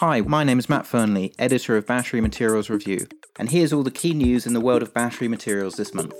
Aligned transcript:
Hi, 0.00 0.22
my 0.22 0.44
name 0.44 0.58
is 0.58 0.70
Matt 0.70 0.86
Fernley, 0.86 1.34
editor 1.38 1.76
of 1.76 1.86
Battery 1.86 2.22
Materials 2.22 2.70
Review, 2.70 3.06
and 3.38 3.50
here's 3.50 3.70
all 3.70 3.82
the 3.82 3.90
key 3.90 4.14
news 4.14 4.46
in 4.46 4.54
the 4.54 4.60
world 4.60 4.80
of 4.80 4.94
battery 4.94 5.28
materials 5.28 5.74
this 5.74 5.92
month. 5.92 6.14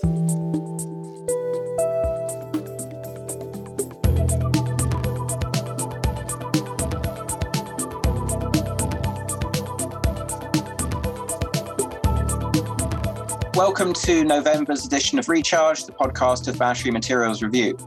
Welcome 13.54 13.94
to 13.94 14.24
November's 14.24 14.84
edition 14.84 15.18
of 15.18 15.30
Recharge, 15.30 15.86
the 15.86 15.92
podcast 15.92 16.48
of 16.48 16.58
Battery 16.58 16.90
Materials 16.90 17.42
Review. 17.42 17.78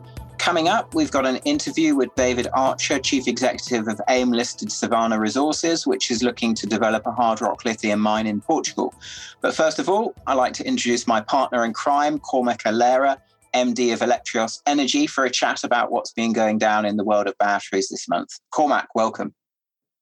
Coming 0.44 0.68
up, 0.68 0.94
we've 0.94 1.10
got 1.10 1.26
an 1.26 1.38
interview 1.46 1.96
with 1.96 2.14
David 2.16 2.50
Archer, 2.54 3.00
Chief 3.00 3.30
Executive 3.30 3.88
of 3.88 4.02
AIM 4.10 4.34
listed 4.34 4.74
Savannah 4.74 5.18
Resources, 5.18 5.88
which 5.88 6.12
is 6.12 6.22
looking 6.22 6.54
to 6.56 6.68
develop 6.68 7.08
a 7.08 7.14
hard 7.14 7.40
rock 7.40 7.64
lithium 7.64 8.02
mine 8.02 8.28
in 8.28 8.42
Portugal. 8.42 8.94
But 9.40 9.56
first 9.56 9.80
of 9.80 9.88
all, 9.88 10.14
I'd 10.28 10.34
like 10.34 10.52
to 10.56 10.68
introduce 10.68 11.08
my 11.08 11.22
partner 11.22 11.64
in 11.64 11.72
crime, 11.72 12.20
Cormac 12.20 12.64
Alera, 12.64 13.22
MD 13.56 13.94
of 13.94 14.00
Electrios 14.00 14.62
Energy, 14.66 15.08
for 15.08 15.24
a 15.24 15.30
chat 15.30 15.64
about 15.64 15.94
what's 15.94 16.12
been 16.12 16.34
going 16.34 16.58
down 16.58 16.84
in 16.84 16.98
the 16.98 17.06
world 17.06 17.28
of 17.28 17.38
batteries 17.38 17.88
this 17.88 18.10
month. 18.10 18.38
Cormac, 18.52 18.90
welcome. 18.96 19.34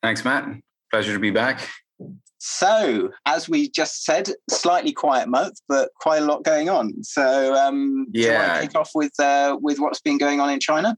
Thanks, 0.02 0.26
Matt. 0.26 0.60
Pleasure 0.90 1.14
to 1.14 1.20
be 1.20 1.30
back. 1.30 1.70
So, 2.44 3.12
as 3.28 3.48
we 3.48 3.70
just 3.70 4.04
said, 4.04 4.32
slightly 4.50 4.92
quiet 4.92 5.30
month, 5.30 5.62
but 5.70 5.92
quite 6.00 6.24
a 6.24 6.26
lot 6.26 6.44
going 6.44 6.70
on. 6.70 7.04
So, 7.04 7.54
um, 7.54 8.08
yeah, 8.14 8.60
kick 8.62 8.76
off 8.76 8.90
with 8.96 9.14
uh, 9.20 9.58
with 9.62 9.78
what's 9.78 10.02
been 10.02 10.18
going 10.18 10.40
on 10.40 10.50
in 10.50 10.60
China. 10.60 10.98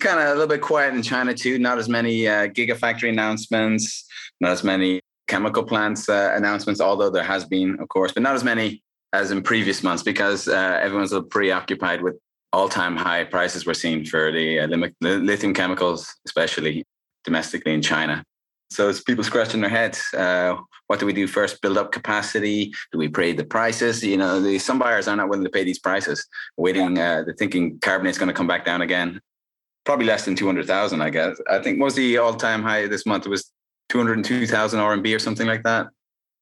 Kind 0.00 0.18
of 0.18 0.26
a 0.26 0.30
little 0.32 0.48
bit 0.48 0.60
quiet 0.60 0.92
in 0.92 1.02
China 1.02 1.34
too. 1.34 1.60
Not 1.60 1.78
as 1.78 1.88
many 1.88 2.26
uh, 2.26 2.48
gigafactory 2.48 3.10
announcements, 3.10 4.04
not 4.40 4.50
as 4.50 4.64
many 4.64 5.00
chemical 5.28 5.62
plants 5.62 6.08
uh, 6.08 6.32
announcements. 6.34 6.80
Although 6.80 7.10
there 7.10 7.22
has 7.22 7.44
been, 7.44 7.78
of 7.78 7.88
course, 7.88 8.10
but 8.10 8.24
not 8.24 8.34
as 8.34 8.42
many 8.42 8.82
as 9.12 9.30
in 9.30 9.40
previous 9.40 9.84
months 9.84 10.02
because 10.02 10.48
uh, 10.48 10.80
everyone's 10.82 11.12
a 11.12 11.16
little 11.16 11.28
preoccupied 11.28 12.02
with 12.02 12.16
all-time 12.52 12.96
high 12.96 13.22
prices 13.22 13.64
we're 13.64 13.74
seeing 13.74 14.04
for 14.04 14.32
the, 14.32 14.58
uh, 14.58 14.66
the 14.66 15.18
lithium 15.18 15.54
chemicals, 15.54 16.12
especially 16.26 16.84
domestically 17.24 17.72
in 17.72 17.82
China. 17.82 18.24
So 18.72 18.88
it's 18.88 19.00
people 19.00 19.24
scratching 19.24 19.60
their 19.60 19.70
heads. 19.70 20.02
Uh, 20.14 20.56
what 20.86 20.98
do 20.98 21.06
we 21.06 21.12
do 21.12 21.26
first? 21.26 21.60
Build 21.62 21.78
up 21.78 21.92
capacity? 21.92 22.72
Do 22.90 22.98
we 22.98 23.08
pay 23.08 23.32
the 23.32 23.44
prices? 23.44 24.02
You 24.02 24.16
know, 24.16 24.40
the, 24.40 24.58
some 24.58 24.78
buyers 24.78 25.08
are 25.08 25.16
not 25.16 25.28
willing 25.28 25.44
to 25.44 25.50
pay 25.50 25.64
these 25.64 25.78
prices, 25.78 26.26
waiting. 26.56 26.98
Uh, 26.98 27.22
they're 27.24 27.34
thinking 27.38 27.78
carbonate's 27.80 28.18
going 28.18 28.28
to 28.28 28.34
come 28.34 28.46
back 28.46 28.64
down 28.64 28.82
again. 28.82 29.20
Probably 29.84 30.06
less 30.06 30.24
than 30.24 30.36
two 30.36 30.46
hundred 30.46 30.66
thousand, 30.66 31.02
I 31.02 31.10
guess. 31.10 31.40
I 31.50 31.58
think 31.58 31.80
was 31.80 31.94
the 31.94 32.18
all-time 32.18 32.62
high 32.62 32.86
this 32.86 33.04
month. 33.04 33.26
It 33.26 33.30
was 33.30 33.50
two 33.88 33.98
hundred 33.98 34.22
two 34.24 34.46
thousand 34.46 34.80
RMB 34.80 35.16
or 35.16 35.18
something 35.18 35.46
like 35.46 35.64
that. 35.64 35.88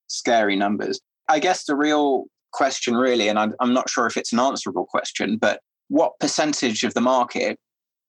Scary 0.09 0.57
numbers. 0.57 1.01
I 1.29 1.39
guess 1.39 1.65
the 1.65 1.77
real 1.77 2.25
question, 2.53 2.97
really, 2.97 3.29
and 3.29 3.39
I'm, 3.39 3.55
I'm 3.61 3.73
not 3.73 3.89
sure 3.89 4.07
if 4.07 4.17
it's 4.17 4.33
an 4.33 4.41
answerable 4.41 4.87
question, 4.87 5.37
but 5.37 5.61
what 5.89 6.19
percentage 6.19 6.85
of 6.85 6.95
the 6.95 7.01
market 7.01 7.59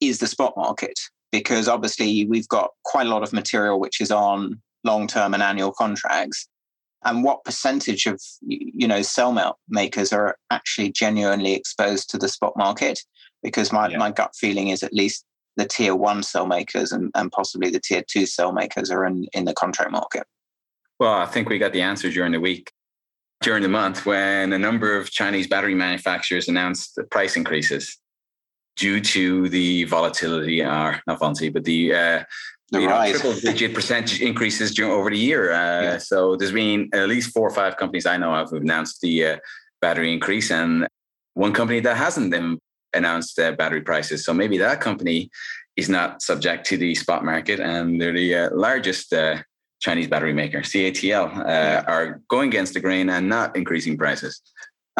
is 0.02 0.20
the 0.20 0.28
spot 0.28 0.54
market? 0.58 1.00
Because 1.32 1.68
obviously 1.68 2.26
we've 2.26 2.48
got 2.48 2.72
quite 2.84 3.08
a 3.08 3.10
lot 3.10 3.24
of 3.24 3.34
material 3.34 3.80
which 3.80 4.02
is 4.02 4.12
on 4.12 4.62
long 4.84 5.08
term 5.08 5.34
and 5.34 5.44
annual 5.44 5.72
contracts. 5.72 6.48
And 7.04 7.24
what 7.24 7.44
percentage 7.44 8.06
of 8.06 8.22
you 8.42 8.88
know 8.88 9.02
cell 9.02 9.58
makers 9.70 10.14
are 10.14 10.38
actually 10.52 10.92
genuinely 10.92 11.54
exposed 11.54 12.10
to 12.12 12.18
the 12.18 12.28
spot 12.28 12.54
market? 12.56 13.00
Because 13.42 13.72
my, 13.72 13.90
yeah. 13.90 13.98
my 13.98 14.12
gut 14.12 14.36
feeling 14.36 14.68
is 14.68 14.84
at 14.84 14.94
least 14.94 15.26
the 15.58 15.66
tier 15.66 15.96
one 15.96 16.22
cell 16.22 16.46
makers 16.46 16.92
and, 16.92 17.12
and 17.16 17.32
possibly 17.32 17.70
the 17.72 17.80
tier 17.80 18.04
two 18.08 18.26
cell 18.26 18.52
makers 18.52 18.92
are 18.92 19.06
in, 19.06 19.26
in 19.34 19.46
the 19.46 19.54
contract 19.54 19.92
market. 19.92 20.24
Well 21.00 21.14
i 21.14 21.26
think 21.26 21.50
we 21.50 21.58
got 21.58 21.74
the 21.74 21.82
answer 21.82 22.12
during 22.12 22.32
the 22.32 22.40
week 22.40 22.72
during 23.42 23.64
the 23.64 23.70
month 23.70 24.06
when 24.06 24.54
a 24.54 24.60
number 24.60 24.96
of 24.96 25.10
chinese 25.10 25.48
battery 25.48 25.74
manufacturers 25.74 26.48
announced 26.48 26.94
the 26.96 27.04
price 27.04 27.36
increases 27.36 27.98
due 28.76 29.00
to 29.00 29.50
the 29.50 29.84
volatility, 29.86 30.62
or 30.62 31.02
not 31.08 31.20
volatility, 31.20 31.50
but 31.50 31.64
the 31.64 31.94
uh, 31.94 32.24
you 32.72 32.88
know, 32.88 33.12
triple 33.12 33.34
digit 33.34 33.74
percentage 33.74 34.22
increases 34.30 34.74
during 34.74 34.92
over 34.92 35.10
the 35.10 35.18
year. 35.18 35.52
Uh, 35.52 35.82
yeah. 35.82 35.98
So 35.98 36.36
there's 36.36 36.52
been 36.52 36.90
at 36.94 37.10
least 37.10 37.34
four 37.34 37.48
or 37.48 37.54
five 37.54 37.78
companies 37.78 38.06
I 38.06 38.18
know 38.18 38.34
of 38.34 38.50
who've 38.50 38.62
announced 38.62 39.02
the 39.02 39.26
uh, 39.26 39.38
battery 39.82 40.14
increase, 40.14 40.52
and 40.52 40.88
one 41.34 41.54
company 41.54 41.80
that 41.82 41.98
hasn't 41.98 42.32
then 42.32 42.60
announced 42.94 43.40
uh, 43.40 43.52
battery 43.54 43.82
prices. 43.82 44.26
So 44.26 44.34
maybe 44.34 44.58
that 44.58 44.82
company 44.82 45.30
is 45.76 45.90
not 45.90 46.22
subject 46.22 46.66
to 46.68 46.78
the 46.78 46.96
spot 46.96 47.24
market, 47.24 47.60
and 47.60 48.00
they're 48.00 48.14
the 48.14 48.36
uh, 48.36 48.50
largest 48.54 49.14
uh, 49.14 49.38
Chinese 49.82 50.08
battery 50.08 50.34
maker, 50.34 50.62
CATL, 50.62 51.38
uh, 51.38 51.44
yeah. 51.46 51.84
are 51.88 52.22
going 52.30 52.50
against 52.50 52.74
the 52.74 52.80
grain 52.80 53.10
and 53.10 53.28
not 53.28 53.56
increasing 53.56 53.98
prices. 53.98 54.42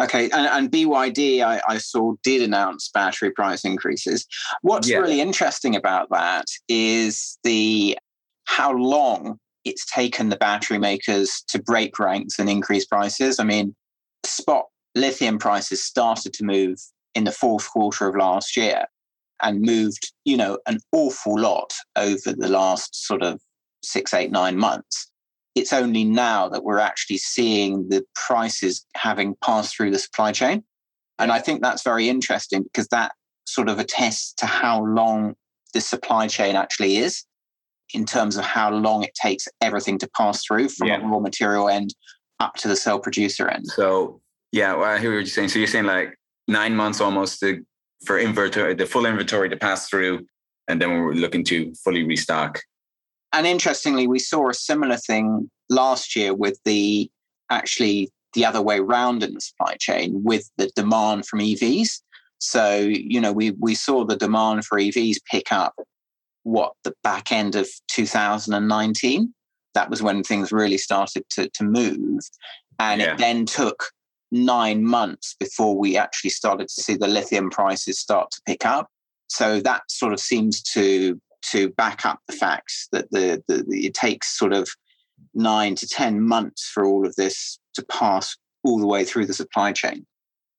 Okay, 0.00 0.30
and, 0.30 0.46
and 0.46 0.70
BYD, 0.70 1.44
I, 1.44 1.60
I, 1.68 1.78
saw, 1.78 2.14
did 2.22 2.40
announce 2.40 2.90
battery 2.94 3.30
price 3.30 3.64
increases. 3.64 4.26
What's 4.62 4.88
yeah. 4.88 4.98
really 4.98 5.20
interesting 5.20 5.76
about 5.76 6.08
that 6.10 6.46
is 6.66 7.38
the 7.44 7.98
how 8.44 8.72
long 8.72 9.38
it's 9.64 9.84
taken 9.86 10.30
the 10.30 10.36
battery 10.36 10.78
makers 10.78 11.44
to 11.48 11.62
break 11.62 11.98
ranks 11.98 12.38
and 12.38 12.48
increase 12.48 12.86
prices. 12.86 13.38
I 13.38 13.44
mean, 13.44 13.74
spot 14.24 14.66
lithium 14.94 15.38
prices 15.38 15.84
started 15.84 16.32
to 16.34 16.44
move 16.44 16.78
in 17.14 17.24
the 17.24 17.32
fourth 17.32 17.70
quarter 17.70 18.08
of 18.08 18.16
last 18.16 18.56
year 18.56 18.86
and 19.42 19.60
moved, 19.60 20.12
you 20.24 20.36
know, 20.36 20.58
an 20.66 20.78
awful 20.92 21.38
lot 21.38 21.72
over 21.96 22.32
the 22.32 22.48
last 22.48 23.06
sort 23.06 23.22
of 23.22 23.40
six, 23.82 24.14
eight, 24.14 24.30
nine 24.30 24.56
months 24.56 25.11
it's 25.54 25.72
only 25.72 26.04
now 26.04 26.48
that 26.48 26.64
we're 26.64 26.78
actually 26.78 27.18
seeing 27.18 27.88
the 27.88 28.04
prices 28.14 28.86
having 28.96 29.36
passed 29.44 29.76
through 29.76 29.90
the 29.90 29.98
supply 29.98 30.32
chain. 30.32 30.64
And 31.18 31.30
I 31.30 31.40
think 31.40 31.62
that's 31.62 31.82
very 31.82 32.08
interesting 32.08 32.62
because 32.62 32.88
that 32.88 33.12
sort 33.46 33.68
of 33.68 33.78
attests 33.78 34.32
to 34.34 34.46
how 34.46 34.84
long 34.84 35.34
the 35.74 35.80
supply 35.80 36.26
chain 36.26 36.56
actually 36.56 36.96
is 36.96 37.24
in 37.94 38.06
terms 38.06 38.36
of 38.36 38.44
how 38.44 38.70
long 38.70 39.02
it 39.02 39.14
takes 39.14 39.46
everything 39.60 39.98
to 39.98 40.08
pass 40.16 40.44
through 40.44 40.68
from 40.70 40.88
yeah. 40.88 41.00
raw 41.02 41.18
material 41.18 41.68
end 41.68 41.94
up 42.40 42.54
to 42.54 42.68
the 42.68 42.76
cell 42.76 42.98
producer 42.98 43.48
end. 43.48 43.66
So, 43.66 44.20
yeah, 44.52 44.74
well, 44.74 44.84
I 44.84 44.98
hear 44.98 45.10
what 45.10 45.18
you're 45.18 45.26
saying. 45.26 45.48
So 45.48 45.58
you're 45.58 45.68
saying 45.68 45.84
like 45.84 46.16
nine 46.48 46.74
months 46.74 47.00
almost 47.00 47.40
to, 47.40 47.62
for 48.06 48.18
inventory, 48.18 48.74
the 48.74 48.86
full 48.86 49.06
inventory 49.06 49.48
to 49.50 49.56
pass 49.56 49.88
through, 49.88 50.26
and 50.68 50.80
then 50.80 50.90
we're 50.90 51.12
looking 51.12 51.44
to 51.44 51.72
fully 51.84 52.04
restock 52.04 52.60
and 53.32 53.46
interestingly, 53.46 54.06
we 54.06 54.18
saw 54.18 54.50
a 54.50 54.54
similar 54.54 54.96
thing 54.96 55.50
last 55.68 56.14
year 56.14 56.34
with 56.34 56.58
the 56.64 57.10
actually 57.50 58.10
the 58.34 58.44
other 58.44 58.62
way 58.62 58.80
round 58.80 59.22
in 59.22 59.34
the 59.34 59.40
supply 59.40 59.76
chain 59.78 60.22
with 60.24 60.50
the 60.56 60.70
demand 60.74 61.26
from 61.26 61.40
EVs. 61.40 62.00
So, 62.38 62.78
you 62.78 63.20
know, 63.20 63.32
we, 63.32 63.52
we 63.52 63.74
saw 63.74 64.04
the 64.04 64.16
demand 64.16 64.64
for 64.64 64.78
EVs 64.78 65.18
pick 65.30 65.52
up 65.52 65.74
what 66.44 66.72
the 66.82 66.94
back 67.04 67.30
end 67.30 67.54
of 67.54 67.68
2019. 67.88 69.32
That 69.74 69.90
was 69.90 70.02
when 70.02 70.22
things 70.22 70.50
really 70.50 70.78
started 70.78 71.24
to, 71.30 71.48
to 71.48 71.64
move. 71.64 72.20
And 72.78 73.00
yeah. 73.00 73.12
it 73.12 73.18
then 73.18 73.46
took 73.46 73.84
nine 74.32 74.84
months 74.84 75.36
before 75.38 75.78
we 75.78 75.96
actually 75.96 76.30
started 76.30 76.68
to 76.68 76.82
see 76.82 76.96
the 76.96 77.06
lithium 77.06 77.50
prices 77.50 77.98
start 77.98 78.30
to 78.32 78.40
pick 78.46 78.64
up. 78.64 78.88
So 79.28 79.60
that 79.60 79.82
sort 79.88 80.12
of 80.12 80.20
seems 80.20 80.62
to 80.74 81.20
to 81.50 81.70
back 81.70 82.04
up 82.06 82.20
the 82.26 82.32
facts 82.34 82.88
that 82.92 83.10
the, 83.10 83.42
the, 83.48 83.64
the, 83.66 83.86
it 83.86 83.94
takes 83.94 84.36
sort 84.36 84.52
of 84.52 84.68
nine 85.34 85.74
to 85.76 85.86
10 85.86 86.20
months 86.20 86.68
for 86.68 86.84
all 86.84 87.06
of 87.06 87.14
this 87.16 87.58
to 87.74 87.84
pass 87.84 88.36
all 88.64 88.78
the 88.78 88.86
way 88.86 89.04
through 89.04 89.26
the 89.26 89.34
supply 89.34 89.72
chain, 89.72 90.06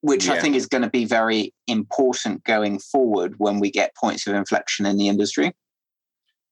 which 0.01 0.27
yeah. 0.27 0.33
I 0.33 0.39
think 0.39 0.55
is 0.55 0.67
going 0.67 0.81
to 0.81 0.89
be 0.89 1.05
very 1.05 1.53
important 1.67 2.44
going 2.44 2.79
forward 2.79 3.35
when 3.38 3.59
we 3.59 3.71
get 3.71 3.95
points 3.95 4.27
of 4.27 4.35
inflection 4.35 4.85
in 4.85 4.97
the 4.97 5.07
industry. 5.07 5.53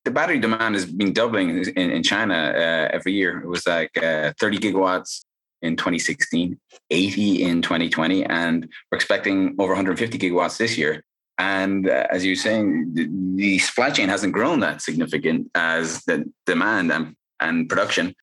The 0.04 0.12
battery 0.12 0.40
demand 0.40 0.76
has 0.76 0.86
been 0.86 1.14
doubling 1.14 1.50
in, 1.50 1.92
in 1.92 2.04
China 2.04 2.54
uh, 2.56 2.90
every 2.92 3.14
year. 3.14 3.40
It 3.40 3.48
was 3.48 3.68
like 3.68 3.92
uh, 3.98 4.34
30 4.40 4.58
gigawatts 4.58 5.22
in 5.62 5.76
2016, 5.76 6.60
80 6.90 7.44
in 7.44 7.62
2020, 7.62 8.26
and 8.26 8.68
we're 8.92 8.96
expecting 8.96 9.56
over 9.60 9.74
150 9.74 10.18
gigawatts 10.18 10.58
this 10.58 10.78
year. 10.78 11.04
And 11.38 11.90
uh, 11.90 12.08
as 12.12 12.26
you're 12.26 12.36
saying, 12.36 12.94
the, 12.94 13.10
the, 13.36 13.60
supply 13.60 13.90
chain 13.90 14.10
hasn't 14.10 14.34
grown 14.34 14.60
that 14.60 14.82
significant 14.82 15.50
as 15.56 16.04
the 16.04 16.32
demand 16.46 16.92
and, 16.92 17.16
and 17.40 17.68
production. 17.68 18.14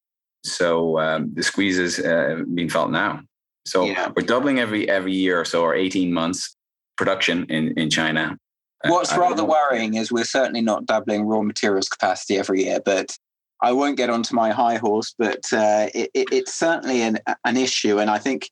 So 0.44 0.98
um, 1.00 1.32
the 1.34 1.42
squeeze 1.42 1.78
is 1.78 1.98
uh, 1.98 2.42
being 2.54 2.68
felt 2.68 2.90
now. 2.90 3.22
So 3.66 3.84
yeah. 3.84 4.10
we're 4.14 4.24
doubling 4.24 4.60
every 4.60 4.88
every 4.88 5.12
year 5.12 5.40
or 5.40 5.44
so, 5.44 5.62
or 5.62 5.74
18 5.74 6.12
months 6.12 6.56
production 6.96 7.44
in, 7.48 7.78
in 7.78 7.90
China. 7.90 8.38
Uh, 8.84 8.90
What's 8.90 9.12
uh, 9.12 9.20
rather 9.20 9.44
worrying 9.44 9.94
is 9.94 10.12
we're 10.12 10.24
certainly 10.24 10.60
not 10.60 10.86
doubling 10.86 11.24
raw 11.24 11.42
materials 11.42 11.88
capacity 11.88 12.38
every 12.38 12.64
year, 12.64 12.80
but 12.84 13.16
I 13.62 13.72
won't 13.72 13.96
get 13.96 14.10
onto 14.10 14.34
my 14.34 14.50
high 14.50 14.76
horse, 14.76 15.14
but 15.18 15.44
uh, 15.52 15.88
it, 15.94 16.10
it, 16.14 16.28
it's 16.32 16.54
certainly 16.54 17.02
an, 17.02 17.18
an 17.44 17.56
issue. 17.56 17.98
And 17.98 18.08
I 18.08 18.18
think 18.18 18.48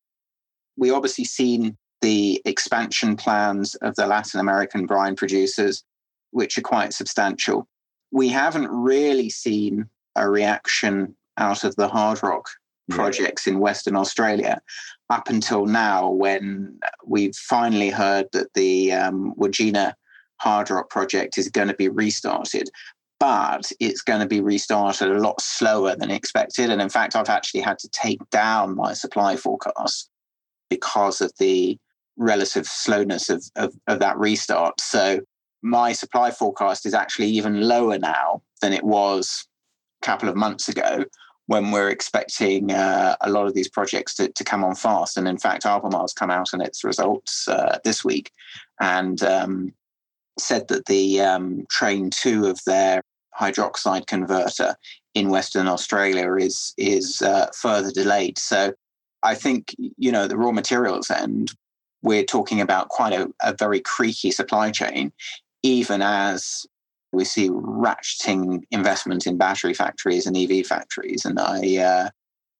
we 0.76 0.90
obviously 0.90 1.24
seen 1.24 1.76
the 2.00 2.40
expansion 2.44 3.16
plans 3.16 3.74
of 3.76 3.94
the 3.96 4.06
Latin 4.06 4.40
American 4.40 4.86
brine 4.86 5.16
producers, 5.16 5.84
which 6.30 6.58
are 6.58 6.62
quite 6.62 6.92
substantial. 6.92 7.66
We 8.12 8.28
haven't 8.28 8.68
really 8.68 9.30
seen 9.30 9.88
a 10.14 10.28
reaction 10.28 11.16
out 11.38 11.64
of 11.64 11.76
the 11.76 11.88
hard 11.88 12.22
rock 12.22 12.48
projects 12.90 13.46
yeah. 13.46 13.54
in 13.54 13.58
Western 13.58 13.96
Australia 13.96 14.60
up 15.10 15.28
until 15.28 15.66
now, 15.66 16.10
when 16.10 16.78
we've 17.04 17.34
finally 17.34 17.90
heard 17.90 18.26
that 18.32 18.52
the 18.54 18.92
um, 18.92 19.34
hard 20.38 20.70
rock 20.70 20.90
project 20.90 21.38
is 21.38 21.48
going 21.48 21.68
to 21.68 21.74
be 21.74 21.88
restarted. 21.88 22.68
But 23.18 23.70
it's 23.80 24.02
going 24.02 24.20
to 24.20 24.26
be 24.26 24.40
restarted 24.40 25.08
a 25.08 25.20
lot 25.20 25.40
slower 25.40 25.96
than 25.96 26.10
expected. 26.10 26.70
And 26.70 26.82
in 26.82 26.90
fact, 26.90 27.16
I've 27.16 27.30
actually 27.30 27.62
had 27.62 27.78
to 27.78 27.88
take 27.88 28.18
down 28.30 28.76
my 28.76 28.92
supply 28.92 29.36
forecast 29.36 30.10
because 30.68 31.22
of 31.22 31.32
the 31.38 31.78
relative 32.16 32.66
slowness 32.66 33.28
of, 33.28 33.44
of, 33.56 33.74
of 33.86 33.98
that 34.00 34.18
restart. 34.18 34.80
So 34.80 35.20
my 35.62 35.92
supply 35.92 36.30
forecast 36.30 36.86
is 36.86 36.94
actually 36.94 37.28
even 37.28 37.62
lower 37.62 37.98
now 37.98 38.42
than 38.62 38.72
it 38.72 38.84
was 38.84 39.46
a 40.02 40.06
couple 40.06 40.28
of 40.28 40.36
months 40.36 40.68
ago 40.68 41.04
when 41.46 41.70
we're 41.70 41.90
expecting 41.90 42.72
uh, 42.72 43.16
a 43.20 43.30
lot 43.30 43.46
of 43.46 43.54
these 43.54 43.68
projects 43.68 44.14
to, 44.14 44.28
to 44.28 44.44
come 44.44 44.64
on 44.64 44.74
fast. 44.74 45.16
And 45.16 45.28
in 45.28 45.38
fact, 45.38 45.64
Albemarle's 45.64 46.12
come 46.12 46.30
out 46.30 46.52
in 46.52 46.60
its 46.60 46.82
results 46.82 47.46
uh, 47.46 47.78
this 47.84 48.04
week 48.04 48.32
and 48.80 49.22
um, 49.22 49.72
said 50.38 50.68
that 50.68 50.86
the 50.86 51.20
um, 51.20 51.64
train 51.70 52.10
two 52.10 52.46
of 52.46 52.60
their 52.66 53.02
hydroxide 53.38 54.06
converter 54.06 54.74
in 55.14 55.28
Western 55.30 55.66
Australia 55.66 56.34
is 56.34 56.74
is 56.76 57.22
uh, 57.22 57.46
further 57.54 57.90
delayed. 57.90 58.38
So 58.38 58.72
I 59.22 59.34
think 59.34 59.74
you 59.78 60.12
know 60.12 60.26
the 60.26 60.36
raw 60.36 60.52
materials 60.52 61.10
end. 61.10 61.52
We're 62.02 62.24
talking 62.24 62.60
about 62.60 62.88
quite 62.88 63.12
a, 63.12 63.32
a 63.42 63.54
very 63.54 63.80
creaky 63.80 64.30
supply 64.30 64.70
chain, 64.70 65.12
even 65.62 66.02
as 66.02 66.66
we 67.12 67.24
see 67.24 67.48
ratcheting 67.48 68.62
investment 68.70 69.26
in 69.26 69.38
battery 69.38 69.74
factories 69.74 70.26
and 70.26 70.36
EV 70.36 70.66
factories. 70.66 71.24
And 71.24 71.38
I, 71.40 71.76
uh, 71.78 72.08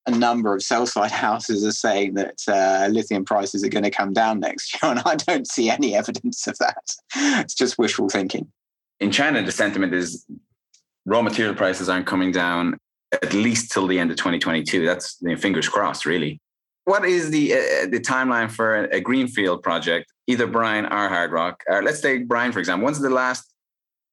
a 0.07 0.11
number 0.11 0.53
of 0.55 0.63
sell 0.63 0.85
side 0.85 1.11
houses 1.27 1.65
are 1.65 1.71
saying 1.71 2.15
that 2.15 2.39
uh, 2.47 2.87
lithium 2.91 3.25
prices 3.25 3.63
are 3.63 3.69
going 3.69 3.83
to 3.83 3.91
come 3.91 4.13
down 4.13 4.39
next 4.39 4.73
year. 4.73 4.91
And 4.91 5.01
I 5.05 5.15
don't 5.15 5.47
see 5.47 5.69
any 5.69 5.95
evidence 5.95 6.47
of 6.47 6.57
that. 6.59 6.95
It's 7.15 7.53
just 7.53 7.77
wishful 7.77 8.09
thinking. 8.09 8.51
In 8.99 9.11
China, 9.11 9.43
the 9.43 9.51
sentiment 9.51 9.93
is 9.93 10.25
raw 11.05 11.21
material 11.21 11.55
prices 11.55 11.87
aren't 11.87 12.07
coming 12.07 12.31
down 12.31 12.77
at 13.13 13.33
least 13.33 13.71
till 13.71 13.87
the 13.87 13.99
end 13.99 14.11
of 14.11 14.17
2022. 14.17 14.85
That's 14.85 15.17
you 15.21 15.29
know, 15.29 15.35
fingers 15.35 15.69
crossed, 15.69 16.05
really. 16.05 16.39
What 16.87 17.03
is 17.03 17.31
the 17.31 17.53
uh, 17.53 17.87
the 17.87 17.99
timeline 17.99 18.49
for 18.49 18.85
a, 18.85 18.95
a, 18.95 19.01
greenfield 19.01 19.61
project, 19.61 20.13
either 20.25 20.47
brine 20.47 20.85
or 20.85 21.09
hard 21.09 21.33
rock? 21.33 21.61
Uh, 21.69 21.81
let's 21.83 21.99
take 21.99 22.29
brine 22.29 22.53
for 22.53 22.59
example. 22.59 22.85
When's 22.85 23.01
the 23.01 23.09
last 23.09 23.53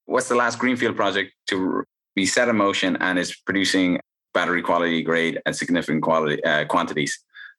what's 0.07 0.29
the 0.29 0.35
last 0.35 0.59
greenfield 0.59 0.97
project 0.97 1.31
to 1.51 1.85
be 2.17 2.27
set 2.27 2.49
in 2.49 2.57
motion 2.57 2.97
and 2.97 3.17
is 3.17 3.37
producing 3.47 4.01
battery 4.33 4.61
quality 4.61 5.05
grade 5.05 5.41
and 5.47 5.55
significant 5.55 6.03
quality 6.03 6.43
uh, 6.43 6.65
quantities? 6.65 7.17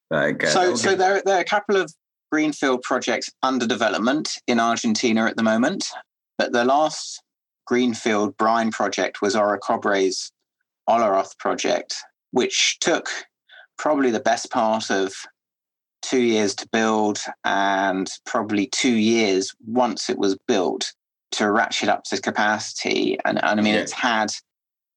Like, 0.09 0.43
uh, 0.43 0.47
so, 0.47 0.75
so 0.75 0.95
there, 0.95 1.21
there 1.25 1.37
are 1.37 1.41
a 1.41 1.45
couple 1.45 1.77
of 1.77 1.93
greenfield 2.29 2.81
projects 2.81 3.29
under 3.41 3.65
development 3.65 4.33
in 4.47 4.59
Argentina 4.59 5.27
at 5.27 5.37
the 5.37 5.43
moment, 5.43 5.85
but 6.37 6.51
the 6.51 6.65
last 6.65 7.23
greenfield 7.65 8.35
brine 8.35 8.69
project 8.69 9.21
was 9.21 9.33
Orocobre's 9.33 10.29
Olaroz 10.89 11.37
project, 11.39 11.95
which 12.31 12.79
took 12.81 13.09
probably 13.77 14.11
the 14.11 14.19
best 14.19 14.51
part 14.51 14.89
of 14.89 15.13
two 16.01 16.21
years 16.21 16.53
to 16.55 16.67
build 16.69 17.19
and 17.43 18.09
probably 18.25 18.67
two 18.67 18.95
years 18.95 19.53
once 19.65 20.09
it 20.09 20.17
was 20.17 20.37
built 20.47 20.93
to 21.31 21.51
ratchet 21.51 21.89
up 21.89 22.03
to 22.03 22.21
capacity. 22.21 23.17
And, 23.25 23.43
and 23.43 23.59
I 23.59 23.63
mean, 23.63 23.73
yeah. 23.73 23.81
it's 23.81 23.91
had 23.91 24.31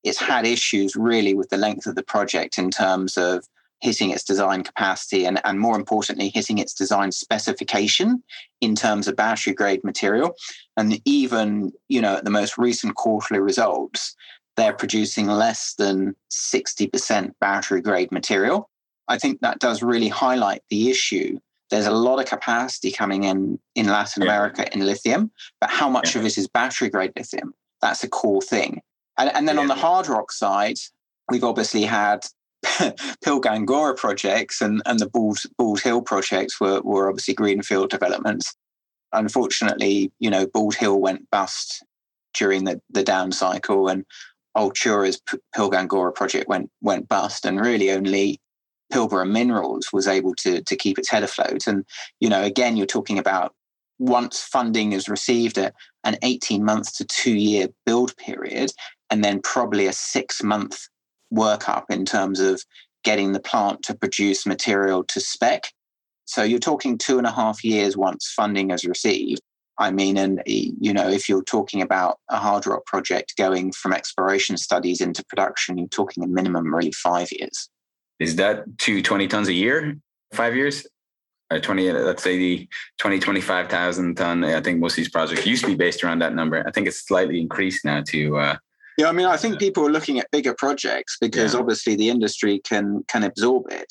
it's 0.04 0.20
had 0.20 0.46
issues 0.46 0.94
really 0.94 1.34
with 1.34 1.48
the 1.50 1.56
length 1.56 1.86
of 1.86 1.96
the 1.96 2.04
project 2.04 2.56
in 2.56 2.70
terms 2.70 3.16
of 3.16 3.44
hitting 3.80 4.10
its 4.10 4.24
design 4.24 4.62
capacity 4.62 5.24
and, 5.24 5.40
and 5.44 5.60
more 5.60 5.76
importantly, 5.76 6.30
hitting 6.34 6.58
its 6.58 6.74
design 6.74 7.12
specification 7.12 8.22
in 8.60 8.74
terms 8.74 9.06
of 9.06 9.16
battery 9.16 9.52
grade 9.52 9.82
material. 9.84 10.34
And 10.76 11.00
even, 11.04 11.72
you 11.88 12.00
know, 12.00 12.16
at 12.16 12.24
the 12.24 12.30
most 12.30 12.58
recent 12.58 12.96
quarterly 12.96 13.40
results, 13.40 14.16
they're 14.56 14.72
producing 14.72 15.28
less 15.28 15.74
than 15.74 16.16
60% 16.32 17.32
battery 17.40 17.80
grade 17.80 18.10
material. 18.10 18.67
I 19.08 19.18
think 19.18 19.40
that 19.40 19.58
does 19.58 19.82
really 19.82 20.08
highlight 20.08 20.62
the 20.70 20.90
issue 20.90 21.38
there's 21.70 21.86
a 21.86 21.92
lot 21.92 22.18
of 22.18 22.26
capacity 22.26 22.90
coming 22.90 23.24
in 23.24 23.58
in 23.74 23.86
Latin 23.86 24.22
yeah. 24.22 24.28
America 24.28 24.72
in 24.72 24.84
lithium, 24.84 25.30
but 25.60 25.70
how 25.70 25.88
much 25.88 26.14
yeah. 26.14 26.20
of 26.20 26.26
it 26.26 26.38
is 26.38 26.48
battery 26.48 26.88
grade 26.88 27.12
lithium? 27.16 27.54
That's 27.80 28.02
a 28.02 28.08
core 28.08 28.42
thing. 28.42 28.80
And, 29.18 29.30
and 29.34 29.48
then 29.48 29.56
yeah. 29.56 29.62
on 29.62 29.68
the 29.68 29.74
hard 29.74 30.08
rock 30.08 30.32
side, 30.32 30.76
we've 31.30 31.44
obviously 31.44 31.82
had 31.82 32.24
Pilgangoora 33.24 33.96
projects 33.96 34.60
and, 34.60 34.82
and 34.86 34.98
the 34.98 35.08
Bald, 35.08 35.38
Bald 35.56 35.80
Hill 35.80 36.02
projects 36.02 36.60
were, 36.60 36.80
were 36.82 37.08
obviously 37.08 37.34
greenfield 37.34 37.90
developments. 37.90 38.54
Unfortunately, 39.12 40.12
you 40.18 40.30
know, 40.30 40.46
Bald 40.46 40.74
Hill 40.74 40.98
went 40.98 41.30
bust 41.30 41.84
during 42.34 42.64
the, 42.64 42.80
the 42.90 43.02
down 43.02 43.32
cycle 43.32 43.88
and 43.88 44.04
Altura's 44.56 45.20
Pilgangoora 45.54 46.14
project 46.14 46.48
went 46.48 46.70
went 46.80 47.08
bust 47.08 47.44
and 47.44 47.60
really 47.60 47.92
only 47.92 48.40
Pilbara 48.92 49.28
Minerals 49.28 49.88
was 49.92 50.06
able 50.06 50.34
to, 50.36 50.62
to 50.62 50.76
keep 50.76 50.98
its 50.98 51.08
head 51.08 51.22
afloat. 51.22 51.66
And, 51.66 51.84
you 52.20 52.28
know, 52.28 52.42
again, 52.42 52.76
you're 52.76 52.86
talking 52.86 53.18
about 53.18 53.54
once 53.98 54.40
funding 54.40 54.92
is 54.92 55.08
received, 55.08 55.58
an 55.58 56.16
18 56.22 56.64
month 56.64 56.96
to 56.96 57.04
two 57.04 57.36
year 57.36 57.68
build 57.84 58.16
period, 58.16 58.72
and 59.10 59.24
then 59.24 59.40
probably 59.42 59.86
a 59.86 59.92
six 59.92 60.42
month 60.42 60.88
workup 61.32 61.84
in 61.90 62.04
terms 62.04 62.40
of 62.40 62.62
getting 63.04 63.32
the 63.32 63.40
plant 63.40 63.82
to 63.82 63.94
produce 63.94 64.46
material 64.46 65.04
to 65.04 65.20
spec. 65.20 65.64
So 66.24 66.42
you're 66.42 66.58
talking 66.58 66.98
two 66.98 67.18
and 67.18 67.26
a 67.26 67.32
half 67.32 67.64
years 67.64 67.96
once 67.96 68.32
funding 68.34 68.70
is 68.70 68.84
received. 68.84 69.40
I 69.78 69.90
mean, 69.90 70.16
and 70.16 70.40
eh, 70.46 70.70
you 70.80 70.92
know, 70.92 71.08
if 71.08 71.28
you're 71.28 71.44
talking 71.44 71.82
about 71.82 72.18
a 72.28 72.36
hard 72.36 72.66
rock 72.66 72.84
project 72.86 73.34
going 73.36 73.72
from 73.72 73.92
exploration 73.92 74.56
studies 74.56 75.00
into 75.00 75.24
production, 75.24 75.78
you're 75.78 75.88
talking 75.88 76.24
a 76.24 76.26
minimum 76.26 76.74
really 76.74 76.92
five 76.92 77.28
years 77.32 77.68
is 78.20 78.36
that 78.36 78.78
to 78.78 79.02
20 79.02 79.28
tons 79.28 79.48
a 79.48 79.52
year, 79.52 79.96
five 80.32 80.56
years? 80.56 80.86
Or 81.50 81.58
20, 81.58 81.92
let's 81.92 82.22
say 82.22 82.36
the 82.36 82.68
20, 83.00 83.20
25,000 83.20 84.16
ton. 84.16 84.44
I 84.44 84.60
think 84.60 84.80
most 84.80 84.92
of 84.92 84.96
these 84.96 85.08
projects 85.08 85.46
used 85.46 85.64
to 85.64 85.70
be 85.70 85.76
based 85.76 86.04
around 86.04 86.18
that 86.18 86.34
number. 86.34 86.62
I 86.66 86.70
think 86.70 86.86
it's 86.86 87.06
slightly 87.06 87.40
increased 87.40 87.86
now 87.86 88.02
to. 88.08 88.36
Uh, 88.36 88.56
yeah, 88.98 89.08
I 89.08 89.12
mean, 89.12 89.26
I 89.26 89.38
think 89.38 89.58
people 89.58 89.86
are 89.86 89.90
looking 89.90 90.18
at 90.18 90.30
bigger 90.30 90.52
projects 90.52 91.16
because 91.18 91.54
yeah. 91.54 91.60
obviously 91.60 91.96
the 91.96 92.10
industry 92.10 92.60
can 92.64 93.02
can 93.08 93.22
absorb 93.22 93.70
it. 93.70 93.90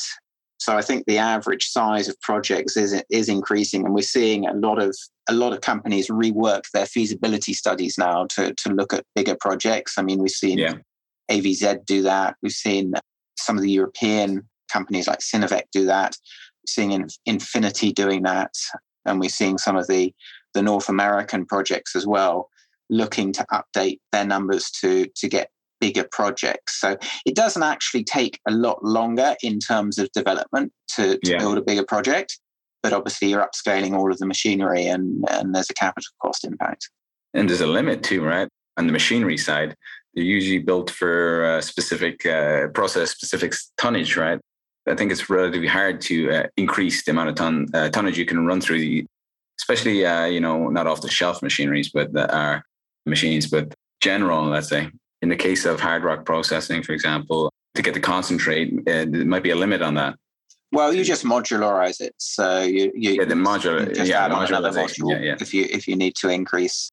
So 0.60 0.76
I 0.76 0.82
think 0.82 1.06
the 1.06 1.18
average 1.18 1.70
size 1.70 2.10
of 2.10 2.20
projects 2.22 2.78
is 2.78 3.02
is 3.10 3.30
increasing, 3.30 3.86
and 3.86 3.96
we're 3.96 4.02
seeing 4.02 4.46
a 4.46 4.54
lot 4.54 4.80
of 4.80 4.96
a 5.30 5.34
lot 5.34 5.54
of 5.54 5.62
companies 5.62 6.10
rework 6.10 6.64
their 6.74 6.86
feasibility 6.86 7.54
studies 7.54 7.98
now 7.98 8.26
to 8.36 8.54
to 8.54 8.70
look 8.70 8.94
at 8.94 9.06
bigger 9.16 9.38
projects. 9.40 9.98
I 9.98 10.04
mean, 10.04 10.20
we've 10.20 10.30
seen 10.30 10.58
yeah. 10.58 10.74
AVZ 11.32 11.86
do 11.86 12.02
that. 12.04 12.36
We've 12.44 12.52
seen 12.52 12.94
some 13.48 13.58
of 13.58 13.64
the 13.64 13.72
European 13.72 14.48
companies 14.72 15.08
like 15.08 15.20
Sinovel 15.20 15.64
do 15.72 15.86
that. 15.86 16.16
We're 16.62 16.70
seeing 16.70 17.10
Infinity 17.26 17.94
doing 17.94 18.24
that, 18.24 18.54
and 19.06 19.20
we're 19.20 19.30
seeing 19.30 19.58
some 19.58 19.78
of 19.78 19.88
the 19.88 20.14
the 20.54 20.62
North 20.62 20.90
American 20.90 21.46
projects 21.46 21.96
as 21.96 22.06
well, 22.06 22.50
looking 22.90 23.32
to 23.34 23.46
update 23.52 24.00
their 24.12 24.26
numbers 24.26 24.70
to 24.82 25.08
to 25.16 25.28
get 25.30 25.50
bigger 25.80 26.08
projects. 26.12 26.82
So 26.82 26.98
it 27.26 27.36
doesn't 27.36 27.64
actually 27.64 28.04
take 28.04 28.40
a 28.48 28.52
lot 28.52 28.84
longer 28.84 29.36
in 29.44 29.60
terms 29.60 30.00
of 30.00 30.12
development 30.12 30.74
to, 30.96 31.20
to 31.24 31.32
yeah. 31.32 31.38
build 31.38 31.60
a 31.60 31.62
bigger 31.62 31.86
project, 31.86 32.40
but 32.82 32.94
obviously 32.94 33.30
you're 33.30 33.46
upscaling 33.46 33.96
all 33.96 34.12
of 34.12 34.18
the 34.18 34.26
machinery 34.26 34.88
and 34.88 35.24
and 35.30 35.54
there's 35.54 35.70
a 35.70 35.76
capital 35.76 36.12
cost 36.22 36.44
impact. 36.44 36.90
And 37.34 37.50
there's 37.50 37.62
a 37.62 37.68
limit 37.68 38.04
too, 38.04 38.24
right? 38.24 38.50
On 38.78 38.88
the 38.88 38.94
machinery 38.94 39.38
side, 39.38 39.76
they're 40.14 40.24
usually 40.24 40.60
built 40.60 40.90
for 40.90 41.46
uh, 41.46 41.62
specific 41.62 42.26
uh, 42.26 42.68
process, 42.70 43.12
specific 43.12 43.54
tonnage, 43.78 44.18
right? 44.18 44.40
I 44.88 44.96
think 44.96 45.12
it's 45.12 45.30
relatively 45.30 45.68
hard 45.68 46.02
to 46.02 46.32
uh, 46.32 46.44
increase 46.56 47.04
the 47.04 47.12
amount 47.12 47.30
of 47.30 47.36
ton, 47.36 47.68
uh, 47.74 47.90
tonnage 47.90 48.18
you 48.18 48.26
can 48.26 48.46
run 48.46 48.62
through, 48.62 48.80
the, 48.80 49.06
especially 49.60 50.06
uh, 50.06 50.26
you 50.26 50.40
know 50.40 50.70
not 50.70 50.88
off 50.88 51.02
the 51.02 51.10
shelf 51.10 51.42
machineries, 51.42 51.92
but 51.94 52.14
that 52.14 52.34
are 52.34 52.64
machines, 53.06 53.48
but 53.48 53.74
general, 54.02 54.46
let's 54.46 54.70
say. 54.70 54.90
In 55.22 55.30
the 55.30 55.36
case 55.36 55.66
of 55.66 55.80
hard 55.80 56.04
rock 56.04 56.26
processing, 56.26 56.84
for 56.84 56.94
example, 56.94 57.52
to 57.76 57.82
get 57.82 57.94
the 57.94 58.00
concentrate, 58.00 58.72
uh, 58.88 59.06
there 59.10 59.26
might 59.26 59.44
be 59.44 59.50
a 59.50 59.56
limit 59.56 59.82
on 59.82 59.96
that. 59.96 60.16
Well, 60.72 60.94
you 60.94 61.04
just 61.04 61.24
modularize 61.24 62.02
it, 62.02 62.14
so 62.18 62.62
you, 62.62 62.92
you 62.94 63.12
yeah 63.12 63.26
the 63.26 63.36
modular 63.36 63.88
yeah 64.06 64.28
modularization 64.30 65.10
yeah, 65.10 65.20
yeah. 65.20 65.36
if 65.40 65.54
you 65.54 65.66
if 65.70 65.88
you 65.88 65.96
need 65.96 66.16
to 66.16 66.30
increase 66.30 66.92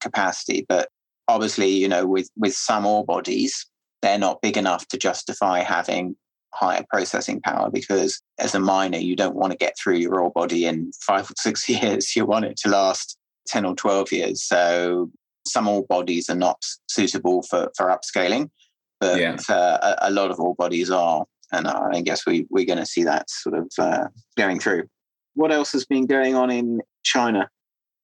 capacity, 0.00 0.66
but 0.68 0.88
obviously, 1.28 1.68
you 1.68 1.88
know, 1.88 2.06
with 2.06 2.30
with 2.36 2.54
some 2.54 2.86
ore 2.86 3.04
bodies, 3.04 3.66
they're 4.02 4.18
not 4.18 4.42
big 4.42 4.56
enough 4.56 4.86
to 4.88 4.98
justify 4.98 5.60
having 5.60 6.16
higher 6.54 6.84
processing 6.88 7.40
power 7.40 7.70
because 7.70 8.22
as 8.38 8.54
a 8.54 8.60
miner, 8.60 8.98
you 8.98 9.16
don't 9.16 9.34
want 9.34 9.50
to 9.50 9.58
get 9.58 9.74
through 9.76 9.96
your 9.96 10.20
ore 10.20 10.30
body 10.30 10.66
in 10.66 10.92
five 11.00 11.30
or 11.30 11.34
six 11.38 11.68
years. 11.68 12.14
You 12.14 12.26
want 12.26 12.44
it 12.44 12.56
to 12.58 12.68
last 12.68 13.18
10 13.48 13.64
or 13.64 13.74
12 13.74 14.12
years. 14.12 14.42
So 14.42 15.10
some 15.46 15.68
ore 15.68 15.84
bodies 15.84 16.30
are 16.30 16.36
not 16.36 16.62
suitable 16.88 17.42
for, 17.42 17.70
for 17.76 17.86
upscaling. 17.86 18.50
but 19.00 19.20
yeah. 19.20 19.36
uh, 19.48 19.96
a, 20.00 20.08
a, 20.08 20.10
lot 20.10 20.30
of 20.30 20.40
ore 20.40 20.54
bodies 20.54 20.90
are. 20.90 21.24
And 21.52 21.68
I 21.68 22.00
guess 22.00 22.26
we, 22.26 22.46
we're 22.50 22.64
going 22.64 22.78
to 22.78 22.86
see 22.86 23.04
that 23.04 23.28
sort 23.28 23.58
of 23.58 23.70
uh, 23.78 24.08
going 24.36 24.58
through. 24.58 24.84
What 25.34 25.52
else 25.52 25.72
has 25.72 25.84
been 25.84 26.06
going 26.06 26.34
on 26.34 26.50
in 26.50 26.80
China? 27.04 27.48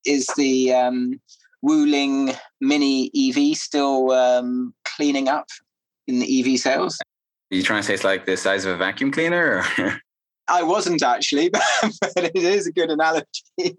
Is 0.04 0.26
the 0.36 0.72
um, 0.72 1.20
Wuling 1.64 2.37
Mini 2.61 3.11
EV 3.14 3.57
still 3.57 4.11
um, 4.12 4.75
cleaning 4.85 5.29
up 5.29 5.47
in 6.07 6.19
the 6.19 6.40
EV 6.55 6.59
sales? 6.59 6.99
Are 7.52 7.57
you 7.57 7.62
trying 7.62 7.83
to 7.83 7.87
say 7.87 7.95
it's 7.95 8.05
like 8.05 8.26
the 8.26 8.37
size 8.37 8.64
of 8.64 8.75
a 8.75 8.76
vacuum 8.76 9.11
cleaner? 9.11 9.64
I 10.49 10.62
wasn't 10.62 11.02
actually, 11.02 11.49
but, 11.49 11.62
but 12.14 12.25
it 12.25 12.37
is 12.37 12.67
a 12.67 12.73
good 12.73 12.90
analogy. 12.90 13.26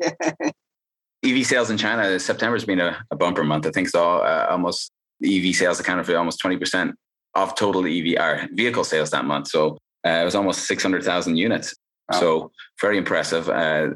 EV 1.24 1.46
sales 1.46 1.70
in 1.70 1.78
China, 1.78 2.20
September's 2.20 2.66
been 2.66 2.80
a, 2.80 3.04
a 3.12 3.16
bumper 3.16 3.44
month. 3.44 3.68
I 3.68 3.72
think 3.72 3.90
so. 3.90 4.18
Uh, 4.18 4.48
almost 4.50 4.92
EV 5.24 5.56
sales 5.56 5.80
accounted 5.80 6.06
for 6.06 6.18
almost 6.18 6.42
20% 6.42 6.94
of 7.36 7.56
total 7.56 7.86
EV 7.86 8.20
or 8.20 8.48
vehicle 8.54 8.84
sales 8.84 9.12
that 9.12 9.26
month. 9.26 9.50
So 9.50 9.78
uh, 10.06 10.10
it 10.10 10.26
was 10.26 10.36
almost 10.36 10.66
600,000 10.66 11.36
units. 11.36 11.76
Wow. 12.12 12.20
So 12.20 12.52
very 12.80 12.98
impressive. 12.98 13.50
Uh, 13.50 13.90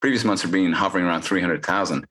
previous 0.00 0.24
months 0.24 0.42
have 0.42 0.50
been 0.50 0.72
hovering 0.72 1.04
around 1.04 1.22
300,000. 1.22 2.06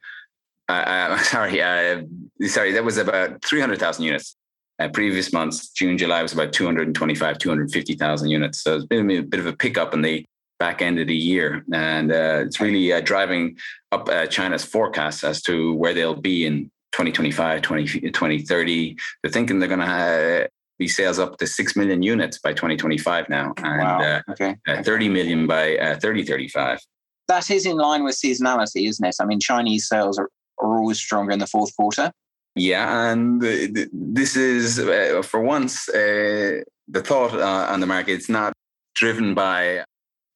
Uh, 0.70 0.72
uh, 0.74 1.18
sorry, 1.20 1.62
uh, 1.62 2.02
sorry, 2.46 2.72
that 2.74 2.84
was 2.84 2.98
about 2.98 3.44
300,000 3.44 4.04
units. 4.04 4.36
Uh, 4.80 4.90
previous 4.90 5.32
months, 5.32 5.70
June, 5.70 5.98
July 5.98 6.24
was 6.24 6.34
about 6.34 6.54
225, 6.54 7.38
250,000 7.38 8.30
units. 8.30 8.64
So 8.64 8.76
it's 8.76 8.86
been 8.86 9.12
a 9.12 9.22
bit 9.22 9.40
of 9.40 9.46
a 9.46 9.54
pickup 9.54 9.94
in 9.94 10.02
the 10.02 10.26
back 10.62 10.82
end 10.82 11.00
of 11.00 11.08
the 11.08 11.16
year. 11.16 11.64
And 11.74 12.12
uh, 12.12 12.44
it's 12.46 12.60
really 12.60 12.92
uh, 12.92 13.02
driving 13.02 13.58
up 13.92 14.10
uh, 14.10 14.26
China's 14.28 14.64
forecasts 14.64 15.24
as 15.24 15.42
to 15.44 15.74
where 15.76 15.94
they'll 15.94 16.16
be 16.16 16.46
in 16.46 16.72
2025, 16.94 17.62
20, 17.62 17.86
2030. 18.12 18.98
They're 19.22 19.32
thinking 19.32 19.60
they're 19.60 19.68
going 19.68 19.82
to 19.82 20.50
be 20.80 20.88
sales 20.88 21.20
up 21.20 21.38
to 21.38 21.46
6 21.48 21.76
million 21.76 22.02
units 22.02 22.40
by 22.40 22.54
2025 22.54 23.30
now 23.30 23.54
and 23.58 23.82
wow. 23.82 24.02
Uh, 24.02 24.22
okay. 24.32 24.56
Uh, 24.68 24.82
30 24.82 25.10
million 25.10 25.46
by 25.46 25.76
3035. 25.76 26.80
That 27.28 27.50
is 27.52 27.66
in 27.66 27.78
line 27.78 28.04
with 28.04 28.16
seasonality, 28.16 28.88
isn't 28.88 29.06
it? 29.06 29.16
I 29.20 29.26
mean, 29.26 29.40
Chinese 29.40 29.88
sales 29.88 30.18
are, 30.18 30.30
are 30.62 30.78
always 30.78 31.00
stronger 31.00 31.32
in 31.32 31.40
the 31.40 31.48
fourth 31.48 31.76
quarter. 31.76 32.12
Yeah, 32.56 33.12
and 33.12 33.42
this 33.42 34.36
is 34.36 34.78
uh, 34.78 35.22
for 35.24 35.40
once 35.40 35.88
uh, 35.88 36.62
the 36.88 37.02
thought 37.02 37.34
uh, 37.34 37.68
on 37.70 37.80
the 37.80 37.88
market. 37.88 38.14
It's 38.14 38.30
not 38.30 38.54
driven 38.96 39.34
by 39.34 39.86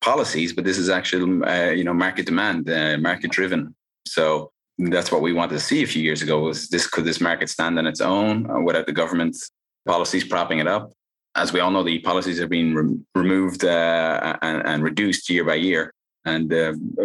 policies, 0.01 0.53
but 0.53 0.63
this 0.63 0.77
is 0.77 0.89
actually 0.89 1.45
uh, 1.45 1.71
you 1.71 1.83
know 1.83 1.93
market 1.93 2.25
demand, 2.25 2.69
uh, 2.69 2.97
market 2.99 3.31
driven. 3.31 3.75
So 4.07 4.51
that's 4.77 5.11
what 5.11 5.21
we 5.21 5.33
wanted 5.33 5.55
to 5.55 5.59
see 5.59 5.83
a 5.83 5.87
few 5.87 6.01
years 6.01 6.21
ago. 6.21 6.39
Was 6.39 6.69
this 6.69 6.87
could 6.87 7.03
this 7.03 7.19
market 7.19 7.49
stand 7.49 7.77
on 7.77 7.85
its 7.85 7.99
own 7.99 8.49
uh, 8.49 8.61
without 8.61 8.85
the 8.85 8.93
government's 8.93 9.49
policies 9.85 10.23
propping 10.23 10.59
it 10.59 10.67
up? 10.67 10.93
As 11.35 11.51
we 11.51 11.59
all 11.59 11.71
know, 11.71 11.83
the 11.83 11.99
policies 11.99 12.39
have 12.39 12.49
been 12.49 12.73
re- 12.73 12.97
removed 13.13 13.65
and, 13.65 14.65
and, 14.65 14.81
reduced 14.81 15.29
year 15.29 15.43
by 15.43 15.55
year, 15.55 15.91
and 16.23 16.49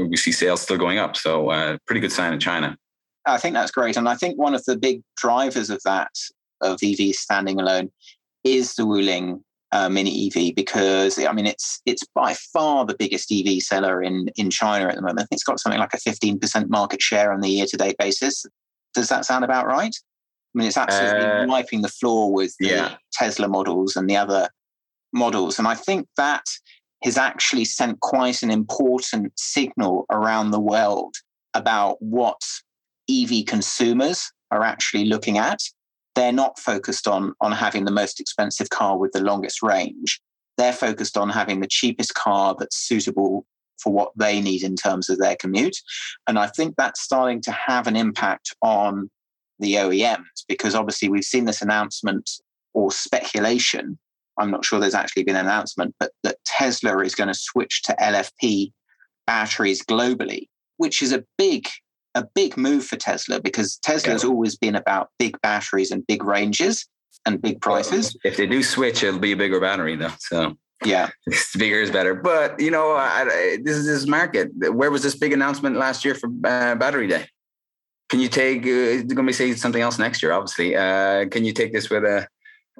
we 0.09 0.17
see 0.17 0.31
sales 0.31 0.61
still 0.61 0.79
going 0.79 0.99
up. 0.99 1.17
So 1.17 1.77
pretty 1.85 2.00
good 2.00 2.12
sign 2.12 2.33
in 2.33 2.39
China. 2.39 2.77
I 3.27 3.39
think 3.39 3.55
that's 3.55 3.71
great. 3.71 3.97
And 3.97 4.09
I 4.09 4.15
think 4.15 4.39
one 4.39 4.55
of 4.55 4.65
the 4.65 4.77
big 4.77 5.03
drivers 5.17 5.71
of 5.71 5.81
that, 5.85 6.11
of 6.61 6.81
EV 6.83 7.15
standing 7.15 7.61
alone, 7.61 7.91
is 8.45 8.75
the 8.75 8.85
Wuling 8.85 9.43
uh, 9.73 9.89
Mini 9.89 10.27
EV 10.27 10.55
because 10.55 11.19
I 11.19 11.33
mean 11.33 11.47
it's 11.47 11.81
it's 11.87 12.03
by 12.15 12.35
far 12.35 12.85
the 12.85 12.97
biggest 12.99 13.31
EV 13.31 13.62
seller 13.62 14.03
in 14.03 14.29
in 14.37 14.50
China 14.50 14.89
at 14.89 14.97
the 14.97 15.03
moment. 15.03 15.29
It's 15.31 15.45
got 15.45 15.61
something 15.61 15.79
like 15.79 15.95
a 15.95 15.99
15% 15.99 16.69
market 16.69 17.00
share 17.00 17.33
on 17.33 17.41
the 17.41 17.49
year 17.49 17.67
to 17.67 17.77
date 17.77 17.97
basis. 17.99 18.45
Does 18.95 19.09
that 19.09 19.25
sound 19.25 19.45
about 19.45 19.67
right? 19.67 19.95
I 19.95 20.59
mean, 20.59 20.67
it's 20.67 20.77
absolutely 20.77 21.25
uh, 21.25 21.47
wiping 21.47 21.83
the 21.83 21.89
floor 21.89 22.33
with 22.33 22.57
the 22.59 22.69
yeah. 22.69 22.95
Tesla 23.12 23.47
models 23.47 23.95
and 23.95 24.11
the 24.11 24.17
other 24.17 24.49
models. 25.12 25.61
And 25.61 25.69
I 25.69 25.77
think 25.77 26.09
that 26.17 26.43
has 27.05 27.17
actually 27.17 27.65
sent 27.65 28.00
quite 28.00 28.43
an 28.43 28.50
important 28.50 29.33
signal 29.37 30.07
around 30.11 30.50
the 30.50 30.61
world 30.61 31.15
about 31.55 31.97
what 32.00 32.41
EV 33.11 33.47
consumers 33.47 34.31
are 34.50 34.62
actually 34.62 35.05
looking 35.05 35.38
at. 35.38 35.61
They're 36.14 36.33
not 36.33 36.59
focused 36.59 37.07
on, 37.07 37.35
on 37.40 37.52
having 37.52 37.85
the 37.85 37.90
most 37.90 38.21
expensive 38.21 38.71
car 38.71 38.99
with 38.99 39.12
the 39.12 39.23
longest 39.23 39.62
range. 39.62 40.21
They're 40.59 40.73
focused 40.73 41.17
on 41.17 41.31
having 41.31 41.61
the 41.61 41.69
cheapest 41.69 42.14
car 42.14 42.55
that's 42.59 42.76
suitable 42.76 43.47
for 43.79 43.93
what 43.93 44.11
they 44.17 44.40
need 44.40 44.62
in 44.62 44.76
terms 44.76 45.09
of 45.09 45.19
their 45.19 45.37
commute. 45.37 45.76
And 46.26 46.38
I 46.38 46.49
think 46.49 46.75
that's 46.76 47.00
starting 47.00 47.40
to 47.43 47.52
have 47.52 47.87
an 47.87 47.97
impact 47.97 48.55
on 48.62 49.11
the 49.59 49.75
OEMs 49.75 50.45
because 50.49 50.75
obviously 50.75 51.09
we've 51.09 51.25
seen 51.25 51.45
this 51.45 51.62
announcement 51.62 52.29
or 52.75 52.90
speculation. 52.90 53.99
I'm 54.38 54.50
not 54.50 54.64
sure 54.64 54.81
there's 54.81 54.95
actually 54.95 55.25
been 55.25 55.37
an 55.37 55.47
announcement, 55.47 55.95
but 55.99 56.12
that 56.23 56.38
Tesla 56.45 56.99
is 57.00 57.14
going 57.14 57.29
to 57.29 57.35
switch 57.35 57.83
to 57.85 57.97
LFP 58.00 58.73
batteries 59.26 59.83
globally, 59.85 60.49
which 60.79 61.02
is 61.02 61.12
a 61.12 61.25
big 61.37 61.69
a 62.14 62.25
big 62.35 62.57
move 62.57 62.85
for 62.85 62.97
Tesla 62.97 63.40
because 63.40 63.79
Tesla 63.79 64.12
has 64.12 64.25
always 64.25 64.57
been 64.57 64.75
about 64.75 65.11
big 65.19 65.40
batteries 65.43 65.90
and 65.90 66.07
big 66.07 66.25
ranges 66.25 66.87
and 67.26 67.40
big 67.40 67.61
prices. 67.61 68.17
Well, 68.25 68.33
if 68.33 68.37
they 68.37 68.47
do 68.47 68.62
switch, 68.62 69.02
it'll 69.02 69.21
be 69.21 69.33
a 69.33 69.37
bigger 69.37 69.61
battery 69.61 69.97
though. 69.97 70.12
So 70.19 70.57
yeah, 70.85 71.11
bigger 71.59 71.81
is 71.81 71.90
better. 71.90 72.14
But 72.14 72.61
you 72.61 72.71
know, 72.71 72.93
I, 72.93 73.23
I, 73.23 73.59
this 73.62 73.76
is 73.76 73.87
this 73.87 74.07
market. 74.07 74.50
Where 74.73 74.90
was 74.90 75.02
this 75.02 75.17
big 75.17 75.33
announcement 75.33 75.76
last 75.76 76.05
year 76.05 76.14
for 76.14 76.29
uh, 76.45 76.75
Battery 76.75 77.07
Day? 77.07 77.26
Can 78.09 78.21
you 78.21 78.29
take? 78.29 78.62
Uh, 78.62 79.02
going 79.02 79.09
to 79.09 79.23
be 79.23 79.33
say 79.33 79.55
something 79.55 79.83
else 79.83 79.99
next 79.99 80.23
year, 80.23 80.33
obviously. 80.33 80.75
Uh, 80.75 81.26
can 81.29 81.45
you 81.45 81.52
take 81.52 81.73
this 81.73 81.90
with 81.90 82.05
a 82.05 82.26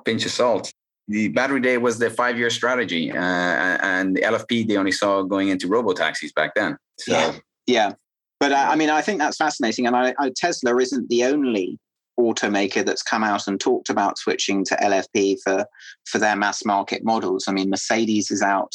pinch 0.05 0.25
of 0.25 0.33
salt? 0.33 0.73
The 1.09 1.29
Battery 1.29 1.61
Day 1.61 1.77
was 1.77 1.99
the 1.99 2.09
five-year 2.09 2.51
strategy, 2.51 3.11
uh, 3.11 3.17
and 3.17 4.17
the 4.17 4.23
LFP 4.23 4.67
they 4.69 4.77
only 4.77 4.93
saw 4.93 5.23
going 5.23 5.49
into 5.49 5.69
robo 5.69 5.93
taxis 5.93 6.33
back 6.33 6.55
then. 6.55 6.77
So. 6.99 7.13
Yeah. 7.13 7.35
Yeah, 7.67 7.93
but 8.41 8.53
uh, 8.53 8.67
I 8.71 8.75
mean, 8.75 8.91
I 8.91 9.03
think 9.03 9.21
that's 9.21 9.37
fascinating. 9.37 9.87
And 9.87 9.95
I, 9.95 10.15
I, 10.19 10.33
Tesla 10.35 10.77
isn't 10.79 11.09
the 11.11 11.25
only 11.25 11.79
automaker 12.19 12.85
that's 12.85 13.03
come 13.03 13.23
out 13.23 13.47
and 13.47 13.61
talked 13.61 13.91
about 13.91 14.19
switching 14.19 14.65
to 14.65 14.77
LFP 14.77 15.37
for 15.45 15.67
for 16.07 16.19
their 16.19 16.37
mass 16.37 16.65
market 16.65 17.05
models. 17.05 17.47
I 17.47 17.53
mean, 17.53 17.71
Mercedes 17.71 18.31
is 18.31 18.43
out 18.43 18.75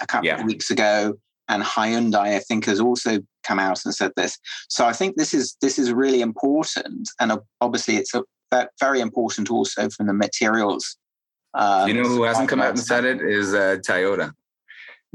a 0.00 0.06
couple 0.06 0.26
yeah. 0.26 0.40
of 0.40 0.46
weeks 0.46 0.70
ago, 0.70 1.14
and 1.48 1.62
Hyundai, 1.62 2.36
I 2.36 2.38
think, 2.40 2.64
has 2.64 2.80
also 2.80 3.18
come 3.44 3.58
out 3.58 3.84
and 3.84 3.94
said 3.94 4.12
this. 4.16 4.38
So 4.68 4.86
I 4.86 4.92
think 4.92 5.16
this 5.16 5.34
is 5.34 5.56
this 5.60 5.78
is 5.78 5.92
really 5.92 6.22
important, 6.22 7.10
and 7.20 7.32
obviously 7.60 7.96
it's 7.96 8.14
a, 8.14 8.24
very 8.80 9.00
important 9.00 9.50
also 9.50 9.90
from 9.90 10.06
the 10.06 10.14
materials. 10.14 10.96
Um, 11.54 11.88
you 11.88 11.94
know 11.94 12.08
who 12.08 12.22
hasn't 12.22 12.48
come 12.48 12.60
out 12.60 12.70
and 12.70 12.78
said 12.78 13.04
it 13.04 13.20
is 13.20 13.52
uh, 13.52 13.76
Toyota. 13.86 14.32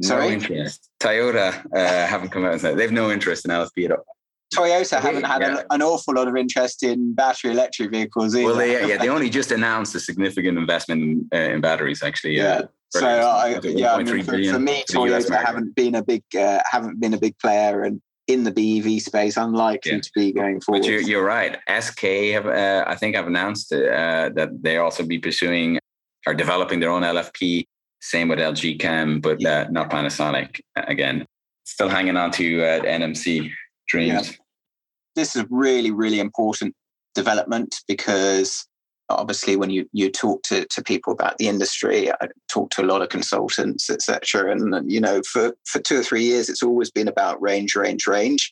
Sorry? 0.01 0.27
No 0.27 0.33
interest. 0.33 0.89
Toyota 1.00 1.65
uh, 1.75 2.07
haven't 2.07 2.29
come 2.29 2.45
out 2.45 2.53
and 2.53 2.62
said 2.62 2.77
they've 2.77 2.91
no 2.91 3.12
interest 3.12 3.45
in 3.45 3.51
LFP 3.51 3.85
at 3.85 3.91
all. 3.91 4.05
Toyota 4.53 5.00
haven't 5.00 5.23
had 5.23 5.41
yeah. 5.41 5.59
an, 5.59 5.65
an, 5.71 5.81
awful 5.81 6.13
lot 6.13 6.27
of 6.27 6.35
interest 6.35 6.83
in 6.83 7.15
battery 7.15 7.51
electric 7.51 7.91
vehicles 7.91 8.35
either. 8.35 8.45
Well, 8.45 8.55
they, 8.55 8.88
yeah, 8.88 8.97
they 8.97 9.09
only 9.17 9.29
just 9.29 9.51
announced 9.51 9.95
a 9.95 10.00
significant 10.00 10.57
investment 10.57 11.01
in, 11.01 11.29
uh, 11.33 11.53
in 11.53 11.62
batteries, 11.62 12.03
actually. 12.03 12.38
Yeah. 12.38 12.63
so, 12.89 13.07
I, 13.07 13.59
yeah, 13.63 13.95
I 13.95 14.03
mean, 14.03 14.23
for, 14.23 14.31
for, 14.31 14.59
me, 14.59 14.83
Toyota 14.89 15.43
haven't 15.43 15.75
been 15.75 15.95
a 15.95 16.03
big 16.03 16.23
uh, 16.38 16.59
haven't 16.69 17.00
been 17.00 17.13
a 17.13 17.19
big 17.19 17.38
player 17.39 17.83
and 17.83 18.01
in 18.27 18.43
the 18.43 18.51
BEV 18.51 19.01
space, 19.01 19.38
unlikely 19.38 19.93
yeah. 19.93 20.00
to 20.00 20.12
be 20.15 20.31
going 20.31 20.62
forward. 20.62 20.81
But 20.81 20.89
you're, 20.89 21.01
you're 21.01 21.25
right. 21.25 21.57
SK 21.79 22.01
have, 22.33 22.47
uh, 22.47 22.85
I 22.88 22.95
think, 22.95 23.15
have 23.15 23.27
announced 23.27 23.73
uh, 23.73 24.29
that 24.35 24.50
they 24.62 24.77
also 24.77 25.03
be 25.03 25.19
pursuing 25.19 25.77
or 26.25 26.33
developing 26.33 26.79
their 26.79 26.89
own 26.89 27.01
LFP 27.01 27.65
same 28.03 28.27
with 28.27 28.38
LG 28.38 28.79
Chem, 28.79 29.22
but 29.22 29.43
uh, 29.45 29.65
not 29.69 29.89
Panasonic. 29.89 30.60
Again, 30.75 31.25
still 31.63 31.88
hanging 31.88 32.17
on 32.17 32.31
to 32.31 32.62
uh, 32.62 32.81
NMC 32.81 33.50
dreams. 33.88 34.31
Yeah. 34.31 34.36
This 35.15 35.36
is 35.38 35.45
really, 35.50 35.91
really 35.91 36.19
important 36.19 36.75
development 37.15 37.75
because 37.88 38.67
obviously 39.10 39.55
when 39.55 39.69
you 39.69 39.88
you 39.93 40.10
talk 40.10 40.41
to, 40.43 40.65
to 40.65 40.81
people 40.81 41.13
about 41.13 41.38
the 41.38 41.48
industry 41.48 42.10
i 42.12 42.27
talk 42.48 42.72
to 42.72 42.81
a 42.81 42.88
lot 42.88 43.01
of 43.01 43.10
consultants 43.10 43.89
etc 43.89 44.51
and 44.51 44.89
you 44.89 45.00
know 45.00 45.22
for 45.22 45.53
for 45.65 45.79
two 45.79 46.00
or 46.00 46.03
three 46.03 46.24
years 46.24 46.50
it's 46.50 46.63
always 46.63 46.89
been 46.89 47.07
about 47.07 47.39
range 47.39 47.75
range 47.75 48.07
range 48.07 48.51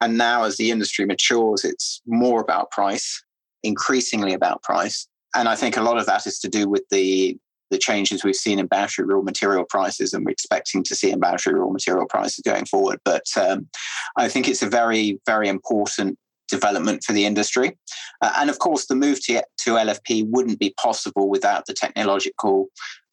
and 0.00 0.18
now 0.18 0.42
as 0.42 0.56
the 0.56 0.70
industry 0.70 1.04
matures 1.04 1.64
it's 1.64 2.00
more 2.06 2.40
about 2.40 2.70
price 2.72 3.22
increasingly 3.62 4.32
about 4.32 4.62
price 4.62 5.06
and 5.36 5.48
i 5.48 5.54
think 5.54 5.76
a 5.76 5.82
lot 5.82 5.98
of 5.98 6.06
that 6.06 6.26
is 6.26 6.40
to 6.40 6.48
do 6.48 6.66
with 6.68 6.82
the 6.90 7.38
the 7.70 7.78
changes 7.78 8.24
we've 8.24 8.34
seen 8.34 8.58
in 8.58 8.66
battery 8.66 9.04
raw 9.06 9.22
material 9.22 9.64
prices 9.64 10.12
and 10.12 10.24
we're 10.24 10.32
expecting 10.32 10.82
to 10.84 10.94
see 10.94 11.10
in 11.10 11.20
battery 11.20 11.54
raw 11.54 11.70
material 11.70 12.06
prices 12.06 12.42
going 12.44 12.66
forward. 12.66 12.98
But 13.04 13.24
um, 13.36 13.68
I 14.16 14.28
think 14.28 14.48
it's 14.48 14.62
a 14.62 14.68
very, 14.68 15.20
very 15.26 15.48
important 15.48 16.18
development 16.48 17.04
for 17.04 17.12
the 17.12 17.24
industry. 17.24 17.78
Uh, 18.20 18.32
and 18.38 18.50
of 18.50 18.58
course, 18.58 18.86
the 18.86 18.96
move 18.96 19.24
to, 19.24 19.42
to 19.58 19.70
LFP 19.72 20.26
wouldn't 20.28 20.58
be 20.58 20.74
possible 20.80 21.28
without 21.28 21.66
the 21.66 21.74
technological 21.74 22.66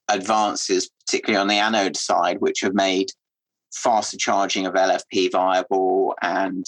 advances, 0.09 0.89
particularly 1.05 1.39
on 1.39 1.47
the 1.47 1.55
anode 1.55 1.97
side, 1.97 2.37
which 2.39 2.61
have 2.61 2.73
made 2.73 3.09
faster 3.73 4.17
charging 4.17 4.65
of 4.65 4.73
LFP 4.73 5.31
viable 5.31 6.15
and 6.21 6.65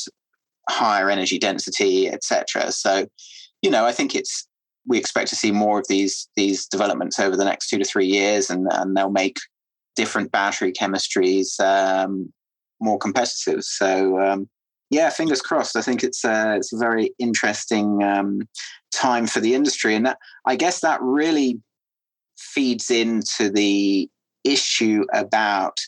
higher 0.70 1.10
energy 1.10 1.40
density, 1.40 2.10
etc. 2.10 2.72
So, 2.72 3.08
you 3.62 3.72
know, 3.72 3.86
I 3.86 3.92
think 3.92 4.16
it's 4.16 4.48
we 4.90 4.98
expect 4.98 5.30
to 5.30 5.36
see 5.36 5.52
more 5.52 5.80
of 5.80 5.88
these 5.88 6.28
these 6.36 6.66
developments 6.66 7.20
over 7.20 7.38
the 7.38 7.46
next 7.46 7.70
two 7.70 7.78
to 7.78 7.86
three 7.86 8.08
years, 8.08 8.50
and, 8.50 8.68
and 8.72 8.98
they'll 8.98 9.12
make 9.12 9.38
different 9.96 10.32
battery 10.32 10.74
chemistries 10.74 11.60
um, 11.60 12.34
more 12.82 12.98
competitive. 12.98 13.64
So 13.64 14.20
um, 14.20 14.50
yeah, 14.90 15.10
fingers 15.12 15.42
crossed. 15.42 15.76
I 15.76 15.82
think 15.82 16.04
it's 16.04 16.26
a, 16.26 16.56
it's 16.56 16.74
a 16.74 16.78
very 16.78 17.14
interesting 17.20 18.04
um, 18.04 18.42
time 18.94 19.28
for 19.28 19.40
the 19.40 19.54
industry, 19.54 19.96
and 19.96 20.06
that, 20.06 20.18
I 20.46 20.56
guess 20.56 20.82
that 20.82 21.00
really 21.02 21.62
feeds 22.38 22.90
into 22.90 23.50
the 23.50 24.10
issue 24.44 25.06
about 25.14 25.80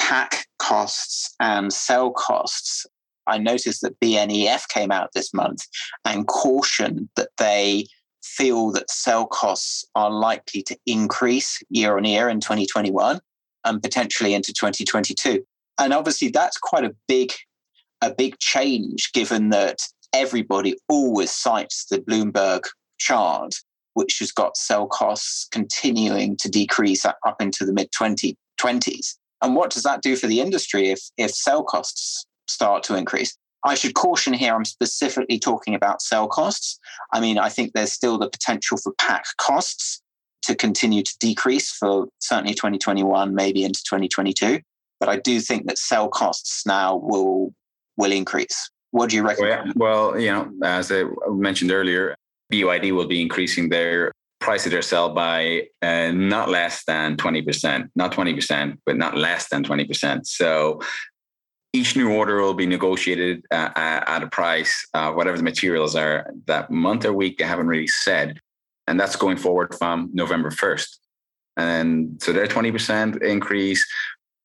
pack 0.00 0.46
costs 0.58 1.34
and 1.38 1.72
cell 1.72 2.10
costs. 2.10 2.86
I 3.28 3.38
noticed 3.38 3.82
that 3.82 4.00
BNEF 4.00 4.66
came 4.68 4.90
out 4.90 5.10
this 5.14 5.32
month 5.32 5.60
and 6.04 6.26
cautioned 6.26 7.08
that 7.14 7.28
they 7.38 7.86
feel 8.22 8.70
that 8.72 8.90
cell 8.90 9.26
costs 9.26 9.84
are 9.94 10.10
likely 10.10 10.62
to 10.62 10.76
increase 10.86 11.62
year 11.70 11.96
on 11.96 12.04
year 12.04 12.28
in 12.28 12.40
2021 12.40 13.20
and 13.64 13.82
potentially 13.82 14.34
into 14.34 14.52
2022. 14.52 15.44
And 15.78 15.92
obviously 15.92 16.28
that's 16.28 16.58
quite 16.58 16.84
a 16.84 16.94
big 17.08 17.32
a 18.00 18.12
big 18.12 18.36
change 18.38 19.12
given 19.12 19.50
that 19.50 19.78
everybody 20.12 20.76
always 20.88 21.30
cites 21.30 21.86
the 21.86 21.98
Bloomberg 21.98 22.64
chart 22.98 23.54
which 23.94 24.18
has 24.18 24.32
got 24.32 24.56
cell 24.56 24.86
costs 24.86 25.46
continuing 25.50 26.36
to 26.38 26.48
decrease 26.48 27.04
up 27.04 27.36
into 27.40 27.64
the 27.64 27.72
mid 27.72 27.90
2020s. 27.92 29.16
And 29.42 29.56
what 29.56 29.70
does 29.70 29.82
that 29.82 30.02
do 30.02 30.16
for 30.16 30.26
the 30.26 30.40
industry 30.40 30.90
if, 30.90 31.00
if 31.18 31.32
cell 31.32 31.62
costs 31.62 32.26
start 32.46 32.82
to 32.84 32.94
increase? 32.94 33.36
I 33.64 33.74
should 33.74 33.94
caution 33.94 34.32
here, 34.32 34.54
I'm 34.54 34.64
specifically 34.64 35.38
talking 35.38 35.74
about 35.74 36.02
cell 36.02 36.26
costs. 36.26 36.78
I 37.12 37.20
mean, 37.20 37.38
I 37.38 37.48
think 37.48 37.72
there's 37.72 37.92
still 37.92 38.18
the 38.18 38.28
potential 38.28 38.76
for 38.76 38.92
pack 38.98 39.24
costs 39.38 40.02
to 40.42 40.54
continue 40.54 41.02
to 41.02 41.16
decrease 41.20 41.70
for 41.70 42.08
certainly 42.18 42.54
2021, 42.54 43.34
maybe 43.34 43.64
into 43.64 43.80
2022. 43.84 44.60
But 44.98 45.08
I 45.08 45.16
do 45.16 45.40
think 45.40 45.66
that 45.66 45.78
cell 45.78 46.08
costs 46.08 46.66
now 46.66 46.96
will 46.96 47.54
will 47.96 48.12
increase. 48.12 48.70
What 48.90 49.10
do 49.10 49.16
you 49.16 49.22
reckon? 49.22 49.44
Well, 49.44 50.12
well 50.12 50.18
you 50.18 50.32
know, 50.32 50.50
as 50.64 50.90
I 50.90 51.04
mentioned 51.28 51.72
earlier, 51.72 52.16
BYD 52.52 52.92
will 52.92 53.06
be 53.06 53.20
increasing 53.20 53.68
their 53.68 54.12
price 54.40 54.66
of 54.66 54.72
their 54.72 54.82
cell 54.82 55.14
by 55.14 55.68
uh, 55.82 56.10
not 56.12 56.48
less 56.48 56.84
than 56.84 57.16
20%, 57.16 57.88
not 57.94 58.12
20%, 58.12 58.76
but 58.84 58.96
not 58.96 59.16
less 59.16 59.48
than 59.48 59.62
20%. 59.62 60.26
So 60.26 60.80
each 61.72 61.96
new 61.96 62.12
order 62.12 62.40
will 62.40 62.54
be 62.54 62.66
negotiated 62.66 63.44
uh, 63.50 63.70
at 63.74 64.22
a 64.22 64.26
price, 64.26 64.86
uh, 64.94 65.12
whatever 65.12 65.36
the 65.36 65.42
materials 65.42 65.96
are 65.96 66.30
that 66.46 66.70
month 66.70 67.04
or 67.04 67.12
week, 67.12 67.38
they 67.38 67.44
haven't 67.44 67.66
really 67.66 67.86
said. 67.86 68.38
And 68.86 69.00
that's 69.00 69.16
going 69.16 69.38
forward 69.38 69.74
from 69.78 70.10
November 70.12 70.50
1st. 70.50 70.98
And 71.56 72.20
so 72.22 72.32
their 72.32 72.46
20% 72.46 73.22
increase, 73.22 73.86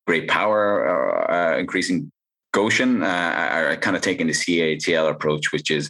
great 0.06 0.28
power, 0.28 0.88
uh, 0.88 1.56
uh, 1.56 1.58
increasing 1.58 2.12
Gotion 2.56 3.04
uh, 3.04 3.06
are 3.06 3.76
kind 3.78 3.96
of 3.96 4.02
taking 4.02 4.28
the 4.28 4.34
CATL 4.34 5.10
approach, 5.10 5.52
which 5.52 5.70
is 5.70 5.90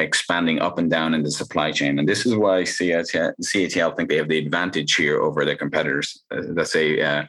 expanding 0.00 0.60
up 0.60 0.78
and 0.78 0.90
down 0.90 1.14
in 1.14 1.22
the 1.22 1.30
supply 1.30 1.72
chain. 1.72 1.98
And 1.98 2.08
this 2.08 2.24
is 2.24 2.34
why 2.34 2.62
CATL, 2.62 3.96
think 3.96 4.08
they 4.08 4.16
have 4.16 4.28
the 4.28 4.38
advantage 4.38 4.94
here 4.94 5.20
over 5.20 5.44
their 5.44 5.56
competitors, 5.56 6.22
uh, 6.30 6.42
let's 6.50 6.72
say 6.72 7.00
uh, 7.00 7.26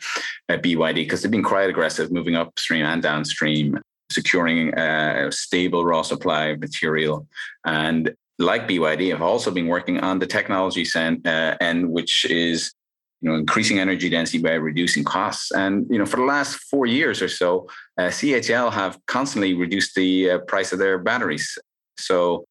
BYD, 0.50 0.96
because 0.96 1.22
they've 1.22 1.32
been 1.32 1.44
quite 1.44 1.70
aggressive 1.70 2.12
moving 2.12 2.36
upstream 2.36 2.86
and 2.86 3.02
downstream, 3.02 3.80
securing 4.12 4.78
a 4.78 5.28
uh, 5.28 5.32
stable 5.32 5.84
raw 5.84 6.04
supply 6.04 6.48
of 6.48 6.60
material. 6.60 7.28
And 7.66 8.14
like 8.38 8.68
BYD, 8.68 9.10
have 9.10 9.22
also 9.22 9.52
been 9.52 9.68
working 9.68 10.00
on 10.00 10.20
the 10.20 10.28
technology 10.28 10.86
end, 10.96 11.28
uh, 11.28 11.58
end 11.60 11.90
which 11.90 12.26
is 12.26 12.74
you 13.22 13.30
know, 13.30 13.36
increasing 13.36 13.80
energy 13.80 14.10
density 14.10 14.38
by 14.38 14.54
reducing 14.54 15.04
costs. 15.04 15.52
And 15.52 15.86
you 15.90 15.98
know, 15.98 16.06
for 16.06 16.18
the 16.18 16.24
last 16.24 16.56
four 16.56 16.86
years 16.86 17.22
or 17.22 17.28
so, 17.28 17.68
uh, 17.98 18.04
CATL 18.04 18.72
have 18.72 18.98
constantly 19.08 19.54
reduced 19.56 19.96
the 19.96 20.32
uh, 20.32 20.38
price 20.40 20.72
of 20.72 20.80
their 20.80 20.98
batteries. 21.00 21.58
So 21.98 22.46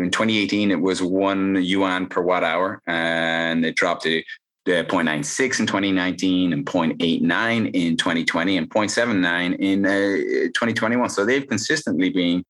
in 0.00 0.10
2018, 0.10 0.70
it 0.70 0.80
was 0.80 1.02
one 1.02 1.62
yuan 1.62 2.06
per 2.06 2.22
watt 2.22 2.44
hour, 2.44 2.80
and 2.86 3.64
it 3.64 3.76
dropped 3.76 4.04
to 4.04 4.20
uh, 4.66 4.84
0.96 4.84 5.60
in 5.60 5.66
2019 5.66 6.52
and 6.52 6.64
0.89 6.64 7.70
in 7.74 7.96
2020 7.96 8.56
and 8.56 8.70
0.79 8.70 9.58
in 9.58 9.84
uh, 9.84 10.48
2021. 10.54 11.10
So 11.10 11.26
they've 11.26 11.46
consistently 11.46 12.10
been 12.10 12.42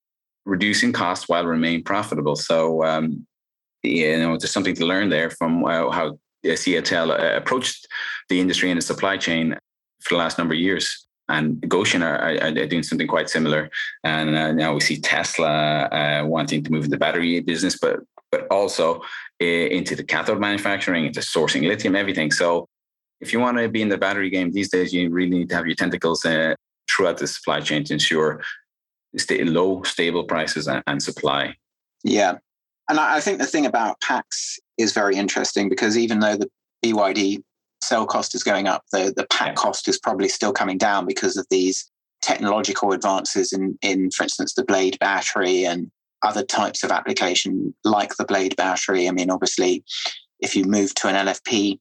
reducing 0.44 0.92
costs 0.92 1.28
while 1.28 1.44
remaining 1.44 1.82
profitable. 1.82 2.36
So, 2.36 2.84
um, 2.84 3.26
you 3.82 4.18
know, 4.18 4.36
there's 4.36 4.52
something 4.52 4.76
to 4.76 4.86
learn 4.86 5.08
there 5.08 5.30
from 5.30 5.64
uh, 5.64 5.90
how 5.90 6.18
CATL 6.44 7.10
uh, 7.10 7.36
approached 7.36 7.88
the 8.28 8.38
industry 8.40 8.70
and 8.70 8.78
the 8.78 8.82
supply 8.82 9.16
chain 9.16 9.56
for 10.00 10.14
the 10.14 10.18
last 10.18 10.38
number 10.38 10.54
of 10.54 10.60
years 10.60 11.06
and 11.28 11.56
Gotion 11.62 12.02
are, 12.02 12.16
are, 12.18 12.62
are, 12.62 12.66
doing 12.66 12.82
something 12.82 13.06
quite 13.06 13.30
similar. 13.30 13.70
And 14.04 14.36
uh, 14.36 14.52
now 14.52 14.74
we 14.74 14.80
see 14.80 15.00
Tesla 15.00 15.84
uh, 15.84 16.24
wanting 16.26 16.62
to 16.64 16.72
move 16.72 16.84
into 16.84 16.90
the 16.90 16.98
battery 16.98 17.40
business, 17.40 17.78
but 17.78 18.00
but 18.30 18.46
also 18.50 19.02
uh, 19.40 19.44
into 19.44 19.94
the 19.94 20.02
cathode 20.02 20.40
manufacturing, 20.40 21.04
into 21.06 21.20
sourcing 21.20 21.66
lithium, 21.68 21.94
everything. 21.94 22.30
So 22.32 22.66
if 23.20 23.32
you 23.32 23.38
want 23.38 23.58
to 23.58 23.68
be 23.68 23.82
in 23.82 23.88
the 23.88 23.98
battery 23.98 24.30
game 24.30 24.50
these 24.50 24.70
days, 24.70 24.92
you 24.92 25.10
really 25.10 25.38
need 25.38 25.50
to 25.50 25.54
have 25.54 25.66
your 25.66 25.76
tentacles 25.76 26.24
uh, 26.24 26.54
throughout 26.90 27.18
the 27.18 27.26
supply 27.26 27.60
chain 27.60 27.84
to 27.84 27.92
ensure 27.92 28.42
stay 29.16 29.44
low, 29.44 29.82
stable 29.82 30.24
prices 30.24 30.66
and, 30.66 30.82
and 30.86 31.02
supply. 31.02 31.54
Yeah. 32.02 32.38
And 32.88 32.98
I, 32.98 33.20
think 33.20 33.38
the 33.38 33.46
thing 33.46 33.66
about 33.66 34.00
packs 34.00 34.58
is 34.78 34.92
very 34.92 35.14
interesting 35.14 35.68
because 35.68 35.96
even 35.96 36.18
though 36.18 36.36
the 36.36 36.50
BYD 36.84 37.42
cell 37.82 38.06
cost 38.06 38.34
is 38.34 38.42
going 38.42 38.66
up, 38.66 38.84
the, 38.92 39.12
the 39.16 39.26
pack 39.26 39.56
cost 39.56 39.88
is 39.88 39.98
probably 39.98 40.28
still 40.28 40.52
coming 40.52 40.78
down 40.78 41.06
because 41.06 41.36
of 41.36 41.46
these 41.50 41.90
technological 42.22 42.92
advances 42.92 43.52
in, 43.52 43.78
in, 43.82 44.10
for 44.10 44.22
instance, 44.22 44.54
the 44.54 44.64
blade 44.64 44.98
battery 45.00 45.64
and 45.64 45.90
other 46.22 46.44
types 46.44 46.84
of 46.84 46.90
application 46.90 47.74
like 47.84 48.16
the 48.16 48.24
blade 48.24 48.54
battery. 48.56 49.08
I 49.08 49.10
mean, 49.10 49.30
obviously, 49.30 49.84
if 50.40 50.54
you 50.54 50.64
move 50.64 50.94
to 50.96 51.08
an 51.08 51.26
LFP 51.26 51.78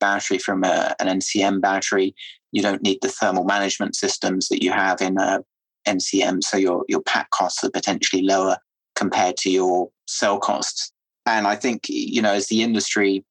battery 0.00 0.38
from 0.38 0.64
a, 0.64 0.94
an 1.00 1.20
NCM 1.20 1.60
battery, 1.60 2.14
you 2.52 2.62
don't 2.62 2.82
need 2.82 2.98
the 3.02 3.08
thermal 3.08 3.44
management 3.44 3.94
systems 3.94 4.48
that 4.48 4.62
you 4.62 4.72
have 4.72 5.00
in 5.00 5.18
a 5.18 5.40
NCM. 5.86 6.42
So 6.42 6.56
your, 6.56 6.84
your 6.88 7.02
pack 7.02 7.30
costs 7.30 7.62
are 7.62 7.70
potentially 7.70 8.22
lower 8.22 8.56
compared 8.96 9.36
to 9.38 9.50
your 9.50 9.90
cell 10.06 10.38
costs. 10.38 10.92
And 11.26 11.46
I 11.46 11.56
think, 11.56 11.82
you 11.88 12.22
know, 12.22 12.32
as 12.32 12.48
the 12.48 12.62
industry 12.62 13.24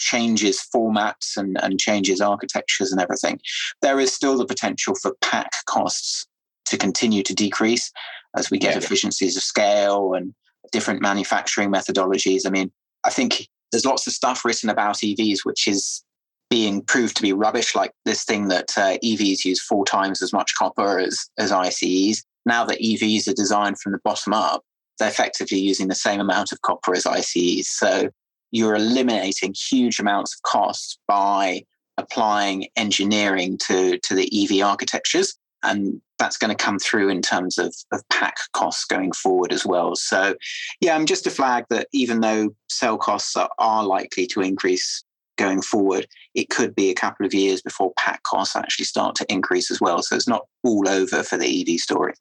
changes 0.00 0.66
formats 0.74 1.36
and, 1.36 1.56
and 1.62 1.78
changes 1.78 2.20
architectures 2.20 2.90
and 2.90 3.00
everything, 3.00 3.38
there 3.82 4.00
is 4.00 4.12
still 4.12 4.36
the 4.36 4.46
potential 4.46 4.94
for 5.00 5.14
pack 5.20 5.52
costs 5.66 6.26
to 6.64 6.76
continue 6.76 7.22
to 7.22 7.34
decrease 7.34 7.92
as 8.36 8.50
we 8.50 8.58
get 8.58 8.72
yeah. 8.72 8.78
efficiencies 8.78 9.36
of 9.36 9.42
scale 9.42 10.14
and 10.14 10.34
different 10.72 11.02
manufacturing 11.02 11.70
methodologies. 11.70 12.46
I 12.46 12.50
mean, 12.50 12.72
I 13.04 13.10
think 13.10 13.48
there's 13.70 13.86
lots 13.86 14.06
of 14.06 14.12
stuff 14.12 14.44
written 14.44 14.68
about 14.68 14.96
EVs 14.96 15.40
which 15.44 15.68
is 15.68 16.02
being 16.48 16.82
proved 16.82 17.16
to 17.16 17.22
be 17.22 17.32
rubbish, 17.32 17.76
like 17.76 17.92
this 18.04 18.24
thing 18.24 18.48
that 18.48 18.76
uh, 18.76 18.98
EVs 19.04 19.44
use 19.44 19.62
four 19.62 19.84
times 19.84 20.20
as 20.20 20.32
much 20.32 20.52
copper 20.58 20.98
as, 20.98 21.28
as 21.38 21.52
ICEs. 21.52 22.24
Now 22.44 22.64
that 22.64 22.80
EVs 22.80 23.28
are 23.28 23.34
designed 23.34 23.78
from 23.80 23.92
the 23.92 24.00
bottom 24.02 24.32
up, 24.32 24.62
they're 24.98 25.08
effectively 25.08 25.58
using 25.58 25.88
the 25.88 25.94
same 25.94 26.20
amount 26.20 26.52
of 26.52 26.60
copper 26.62 26.94
as 26.94 27.06
ICEs. 27.06 27.68
So 27.68 28.10
you're 28.50 28.74
eliminating 28.74 29.54
huge 29.54 30.00
amounts 30.00 30.34
of 30.34 30.42
cost 30.42 30.98
by 31.06 31.64
applying 31.96 32.66
engineering 32.76 33.58
to, 33.58 33.98
to 33.98 34.14
the 34.14 34.28
EV 34.32 34.66
architectures. 34.66 35.34
And 35.62 36.00
that's 36.18 36.38
going 36.38 36.54
to 36.54 36.64
come 36.64 36.78
through 36.78 37.10
in 37.10 37.20
terms 37.20 37.58
of, 37.58 37.74
of 37.92 38.02
pack 38.08 38.36
costs 38.52 38.84
going 38.84 39.12
forward 39.12 39.52
as 39.52 39.66
well. 39.66 39.94
So, 39.94 40.34
yeah, 40.80 40.94
I'm 40.94 41.06
just 41.06 41.24
to 41.24 41.30
flag 41.30 41.66
that 41.70 41.88
even 41.92 42.20
though 42.20 42.54
cell 42.68 42.96
costs 42.96 43.36
are, 43.36 43.50
are 43.58 43.84
likely 43.84 44.26
to 44.28 44.40
increase 44.40 45.04
going 45.36 45.62
forward, 45.62 46.06
it 46.34 46.48
could 46.48 46.74
be 46.74 46.90
a 46.90 46.94
couple 46.94 47.26
of 47.26 47.34
years 47.34 47.60
before 47.62 47.92
pack 47.98 48.22
costs 48.22 48.56
actually 48.56 48.86
start 48.86 49.14
to 49.16 49.32
increase 49.32 49.70
as 49.70 49.80
well. 49.80 50.02
So 50.02 50.16
it's 50.16 50.28
not 50.28 50.46
all 50.62 50.88
over 50.88 51.22
for 51.22 51.36
the 51.36 51.60
EV 51.60 51.78
story. 51.78 52.14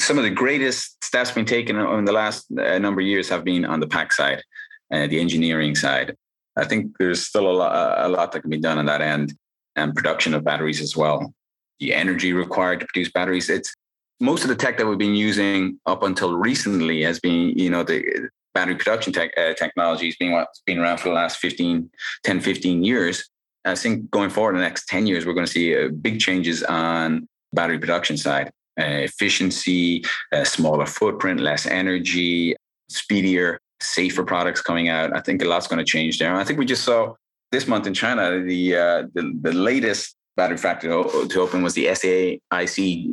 Some 0.00 0.18
of 0.18 0.24
the 0.24 0.30
greatest 0.30 1.02
steps 1.04 1.30
being 1.30 1.46
taken 1.46 1.76
in 1.76 2.04
the 2.04 2.12
last 2.12 2.46
uh, 2.58 2.78
number 2.78 3.00
of 3.00 3.06
years 3.06 3.28
have 3.28 3.44
been 3.44 3.64
on 3.64 3.80
the 3.80 3.86
pack 3.86 4.12
side 4.12 4.42
uh, 4.92 5.06
the 5.06 5.20
engineering 5.20 5.74
side. 5.74 6.16
I 6.56 6.64
think 6.64 6.96
there's 6.98 7.26
still 7.26 7.50
a 7.50 7.52
lot, 7.52 8.06
a 8.06 8.08
lot 8.08 8.32
that 8.32 8.40
can 8.40 8.50
be 8.50 8.58
done 8.58 8.78
on 8.78 8.86
that 8.86 9.00
end 9.00 9.34
and 9.76 9.94
production 9.94 10.34
of 10.34 10.44
batteries 10.44 10.80
as 10.80 10.96
well. 10.96 11.32
The 11.80 11.94
energy 11.94 12.32
required 12.32 12.80
to 12.80 12.86
produce 12.86 13.10
batteries. 13.10 13.48
It's 13.48 13.74
most 14.20 14.42
of 14.42 14.48
the 14.48 14.56
tech 14.56 14.78
that 14.78 14.86
we've 14.86 14.98
been 14.98 15.14
using 15.14 15.80
up 15.86 16.02
until 16.02 16.36
recently 16.36 17.02
has 17.02 17.18
been, 17.18 17.58
you 17.58 17.70
know, 17.70 17.82
the 17.82 18.28
battery 18.54 18.76
production 18.76 19.12
tech, 19.12 19.30
uh, 19.36 19.54
technology 19.54 20.06
has 20.06 20.16
been 20.16 20.32
what's 20.32 20.62
been 20.66 20.78
around 20.78 20.98
for 20.98 21.08
the 21.08 21.14
last 21.14 21.38
15, 21.38 21.90
10, 22.22 22.40
15 22.40 22.84
years. 22.84 23.28
I 23.64 23.74
think 23.74 24.10
going 24.10 24.30
forward 24.30 24.54
in 24.54 24.60
the 24.60 24.66
next 24.66 24.86
10 24.88 25.06
years, 25.06 25.24
we're 25.24 25.34
going 25.34 25.46
to 25.46 25.52
see 25.52 25.76
uh, 25.76 25.88
big 25.88 26.20
changes 26.20 26.62
on 26.62 27.28
battery 27.52 27.78
production 27.78 28.16
side. 28.16 28.50
Uh, 28.80 29.04
efficiency, 29.04 30.02
uh, 30.32 30.44
smaller 30.44 30.86
footprint, 30.86 31.40
less 31.40 31.66
energy, 31.66 32.56
speedier. 32.88 33.60
Safer 33.82 34.24
products 34.24 34.60
coming 34.60 34.88
out. 34.88 35.14
I 35.16 35.20
think 35.20 35.42
a 35.42 35.44
lot's 35.44 35.66
going 35.66 35.78
to 35.78 35.84
change 35.84 36.18
there. 36.18 36.34
I 36.34 36.44
think 36.44 36.58
we 36.58 36.66
just 36.66 36.84
saw 36.84 37.14
this 37.50 37.66
month 37.66 37.86
in 37.86 37.94
China 37.94 38.42
the 38.42 38.76
uh, 38.76 39.02
the, 39.14 39.38
the 39.42 39.52
latest 39.52 40.16
battery 40.36 40.56
factory 40.56 40.90
to 40.90 41.40
open 41.40 41.62
was 41.62 41.74
the 41.74 41.86
SAIC 41.86 42.40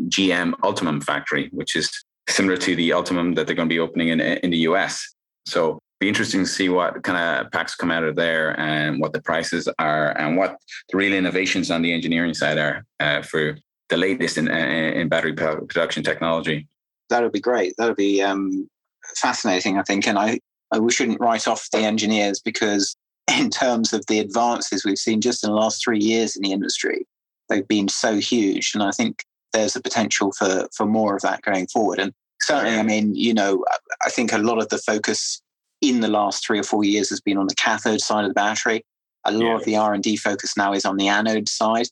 GM 0.10 0.54
Ultium 0.64 1.04
factory, 1.04 1.50
which 1.52 1.76
is 1.76 1.92
similar 2.30 2.56
to 2.58 2.76
the 2.76 2.92
Ultium 2.92 3.36
that 3.36 3.48
they're 3.48 3.56
going 3.56 3.68
to 3.68 3.74
be 3.74 3.80
opening 3.80 4.10
in 4.10 4.22
in 4.22 4.52
the 4.52 4.60
US. 4.70 5.16
So 5.46 5.80
be 6.00 6.08
interesting 6.08 6.44
to 6.44 6.50
see 6.50 6.70
what 6.70 7.04
kind 7.04 7.18
of 7.18 7.52
packs 7.52 7.76
come 7.76 7.92
out 7.92 8.04
of 8.04 8.16
there 8.16 8.58
and 8.60 9.02
what 9.02 9.12
the 9.12 9.22
prices 9.22 9.68
are 9.80 10.18
and 10.18 10.38
what 10.38 10.58
the 10.90 10.98
real 10.98 11.14
innovations 11.14 11.70
on 11.70 11.82
the 11.82 11.94
engineering 11.94 12.34
side 12.34 12.58
are 12.58 12.86
uh, 13.02 13.22
for 13.22 13.58
the 13.90 13.98
latest 13.98 14.38
in, 14.38 14.48
in 14.48 15.10
battery 15.10 15.34
production 15.34 16.04
technology. 16.04 16.68
That 17.10 17.24
would 17.24 17.34
be 17.34 17.42
great. 17.42 17.74
That 17.78 17.88
would 17.88 17.98
be 17.98 18.22
um, 18.22 18.70
fascinating, 19.18 19.78
I 19.78 19.84
think. 19.84 20.08
And 20.08 20.18
I, 20.18 20.40
we 20.78 20.92
shouldn't 20.92 21.20
write 21.20 21.48
off 21.48 21.70
the 21.72 21.80
engineers 21.80 22.40
because, 22.40 22.96
in 23.40 23.50
terms 23.50 23.94
of 23.94 24.06
the 24.08 24.20
advances 24.20 24.84
we've 24.84 24.98
seen 24.98 25.22
just 25.22 25.44
in 25.44 25.50
the 25.50 25.56
last 25.56 25.84
three 25.84 26.00
years 26.00 26.36
in 26.36 26.44
the 26.44 26.52
industry, 26.52 27.06
they've 27.48 27.68
been 27.68 27.88
so 27.88 28.18
huge. 28.18 28.72
And 28.74 28.84
I 28.84 28.92
think 28.92 29.24
there's 29.54 29.76
a 29.76 29.82
potential 29.82 30.32
for 30.32 30.68
for 30.76 30.86
more 30.86 31.16
of 31.16 31.22
that 31.22 31.42
going 31.42 31.68
forward. 31.68 32.00
And 32.00 32.14
certainly, 32.42 32.78
I 32.78 32.84
mean, 32.84 33.16
you 33.16 33.34
know, 33.34 33.64
I 34.06 34.10
think 34.10 34.32
a 34.32 34.38
lot 34.38 34.62
of 34.62 34.70
the 34.70 34.78
focus 34.78 35.42
in 35.82 36.02
the 36.02 36.08
last 36.08 36.46
three 36.46 36.60
or 36.60 36.64
four 36.64 36.84
years 36.84 37.10
has 37.10 37.22
been 37.22 37.38
on 37.38 37.48
the 37.48 37.56
cathode 37.56 38.02
side 38.02 38.26
of 38.26 38.30
the 38.30 38.34
battery. 38.34 38.84
A 39.26 39.32
lot 39.32 39.46
yeah. 39.46 39.56
of 39.56 39.66
the 39.66 39.76
R 39.76 39.94
and 39.94 40.04
D 40.04 40.16
focus 40.16 40.56
now 40.58 40.74
is 40.74 40.86
on 40.86 40.98
the 40.98 41.08
anode 41.08 41.50
side. 41.50 41.88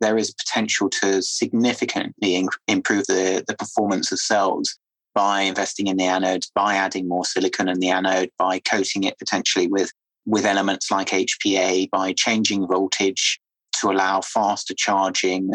There 0.00 0.18
is 0.18 0.34
potential 0.34 0.90
to 0.90 1.22
significantly 1.22 2.34
in- 2.34 2.48
improve 2.66 3.06
the, 3.06 3.44
the 3.46 3.56
performance 3.56 4.10
of 4.10 4.18
cells 4.18 4.76
by 5.14 5.42
investing 5.42 5.86
in 5.86 5.96
the 5.96 6.04
anode, 6.04 6.44
by 6.54 6.74
adding 6.74 7.08
more 7.08 7.24
silicon 7.24 7.68
in 7.68 7.80
the 7.80 7.90
anode, 7.90 8.30
by 8.38 8.58
coating 8.60 9.04
it 9.04 9.18
potentially 9.18 9.66
with 9.66 9.92
with 10.24 10.44
elements 10.44 10.90
like 10.90 11.08
HPA, 11.08 11.90
by 11.90 12.12
changing 12.12 12.68
voltage 12.68 13.40
to 13.80 13.90
allow 13.90 14.20
faster 14.20 14.74
charging 14.74 15.50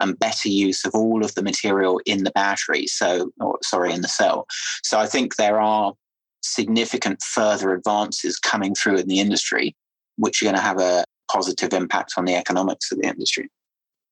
and 0.00 0.18
better 0.18 0.48
use 0.48 0.84
of 0.84 0.94
all 0.94 1.24
of 1.24 1.34
the 1.34 1.42
material 1.42 2.00
in 2.04 2.24
the 2.24 2.30
battery. 2.32 2.86
So, 2.86 3.30
or, 3.40 3.58
sorry, 3.62 3.92
in 3.92 4.02
the 4.02 4.08
cell. 4.08 4.46
So 4.82 4.98
I 4.98 5.06
think 5.06 5.36
there 5.36 5.60
are 5.60 5.94
significant 6.42 7.22
further 7.22 7.72
advances 7.72 8.38
coming 8.38 8.74
through 8.74 8.96
in 8.96 9.08
the 9.08 9.20
industry, 9.20 9.74
which 10.16 10.42
are 10.42 10.46
going 10.46 10.56
to 10.56 10.62
have 10.62 10.80
a 10.80 11.04
positive 11.32 11.72
impact 11.72 12.14
on 12.16 12.24
the 12.24 12.34
economics 12.34 12.90
of 12.92 12.98
the 13.00 13.06
industry. 13.06 13.48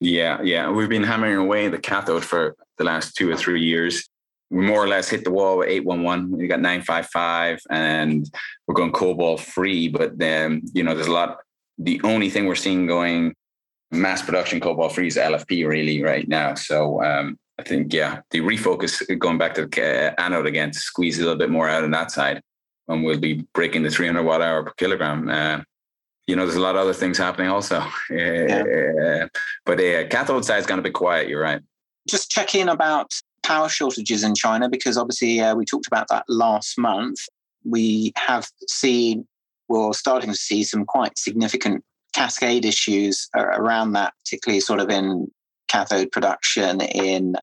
Yeah, 0.00 0.40
yeah. 0.42 0.70
We've 0.70 0.88
been 0.88 1.02
hammering 1.02 1.36
away 1.36 1.68
the 1.68 1.78
cathode 1.78 2.24
for 2.24 2.56
the 2.78 2.84
last 2.84 3.16
two 3.16 3.30
or 3.30 3.36
three 3.36 3.62
years. 3.62 4.08
We 4.50 4.64
more 4.64 4.82
or 4.82 4.88
less 4.88 5.08
hit 5.08 5.24
the 5.24 5.30
wall 5.30 5.58
with 5.58 5.68
811. 5.68 6.30
We 6.30 6.48
got 6.48 6.60
955 6.60 7.60
and 7.70 8.28
we're 8.66 8.74
going 8.74 8.92
cobalt 8.92 9.40
free. 9.40 9.88
But 9.88 10.18
then, 10.18 10.62
you 10.72 10.82
know, 10.82 10.94
there's 10.94 11.06
a 11.06 11.12
lot. 11.12 11.38
The 11.76 12.00
only 12.02 12.30
thing 12.30 12.46
we're 12.46 12.54
seeing 12.54 12.86
going 12.86 13.34
mass 13.90 14.22
production 14.22 14.60
cobalt 14.60 14.94
free 14.94 15.06
is 15.06 15.16
LFP 15.16 15.66
really 15.66 16.02
right 16.02 16.26
now. 16.28 16.54
So 16.54 17.02
um, 17.02 17.38
I 17.58 17.62
think, 17.62 17.92
yeah, 17.92 18.20
the 18.30 18.40
refocus 18.40 19.02
going 19.18 19.38
back 19.38 19.54
to 19.54 19.66
the 19.66 20.10
uh, 20.10 20.14
anode 20.18 20.46
again 20.46 20.70
to 20.70 20.78
squeeze 20.78 21.18
a 21.18 21.22
little 21.22 21.38
bit 21.38 21.50
more 21.50 21.68
out 21.68 21.84
on 21.84 21.90
that 21.92 22.10
side. 22.10 22.42
And 22.88 23.04
we'll 23.04 23.18
be 23.18 23.46
breaking 23.52 23.82
the 23.82 23.90
300 23.90 24.22
watt 24.22 24.40
hour 24.40 24.62
per 24.62 24.72
kilogram. 24.72 25.28
Uh, 25.28 25.60
you 26.26 26.36
know, 26.36 26.44
there's 26.44 26.56
a 26.56 26.60
lot 26.60 26.74
of 26.74 26.82
other 26.82 26.94
things 26.94 27.18
happening 27.18 27.48
also. 27.48 27.84
Yeah. 28.10 28.62
Uh, 28.62 29.28
but 29.64 29.78
the 29.78 30.04
uh, 30.04 30.08
cathode 30.08 30.44
side 30.44 30.58
is 30.58 30.66
going 30.66 30.78
to 30.78 30.82
be 30.82 30.90
quiet. 30.90 31.28
You're 31.28 31.42
right. 31.42 31.60
Just 32.08 32.30
check 32.30 32.54
in 32.54 32.68
about 32.68 33.12
power 33.42 33.68
shortages 33.68 34.22
in 34.22 34.34
China 34.34 34.68
because 34.68 34.96
obviously 34.96 35.40
uh, 35.40 35.54
we 35.54 35.64
talked 35.64 35.86
about 35.86 36.08
that 36.08 36.24
last 36.28 36.78
month. 36.78 37.18
We 37.64 38.12
have 38.16 38.48
seen, 38.68 39.26
well, 39.68 39.92
starting 39.92 40.30
to 40.30 40.36
see 40.36 40.64
some 40.64 40.84
quite 40.84 41.18
significant 41.18 41.84
cascade 42.14 42.64
issues 42.64 43.28
around 43.34 43.92
that, 43.92 44.14
particularly 44.24 44.60
sort 44.60 44.80
of 44.80 44.90
in 44.90 45.30
cathode 45.68 46.10
production 46.10 46.80
in 46.80 47.36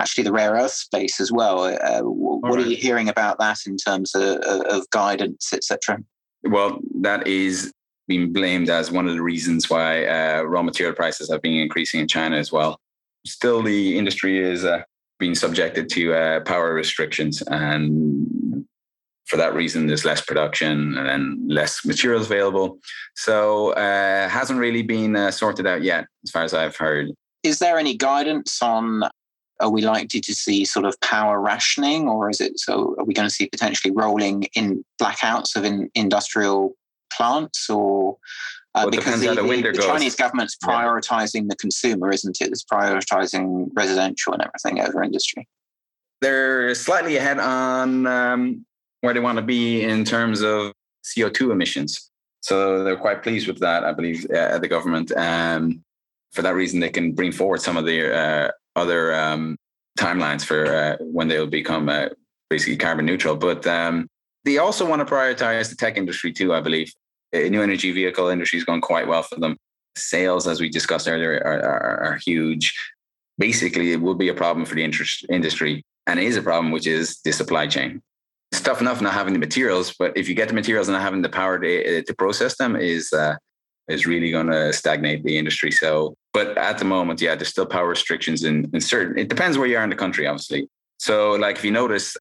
actually 0.00 0.24
the 0.24 0.32
rare 0.32 0.52
earth 0.52 0.72
space 0.72 1.20
as 1.20 1.30
well. 1.30 1.64
Uh, 1.64 2.00
what 2.02 2.56
right. 2.56 2.66
are 2.66 2.68
you 2.68 2.76
hearing 2.76 3.08
about 3.08 3.38
that 3.38 3.58
in 3.66 3.76
terms 3.76 4.14
of, 4.14 4.38
of 4.38 4.88
guidance, 4.90 5.52
etc.? 5.52 5.98
Well, 6.42 6.80
that 7.00 7.26
is 7.26 7.72
being 8.08 8.32
blamed 8.32 8.70
as 8.70 8.90
one 8.90 9.06
of 9.06 9.14
the 9.14 9.22
reasons 9.22 9.70
why 9.70 10.04
uh, 10.06 10.42
raw 10.42 10.62
material 10.62 10.94
prices 10.96 11.30
have 11.30 11.42
been 11.42 11.54
increasing 11.54 12.00
in 12.00 12.08
China 12.08 12.36
as 12.36 12.50
well. 12.50 12.80
Still, 13.26 13.62
the 13.62 13.98
industry 13.98 14.38
is 14.38 14.64
uh, 14.64 14.82
being 15.20 15.36
subjected 15.36 15.88
to 15.90 16.14
uh, 16.14 16.40
power 16.40 16.74
restrictions, 16.74 17.42
and 17.42 18.66
for 19.26 19.36
that 19.36 19.54
reason, 19.54 19.86
there's 19.86 20.04
less 20.04 20.20
production 20.20 20.98
and 20.98 21.38
less 21.48 21.84
materials 21.84 22.26
available. 22.26 22.78
So, 23.14 23.70
uh, 23.74 24.28
hasn't 24.28 24.58
really 24.58 24.82
been 24.82 25.14
uh, 25.14 25.30
sorted 25.30 25.68
out 25.68 25.82
yet, 25.82 26.06
as 26.24 26.32
far 26.32 26.42
as 26.42 26.52
I've 26.52 26.76
heard. 26.76 27.12
Is 27.44 27.60
there 27.60 27.78
any 27.78 27.96
guidance 27.96 28.60
on 28.60 29.04
are 29.60 29.70
we 29.70 29.82
likely 29.82 30.20
to 30.20 30.34
see 30.34 30.64
sort 30.64 30.86
of 30.86 30.98
power 31.00 31.40
rationing, 31.40 32.08
or 32.08 32.30
is 32.30 32.40
it 32.40 32.58
so? 32.58 32.94
Are 32.98 33.04
we 33.04 33.14
going 33.14 33.28
to 33.28 33.34
see 33.34 33.46
potentially 33.46 33.92
rolling 33.94 34.44
in 34.56 34.84
blackouts 35.00 35.54
of 35.54 35.64
in 35.64 35.90
industrial 35.94 36.74
plants, 37.12 37.68
or 37.68 38.16
uh, 38.74 38.82
well, 38.84 38.90
because 38.90 39.20
the, 39.20 39.34
the, 39.34 39.42
the 39.72 39.82
Chinese 39.84 40.14
government's 40.14 40.56
prioritizing 40.56 41.42
yeah. 41.42 41.48
the 41.48 41.56
consumer, 41.56 42.10
isn't 42.10 42.40
it? 42.40 42.48
It's 42.48 42.64
prioritizing 42.64 43.68
residential 43.74 44.32
and 44.32 44.42
everything 44.42 44.80
over 44.80 45.02
industry. 45.02 45.48
They're 46.20 46.74
slightly 46.74 47.16
ahead 47.16 47.38
on 47.38 48.06
um, 48.06 48.64
where 49.00 49.12
they 49.12 49.20
want 49.20 49.36
to 49.36 49.42
be 49.42 49.82
in 49.82 50.04
terms 50.04 50.42
of 50.42 50.72
CO2 51.04 51.50
emissions. 51.50 52.10
So 52.42 52.84
they're 52.84 52.96
quite 52.96 53.22
pleased 53.22 53.48
with 53.48 53.58
that, 53.58 53.84
I 53.84 53.92
believe, 53.92 54.24
uh, 54.30 54.58
the 54.58 54.68
government. 54.68 55.10
Um, 55.16 55.82
for 56.32 56.42
that 56.42 56.54
reason, 56.54 56.78
they 56.78 56.90
can 56.90 57.12
bring 57.12 57.32
forward 57.32 57.60
some 57.60 57.76
of 57.76 57.84
the 57.84 58.16
uh, 58.16 58.50
other 58.76 59.14
um, 59.14 59.56
timelines 59.98 60.44
for 60.44 60.66
uh, 60.66 60.96
when 61.00 61.26
they'll 61.26 61.46
become 61.46 61.88
uh, 61.88 62.08
basically 62.48 62.76
carbon 62.76 63.04
neutral. 63.04 63.34
But 63.34 63.66
um, 63.66 64.08
they 64.44 64.58
also 64.58 64.88
want 64.88 65.06
to 65.06 65.12
prioritize 65.12 65.70
the 65.70 65.76
tech 65.76 65.96
industry 65.96 66.32
too, 66.32 66.54
I 66.54 66.60
believe. 66.60 66.92
New 67.32 67.62
energy 67.62 67.92
vehicle 67.92 68.28
industry 68.28 68.58
is 68.58 68.64
going 68.64 68.80
quite 68.80 69.06
well 69.06 69.22
for 69.22 69.38
them. 69.38 69.56
Sales, 69.96 70.46
as 70.46 70.60
we 70.60 70.68
discussed 70.68 71.08
earlier, 71.08 71.42
are, 71.44 71.60
are, 71.62 72.04
are 72.04 72.16
huge. 72.24 72.74
Basically, 73.38 73.92
it 73.92 74.00
will 74.00 74.14
be 74.14 74.28
a 74.28 74.34
problem 74.34 74.66
for 74.66 74.74
the 74.74 74.84
interest 74.84 75.24
industry, 75.30 75.84
and 76.06 76.18
it 76.20 76.26
is 76.26 76.36
a 76.36 76.42
problem, 76.42 76.72
which 76.72 76.86
is 76.86 77.20
the 77.24 77.32
supply 77.32 77.66
chain. 77.66 78.02
It's 78.52 78.60
tough 78.60 78.80
enough 78.80 79.00
not 79.00 79.14
having 79.14 79.32
the 79.32 79.38
materials, 79.38 79.94
but 79.98 80.16
if 80.16 80.28
you 80.28 80.34
get 80.34 80.48
the 80.48 80.54
materials 80.54 80.88
and 80.88 80.94
not 80.94 81.02
having 81.02 81.22
the 81.22 81.28
power 81.28 81.58
to, 81.58 82.02
to 82.02 82.14
process 82.14 82.56
them, 82.56 82.76
is 82.76 83.12
uh, 83.12 83.36
is 83.88 84.06
really 84.06 84.30
going 84.30 84.46
to 84.46 84.72
stagnate 84.72 85.24
the 85.24 85.36
industry. 85.36 85.70
So, 85.70 86.14
but 86.32 86.56
at 86.56 86.78
the 86.78 86.84
moment, 86.84 87.20
yeah, 87.20 87.34
there's 87.34 87.48
still 87.48 87.66
power 87.66 87.88
restrictions 87.88 88.44
in, 88.44 88.70
in 88.72 88.80
certain. 88.80 89.18
It 89.18 89.28
depends 89.28 89.58
where 89.58 89.66
you 89.66 89.76
are 89.76 89.84
in 89.84 89.90
the 89.90 89.96
country, 89.96 90.26
obviously. 90.26 90.68
So, 90.98 91.32
like 91.32 91.56
if 91.56 91.64
you 91.64 91.70
notice, 91.70 92.16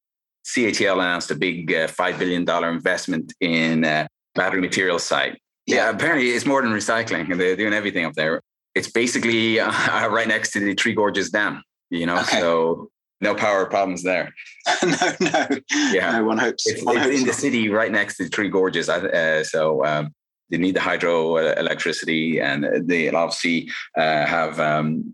CATL 0.46 0.94
announced 0.94 1.32
a 1.32 1.36
big 1.36 1.74
uh, 1.74 1.88
five 1.88 2.18
billion 2.18 2.46
dollar 2.46 2.70
investment 2.70 3.34
in 3.40 3.86
uh, 3.86 4.08
battery 4.36 4.62
materials 4.62 5.04
site. 5.04 5.40
Yeah. 5.66 5.76
yeah, 5.76 5.90
apparently 5.92 6.30
it's 6.30 6.46
more 6.46 6.62
than 6.62 6.72
recycling, 6.72 7.36
they're 7.38 7.56
doing 7.56 7.74
everything 7.74 8.06
up 8.06 8.14
there. 8.14 8.42
It's 8.76 8.90
basically 8.90 9.60
uh, 9.60 10.08
right 10.08 10.28
next 10.28 10.52
to 10.54 10.60
the 10.60 10.74
Three 10.76 10.94
Gorges 10.94 11.30
Dam. 11.30 11.64
You 11.90 12.06
know, 12.06 12.20
okay. 12.20 12.40
so 12.40 12.90
no 13.22 13.36
power 13.36 13.66
problems 13.66 14.04
there. 14.04 14.34
no, 14.84 15.12
no. 15.20 15.48
Yeah, 15.92 16.20
no 16.20 16.26
one 16.26 16.38
hopes. 16.38 16.68
It's, 16.68 16.84
one 16.84 16.98
it's 16.98 17.06
hopes 17.06 17.20
in 17.20 17.28
the 17.28 17.34
city 17.34 17.70
right 17.70 17.92
next 17.92 18.18
to 18.18 18.24
the 18.24 18.30
Three 18.30 18.50
Gorges. 18.50 18.90
Uh, 18.90 19.44
so 19.44 19.84
um, 19.86 20.14
they 20.50 20.58
need 20.58 20.76
the 20.76 20.82
hydro 20.82 21.38
electricity 21.38 22.40
and 22.40 22.66
they 22.88 23.10
obviously 23.10 23.70
uh, 23.98 24.26
have 24.26 24.60
um, 24.60 25.14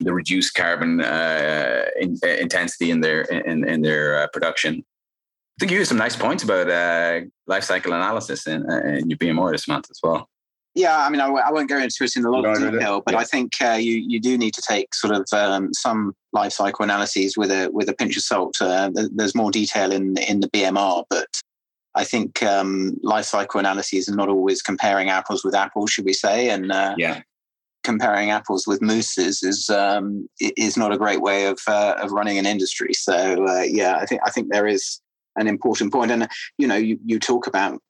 the 0.00 0.12
reduced 0.12 0.54
carbon 0.54 1.00
uh, 1.00 1.84
in, 1.98 2.16
uh, 2.24 2.28
intensity 2.28 2.90
in 2.90 3.00
their 3.00 3.22
in, 3.22 3.68
in 3.68 3.82
their 3.82 4.22
uh, 4.22 4.26
production. 4.28 4.84
I 5.60 5.62
think 5.62 5.72
you 5.72 5.78
used 5.78 5.90
some 5.90 5.98
nice 5.98 6.16
points 6.16 6.42
about 6.42 6.70
uh, 6.70 7.20
life 7.46 7.64
cycle 7.64 7.92
analysis 7.92 8.46
in, 8.46 8.64
uh, 8.70 8.78
in 8.78 9.10
your 9.10 9.18
BMR 9.18 9.52
this 9.52 9.68
month 9.68 9.88
as 9.90 10.00
well. 10.02 10.26
Yeah, 10.74 10.98
I 10.98 11.10
mean, 11.10 11.20
I 11.20 11.26
w- 11.26 11.44
I 11.46 11.52
won't 11.52 11.68
go 11.68 11.76
into 11.76 12.02
it 12.02 12.16
in 12.16 12.24
a 12.24 12.30
lot 12.30 12.46
of 12.46 12.56
detail, 12.56 13.02
but 13.04 13.12
yeah. 13.12 13.20
I 13.20 13.24
think 13.24 13.52
uh, 13.60 13.72
you 13.72 13.96
you 13.96 14.20
do 14.20 14.38
need 14.38 14.54
to 14.54 14.62
take 14.66 14.94
sort 14.94 15.14
of 15.14 15.26
um, 15.34 15.74
some 15.74 16.14
life 16.32 16.52
cycle 16.52 16.82
analyses 16.82 17.36
with 17.36 17.50
a 17.50 17.68
with 17.74 17.90
a 17.90 17.92
pinch 17.92 18.16
of 18.16 18.22
salt. 18.22 18.56
Uh, 18.58 18.90
there's 19.12 19.34
more 19.34 19.50
detail 19.50 19.92
in 19.92 20.16
in 20.16 20.40
the 20.40 20.48
BMR, 20.48 21.04
but 21.10 21.28
I 21.94 22.04
think 22.04 22.42
um, 22.42 22.96
life 23.02 23.26
cycle 23.26 23.60
analyses 23.60 24.08
are 24.08 24.16
not 24.16 24.30
always 24.30 24.62
comparing 24.62 25.10
apples 25.10 25.44
with 25.44 25.54
apples, 25.54 25.90
should 25.90 26.06
we 26.06 26.14
say? 26.14 26.48
And 26.48 26.72
uh, 26.72 26.94
yeah, 26.96 27.20
comparing 27.84 28.30
apples 28.30 28.66
with 28.66 28.80
mooses 28.80 29.42
is 29.42 29.68
um, 29.68 30.26
is 30.40 30.78
not 30.78 30.92
a 30.92 30.98
great 30.98 31.20
way 31.20 31.44
of 31.44 31.58
uh, 31.66 31.96
of 31.98 32.12
running 32.12 32.38
an 32.38 32.46
industry. 32.46 32.94
So 32.94 33.46
uh, 33.46 33.62
yeah, 33.62 33.96
I 33.96 34.06
think 34.06 34.22
I 34.24 34.30
think 34.30 34.50
there 34.50 34.66
is 34.66 35.02
an 35.36 35.46
important 35.46 35.92
point. 35.92 36.10
And 36.10 36.28
you 36.58 36.66
know, 36.66 36.76
you, 36.76 36.98
you 37.04 37.18
talk 37.18 37.46
about 37.46 37.80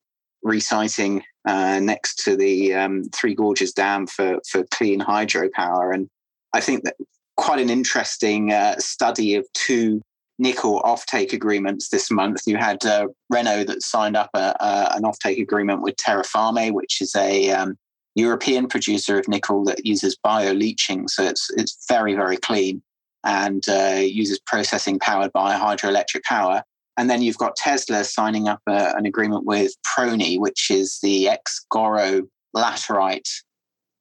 resiting 0.43 1.23
uh, 1.47 1.81
next 1.81 2.23
to 2.25 2.37
the 2.37 2.75
um, 2.75 3.05
Three 3.15 3.35
Gorges 3.35 3.73
Dam 3.73 4.07
for 4.07 4.39
for 4.49 4.65
clean 4.71 5.01
hydropower, 5.01 5.95
and 5.95 6.09
I 6.53 6.61
think 6.61 6.85
that 6.85 6.97
quite 7.37 7.61
an 7.61 7.71
interesting 7.71 8.53
uh, 8.53 8.77
study 8.79 9.35
of 9.35 9.47
two 9.55 10.03
nickel 10.39 10.81
offtake 10.83 11.33
agreements 11.33 11.89
this 11.89 12.11
month. 12.11 12.41
You 12.47 12.57
had 12.57 12.85
uh, 12.85 13.09
Renault 13.29 13.65
that 13.65 13.83
signed 13.83 14.17
up 14.17 14.31
a, 14.35 14.55
a, 14.61 14.93
an 14.97 15.03
offtake 15.03 15.41
agreement 15.41 15.83
with 15.83 15.97
Terrafame, 15.97 16.73
which 16.73 17.01
is 17.01 17.15
a 17.15 17.51
um, 17.51 17.77
European 18.15 18.67
producer 18.67 19.19
of 19.19 19.29
nickel 19.29 19.65
that 19.65 19.85
uses 19.85 20.17
bio 20.23 20.53
leaching, 20.53 21.09
so 21.09 21.23
it's 21.23 21.51
it's 21.57 21.85
very 21.89 22.15
very 22.15 22.37
clean 22.37 22.83
and 23.25 23.69
uh, 23.69 24.01
uses 24.03 24.41
processing 24.41 24.99
powered 24.99 25.33
by 25.33 25.55
hydroelectric 25.55 26.23
power. 26.25 26.63
And 27.01 27.09
then 27.09 27.23
you've 27.23 27.39
got 27.39 27.57
Tesla 27.57 28.05
signing 28.05 28.47
up 28.47 28.61
a, 28.69 28.95
an 28.95 29.07
agreement 29.07 29.47
with 29.47 29.73
Prony, 29.85 30.39
which 30.39 30.71
is 30.71 30.99
the 31.03 31.31
ex 31.31 31.65
Goro 31.71 32.25
laterite 32.55 33.31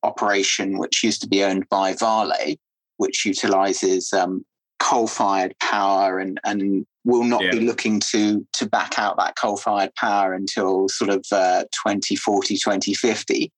operation, 0.03 0.77
which 0.77 1.01
used 1.01 1.21
to 1.21 1.27
be 1.29 1.41
owned 1.41 1.69
by 1.69 1.93
Vale, 1.93 2.57
which 2.97 3.25
utilizes 3.25 4.11
um, 4.11 4.43
coal-fired 4.79 5.55
power 5.61 6.19
and 6.19 6.41
and 6.43 6.85
will 7.05 7.23
not 7.23 7.41
yeah. 7.41 7.51
be 7.51 7.61
looking 7.61 8.01
to 8.01 8.45
to 8.51 8.67
back 8.67 8.99
out 8.99 9.15
that 9.15 9.37
coal-fired 9.37 9.95
power 9.95 10.33
until 10.33 10.89
sort 10.89 11.09
of 11.09 11.23
uh, 11.31 11.63
2040 11.87 12.57
2050 12.57 13.49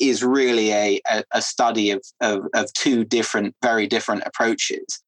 is 0.00 0.24
really 0.24 0.72
a, 0.72 1.00
a, 1.08 1.22
a 1.34 1.42
study 1.42 1.92
of, 1.92 2.02
of, 2.20 2.40
of 2.54 2.72
two 2.72 3.04
different 3.04 3.54
very 3.62 3.86
different 3.86 4.24
approaches 4.26 5.00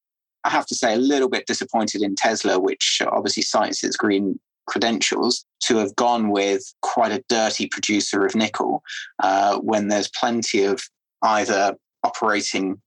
i 0.45 0.51
have 0.51 0.67
to 0.67 0.75
say 0.75 0.95
a 0.95 0.99
little 0.99 1.29
bit 1.29 1.47
disappointed 1.47 2.03
in 2.03 2.15
tesla 2.15 2.59
which 2.59 3.03
obviously 3.07 3.43
cites 3.43 3.83
its 3.85 3.97
green 3.97 4.39
credentials 4.67 5.45
to 5.61 5.77
have 5.77 5.95
gone 5.97 6.31
with 6.31 6.63
quite 6.83 7.13
a 7.13 7.23
dirty 7.29 7.67
producer 7.67 8.25
of 8.25 8.35
nickel 8.35 8.83
uh, 9.23 9.59
when 9.59 9.89
there's 9.89 10.09
plenty 10.09 10.65
of 10.65 10.83
either 11.23 11.75
operating 12.05 12.81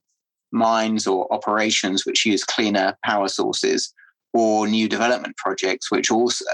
mines 0.52 1.06
or 1.06 1.32
operations 1.32 2.06
which 2.06 2.24
use 2.24 2.44
cleaner 2.44 2.96
power 3.04 3.28
sources 3.28 3.92
or 4.32 4.66
new 4.66 4.88
development 4.88 5.36
projects 5.36 5.90
which 5.90 6.10
also 6.10 6.44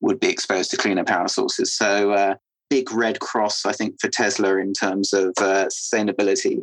would 0.00 0.20
be 0.20 0.28
exposed 0.28 0.70
to 0.70 0.76
cleaner 0.76 1.04
power 1.04 1.28
sources. 1.28 1.72
So, 1.74 2.12
uh, 2.12 2.34
big 2.68 2.92
red 2.92 3.20
cross, 3.20 3.66
I 3.66 3.72
think, 3.72 4.00
for 4.00 4.08
Tesla 4.08 4.56
in 4.56 4.72
terms 4.72 5.12
of 5.12 5.30
uh, 5.38 5.66
sustainability 5.66 6.60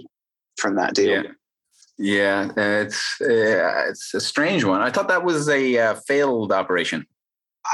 from 0.57 0.75
that 0.75 0.95
deal. 0.95 1.23
Yeah. 1.23 1.31
Yeah, 1.97 2.51
it's 2.55 3.19
uh, 3.21 3.89
it's 3.89 4.13
a 4.13 4.21
strange 4.21 4.63
one. 4.63 4.81
I 4.81 4.91
thought 4.91 5.07
that 5.07 5.23
was 5.23 5.49
a 5.49 5.77
uh, 5.79 5.95
failed 6.07 6.51
operation. 6.51 7.07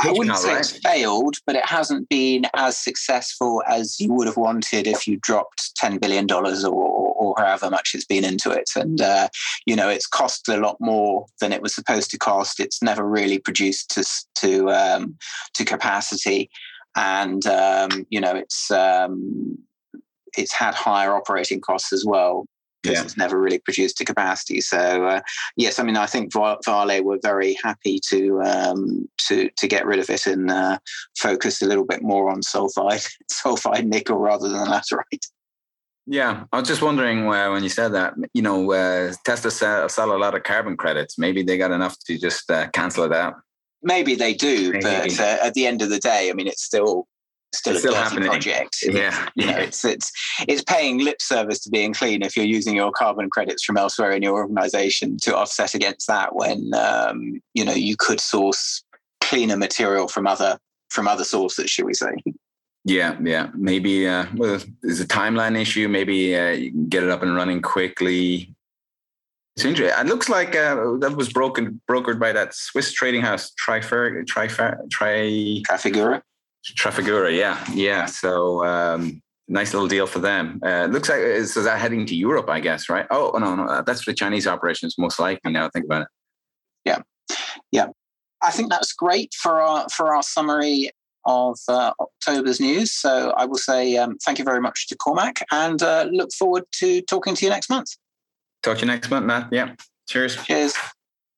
I 0.01 0.11
wouldn't 0.11 0.37
say 0.37 0.53
right? 0.53 0.59
it's 0.59 0.79
failed, 0.79 1.35
but 1.45 1.55
it 1.55 1.65
hasn't 1.65 2.09
been 2.09 2.45
as 2.55 2.77
successful 2.77 3.61
as 3.67 3.99
you 3.99 4.11
would 4.13 4.27
have 4.27 4.37
wanted 4.37 4.87
if 4.87 5.07
you 5.07 5.17
dropped 5.17 5.75
ten 5.75 5.97
billion 5.97 6.25
dollars 6.25 6.63
or, 6.63 6.73
or, 6.73 7.35
however 7.37 7.69
much 7.69 7.91
it's 7.93 8.05
been 8.05 8.23
into 8.23 8.49
it. 8.49 8.69
And 8.75 9.01
uh, 9.01 9.27
you 9.65 9.75
know, 9.75 9.89
it's 9.89 10.07
cost 10.07 10.47
a 10.47 10.57
lot 10.57 10.77
more 10.79 11.25
than 11.41 11.51
it 11.51 11.61
was 11.61 11.75
supposed 11.75 12.09
to 12.11 12.17
cost. 12.17 12.59
It's 12.59 12.81
never 12.81 13.03
really 13.03 13.39
produced 13.39 13.91
to 13.91 14.05
to 14.35 14.69
um, 14.69 15.17
to 15.55 15.65
capacity, 15.65 16.49
and 16.95 17.45
um, 17.45 18.07
you 18.09 18.21
know, 18.21 18.35
it's 18.35 18.71
um, 18.71 19.57
it's 20.37 20.53
had 20.53 20.75
higher 20.75 21.13
operating 21.13 21.59
costs 21.59 21.91
as 21.91 22.05
well 22.05 22.45
because 22.83 22.99
yeah. 22.99 23.03
it's 23.03 23.17
never 23.17 23.39
really 23.39 23.59
produced 23.59 23.97
to 23.97 24.05
capacity. 24.05 24.61
So 24.61 25.07
uh, 25.07 25.21
yes, 25.55 25.79
I 25.79 25.83
mean 25.83 25.97
I 25.97 26.05
think 26.05 26.33
Vale 26.33 27.03
were 27.03 27.19
very 27.21 27.57
happy 27.63 27.99
to 28.09 28.41
um, 28.41 29.09
to 29.27 29.49
to 29.49 29.67
get 29.67 29.85
rid 29.85 29.99
of 29.99 30.09
it 30.09 30.27
and 30.27 30.51
uh, 30.51 30.77
focus 31.17 31.61
a 31.61 31.65
little 31.65 31.85
bit 31.85 32.03
more 32.03 32.29
on 32.29 32.41
sulfide 32.41 33.07
sulfide 33.31 33.85
nickel 33.85 34.17
rather 34.17 34.49
than 34.49 34.67
laterite. 34.67 35.27
Yeah, 36.05 36.43
I 36.51 36.59
was 36.59 36.67
just 36.67 36.81
wondering 36.81 37.27
uh, 37.31 37.51
when 37.51 37.63
you 37.63 37.69
said 37.69 37.93
that, 37.93 38.13
you 38.33 38.41
know, 38.41 38.73
uh, 38.73 39.13
Tesla 39.23 39.49
sell, 39.49 39.87
sell, 39.87 40.13
a 40.13 40.17
lot 40.17 40.35
of 40.35 40.43
carbon 40.43 40.75
credits. 40.75 41.17
Maybe 41.17 41.43
they 41.43 41.57
got 41.57 41.71
enough 41.71 41.97
to 42.07 42.17
just 42.17 42.51
uh, 42.51 42.67
cancel 42.71 43.05
it 43.05 43.13
out. 43.13 43.35
Maybe 43.81 44.13
they 44.15 44.33
do, 44.33 44.73
Maybe. 44.73 44.83
but 44.83 45.19
uh, 45.19 45.37
at 45.41 45.53
the 45.53 45.65
end 45.65 45.81
of 45.81 45.89
the 45.89 45.99
day, 45.99 46.29
I 46.29 46.33
mean, 46.33 46.47
it's 46.47 46.63
still 46.63 47.07
still 47.55 47.75
it's 47.75 47.85
a 47.85 47.87
still 47.87 47.95
happening. 47.95 48.29
project. 48.29 48.77
Yeah, 48.83 49.29
you 49.35 49.47
know, 49.47 49.57
it's 49.57 49.85
it's 49.85 50.11
it's 50.47 50.63
paying 50.63 50.99
lip 50.99 51.21
service 51.21 51.59
to 51.61 51.69
being 51.69 51.93
clean 51.93 52.21
if 52.21 52.35
you're 52.35 52.45
using 52.45 52.75
your 52.75 52.91
carbon 52.91 53.29
credits 53.29 53.63
from 53.63 53.77
elsewhere 53.77 54.11
in 54.11 54.21
your 54.21 54.35
organization 54.35 55.17
to 55.23 55.35
offset 55.35 55.73
against 55.73 56.07
that 56.07 56.35
when 56.35 56.71
um, 56.73 57.41
you 57.53 57.63
know 57.63 57.73
you 57.73 57.95
could 57.97 58.19
source 58.19 58.83
cleaner 59.21 59.57
material 59.57 60.07
from 60.07 60.27
other 60.27 60.57
from 60.89 61.07
other 61.07 61.23
sources, 61.23 61.69
should 61.69 61.85
we 61.85 61.93
say? 61.93 62.11
Yeah, 62.85 63.17
yeah. 63.23 63.49
Maybe 63.55 64.07
uh, 64.07 64.25
well, 64.35 64.59
there's 64.81 64.99
a 64.99 65.07
timeline 65.07 65.59
issue. 65.59 65.87
Maybe 65.87 66.35
uh, 66.35 66.49
you 66.51 66.71
can 66.71 66.89
get 66.89 67.03
it 67.03 67.09
up 67.09 67.23
and 67.23 67.35
running 67.35 67.61
quickly. 67.61 68.53
It's 69.55 69.65
interesting. 69.65 69.97
It 69.99 70.07
looks 70.07 70.29
like 70.29 70.55
uh, 70.55 70.97
that 70.99 71.13
was 71.15 71.31
broken 71.31 71.79
brokered 71.89 72.19
by 72.19 72.31
that 72.33 72.55
Swiss 72.55 72.91
trading 72.91 73.21
house, 73.21 73.51
Trifer, 73.53 74.23
Trifer, 74.25 74.89
Tri 74.89 75.61
Trafigura. 75.69 76.21
Trafigura, 76.63 77.35
yeah, 77.35 77.63
yeah. 77.73 78.05
So 78.05 78.65
um, 78.65 79.21
nice 79.47 79.73
little 79.73 79.87
deal 79.87 80.07
for 80.07 80.19
them. 80.19 80.59
Uh, 80.65 80.87
looks 80.89 81.09
like 81.09 81.19
is 81.19 81.53
that 81.55 81.79
heading 81.79 82.05
to 82.05 82.15
Europe, 82.15 82.49
I 82.49 82.59
guess, 82.59 82.89
right? 82.89 83.05
Oh, 83.11 83.37
no, 83.37 83.55
no, 83.55 83.83
that's 83.85 84.03
for 84.03 84.11
the 84.11 84.15
Chinese 84.15 84.47
operations, 84.47 84.95
most 84.97 85.19
likely. 85.19 85.51
Now, 85.51 85.65
I 85.65 85.69
think 85.69 85.85
about 85.85 86.03
it. 86.03 86.07
Yeah, 86.85 86.99
yeah. 87.71 87.87
I 88.41 88.51
think 88.51 88.69
that's 88.69 88.93
great 88.93 89.33
for 89.33 89.61
our 89.61 89.87
for 89.89 90.13
our 90.15 90.23
summary 90.23 90.91
of 91.25 91.57
uh, 91.69 91.93
October's 91.99 92.59
news. 92.59 92.93
So 92.93 93.33
I 93.37 93.45
will 93.45 93.57
say 93.57 93.95
um, 93.97 94.17
thank 94.25 94.39
you 94.39 94.45
very 94.45 94.59
much 94.59 94.87
to 94.87 94.95
Cormac, 94.97 95.43
and 95.51 95.81
uh, 95.81 96.07
look 96.11 96.31
forward 96.33 96.63
to 96.79 97.01
talking 97.03 97.35
to 97.35 97.45
you 97.45 97.49
next 97.49 97.69
month. 97.69 97.95
Talk 98.61 98.77
to 98.77 98.81
you 98.81 98.87
next 98.87 99.09
month, 99.09 99.25
Matt. 99.25 99.49
Yeah. 99.51 99.75
Cheers. 100.07 100.35
Cheers. 100.43 100.75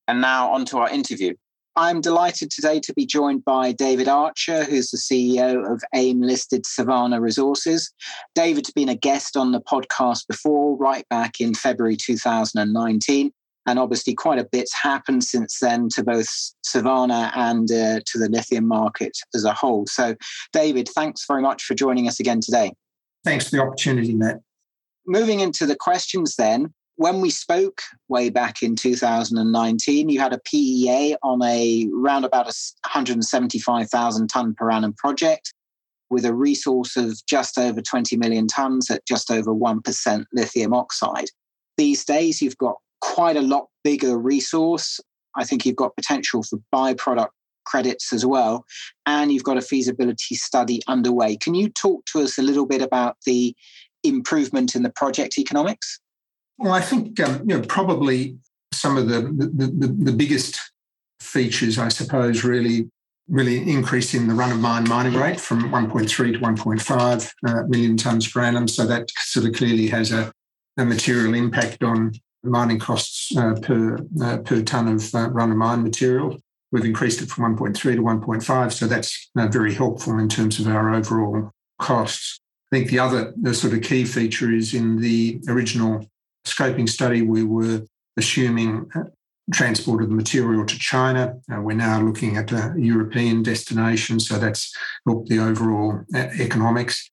And 0.08 0.22
now 0.22 0.52
on 0.52 0.66
to 0.66 0.78
our 0.80 0.90
interview. 0.90 1.34
I'm 1.78 2.00
delighted 2.00 2.52
today 2.52 2.80
to 2.80 2.94
be 2.94 3.06
joined 3.06 3.44
by 3.44 3.74
David 3.74 4.08
Archer, 4.08 4.64
who's 4.64 4.92
the 4.92 4.98
CEO 4.98 5.70
of 5.70 5.84
AIM 5.94 6.22
listed 6.22 6.66
Savannah 6.66 7.20
Resources. 7.20 7.92
David's 8.34 8.72
been 8.72 8.88
a 8.88 8.96
guest 8.96 9.36
on 9.36 9.52
the 9.52 9.60
podcast 9.60 10.26
before, 10.28 10.78
right 10.78 11.08
back 11.10 11.42
in 11.42 11.54
February 11.54 11.98
2019. 11.98 13.32
And 13.68 13.80
obviously, 13.80 14.14
quite 14.14 14.40
a 14.40 14.48
bit's 14.50 14.74
happened 14.74 15.26
since 15.26 15.60
then 15.60 15.90
to 15.90 16.04
both 16.04 16.30
Savannah 16.64 17.32
and 17.36 17.70
uh, 17.70 18.00
to 18.06 18.20
the 18.20 18.30
lithium 18.30 18.68
market 18.68 19.18
as 19.34 19.44
a 19.44 19.54
whole. 19.54 19.86
So, 19.88 20.16
David, 20.54 20.88
thanks 20.88 21.26
very 21.28 21.42
much 21.42 21.64
for 21.64 21.74
joining 21.74 22.08
us 22.08 22.22
again 22.22 22.40
today. 22.40 22.72
Thanks 23.26 23.50
for 23.50 23.58
the 23.58 23.64
opportunity, 23.64 24.14
Matt. 24.14 24.40
Moving 25.06 25.42
into 25.42 25.66
the 25.66 25.76
questions 25.76 26.36
then, 26.38 26.74
when 26.98 27.20
we 27.20 27.30
spoke 27.30 27.82
way 28.08 28.30
back 28.30 28.64
in 28.64 28.76
2019, 28.76 30.10
you 30.10 30.20
had 30.20 30.34
a 30.34 30.40
PEA 30.40 31.16
on 31.24 31.42
a 31.44 31.88
round 31.92 32.26
about 32.26 32.48
a 32.48 32.56
175,000 32.86 34.28
ton 34.28 34.54
per 34.54 34.72
annum 34.72 34.94
project 34.94 35.54
with 36.10 36.26
a 36.26 36.34
resource 36.34 36.96
of 36.96 37.20
just 37.28 37.58
over 37.58 37.82
20 37.82 38.16
million 38.18 38.48
tons 38.48 38.90
at 38.90 39.06
just 39.06 39.32
over 39.32 39.54
1% 39.54 40.26
lithium 40.34 40.74
oxide. 40.74 41.26
These 41.78 42.06
days, 42.06 42.42
you've 42.42 42.58
got 42.58 42.76
quite 43.02 43.36
a 43.36 43.42
lot 43.42 43.68
bigger 43.84 44.18
resource. 44.18 45.00
I 45.36 45.44
think 45.44 45.66
you've 45.66 45.76
got 45.76 45.96
potential 45.96 46.44
for 46.44 46.60
byproduct 46.74 47.30
credits 47.66 48.14
as 48.14 48.26
well, 48.26 48.64
and 49.06 49.32
you've 49.32 49.44
got 49.44 49.58
a 49.58 49.62
feasibility 49.62 50.36
study 50.36 50.80
underway. 50.88 51.36
Can 51.36 51.56
you 51.56 51.68
talk 51.68 52.06
to 52.06 52.20
us 52.20 52.38
a 52.38 52.44
little 52.44 52.66
bit 52.66 52.82
about 52.82 53.18
the 53.26 53.54
improvement 54.04 54.76
in 54.76 54.84
the 54.84 54.92
project 54.92 55.38
economics? 55.38 56.00
Well, 56.58 56.74
I 56.74 56.82
think 56.82 57.20
um, 57.20 57.42
you 57.48 57.58
know 57.58 57.62
probably 57.62 58.38
some 58.74 58.98
of 58.98 59.08
the, 59.08 59.22
the, 59.22 59.68
the, 59.68 59.88
the 59.88 60.12
biggest 60.12 60.60
features, 61.20 61.78
I 61.78 61.90
suppose, 61.90 62.44
really 62.44 62.90
really 63.28 63.70
increasing 63.70 64.28
the 64.28 64.34
run 64.34 64.52
of 64.52 64.60
mine 64.60 64.88
mining 64.88 65.16
rate 65.16 65.40
from 65.40 65.72
1.3 65.72 66.08
to 66.08 66.40
1.5 66.40 67.34
uh, 67.48 67.64
million 67.68 67.98
tonnes 67.98 68.32
per 68.32 68.42
annum. 68.42 68.68
So 68.68 68.86
that 68.86 69.10
sort 69.18 69.48
of 69.48 69.54
clearly 69.54 69.88
has 69.88 70.12
a, 70.12 70.32
a 70.78 70.86
material 70.86 71.34
impact 71.34 71.84
on 71.84 72.12
mining 72.44 72.80
costs 72.80 73.36
uh, 73.36 73.56
per 73.62 73.98
uh, 74.22 74.38
per 74.38 74.62
tonne 74.62 74.88
of 74.88 75.16
uh, 75.16 75.30
run 75.32 75.52
of 75.52 75.58
mine 75.58 75.84
material. 75.84 76.38
We've 76.72 76.86
increased 76.86 77.22
it 77.22 77.30
from 77.30 77.56
1.3 77.56 77.74
to 77.76 78.02
1.5, 78.02 78.72
so 78.72 78.86
that's 78.86 79.30
uh, 79.38 79.48
very 79.48 79.74
helpful 79.74 80.20
in 80.20 80.28
terms 80.28 80.60
of 80.60 80.68
our 80.68 80.94
overall 80.94 81.52
costs. 81.80 82.40
I 82.72 82.78
think 82.78 82.90
the 82.90 83.00
other 83.00 83.34
the 83.42 83.54
sort 83.54 83.74
of 83.74 83.82
key 83.82 84.06
feature 84.06 84.52
is 84.52 84.74
in 84.74 85.00
the 85.00 85.40
original 85.48 86.06
scoping 86.46 86.88
study, 86.88 87.22
we 87.22 87.44
were 87.44 87.82
assuming 88.18 88.88
uh, 88.96 89.04
transport 89.54 90.02
of 90.02 90.10
the 90.10 90.16
material 90.16 90.66
to 90.66 90.80
China. 90.80 91.36
Uh, 91.52 91.62
we're 91.62 91.76
now 91.76 92.02
looking 92.02 92.38
at 92.38 92.52
a 92.52 92.74
European 92.78 93.44
destination, 93.44 94.20
so 94.20 94.38
that's 94.38 94.74
helped 95.06 95.30
the 95.30 95.40
overall 95.40 96.02
uh, 96.16 96.28
economics. 96.40 97.10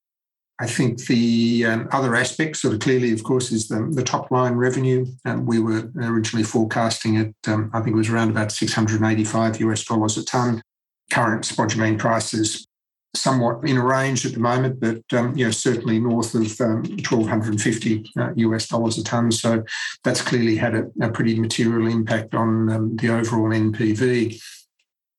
I 0.60 0.66
think 0.66 1.06
the 1.06 1.64
um, 1.66 1.88
other 1.90 2.14
aspect, 2.14 2.56
sort 2.56 2.74
of 2.74 2.80
clearly, 2.80 3.12
of 3.12 3.24
course, 3.24 3.50
is 3.50 3.68
the, 3.68 3.90
the 3.92 4.02
top 4.02 4.30
line 4.30 4.54
revenue. 4.54 5.06
Um, 5.24 5.44
we 5.44 5.58
were 5.58 5.90
originally 5.96 6.44
forecasting 6.44 7.16
it, 7.16 7.34
um, 7.48 7.70
I 7.74 7.80
think 7.80 7.94
it 7.94 7.98
was 7.98 8.10
around 8.10 8.30
about 8.30 8.52
685 8.52 9.60
US 9.60 9.84
dollars 9.84 10.16
a 10.16 10.24
tonne. 10.24 10.62
Current 11.10 11.44
spodumene 11.44 11.98
prices 11.98 12.66
somewhat 13.14 13.64
in 13.64 13.76
a 13.76 13.84
range 13.84 14.24
at 14.24 14.32
the 14.32 14.40
moment, 14.40 14.80
but 14.80 15.02
um, 15.12 15.36
you 15.36 15.44
know 15.44 15.50
certainly 15.50 16.00
north 16.00 16.34
of 16.34 16.60
um, 16.60 16.82
1,250 16.82 18.10
uh, 18.18 18.30
US 18.36 18.68
dollars 18.68 18.98
a 18.98 19.04
ton. 19.04 19.30
So 19.30 19.62
that's 20.02 20.22
clearly 20.22 20.56
had 20.56 20.74
a, 20.74 20.90
a 21.00 21.10
pretty 21.10 21.38
material 21.38 21.88
impact 21.88 22.34
on 22.34 22.70
um, 22.70 22.96
the 22.96 23.10
overall 23.10 23.50
NPV. 23.50 24.40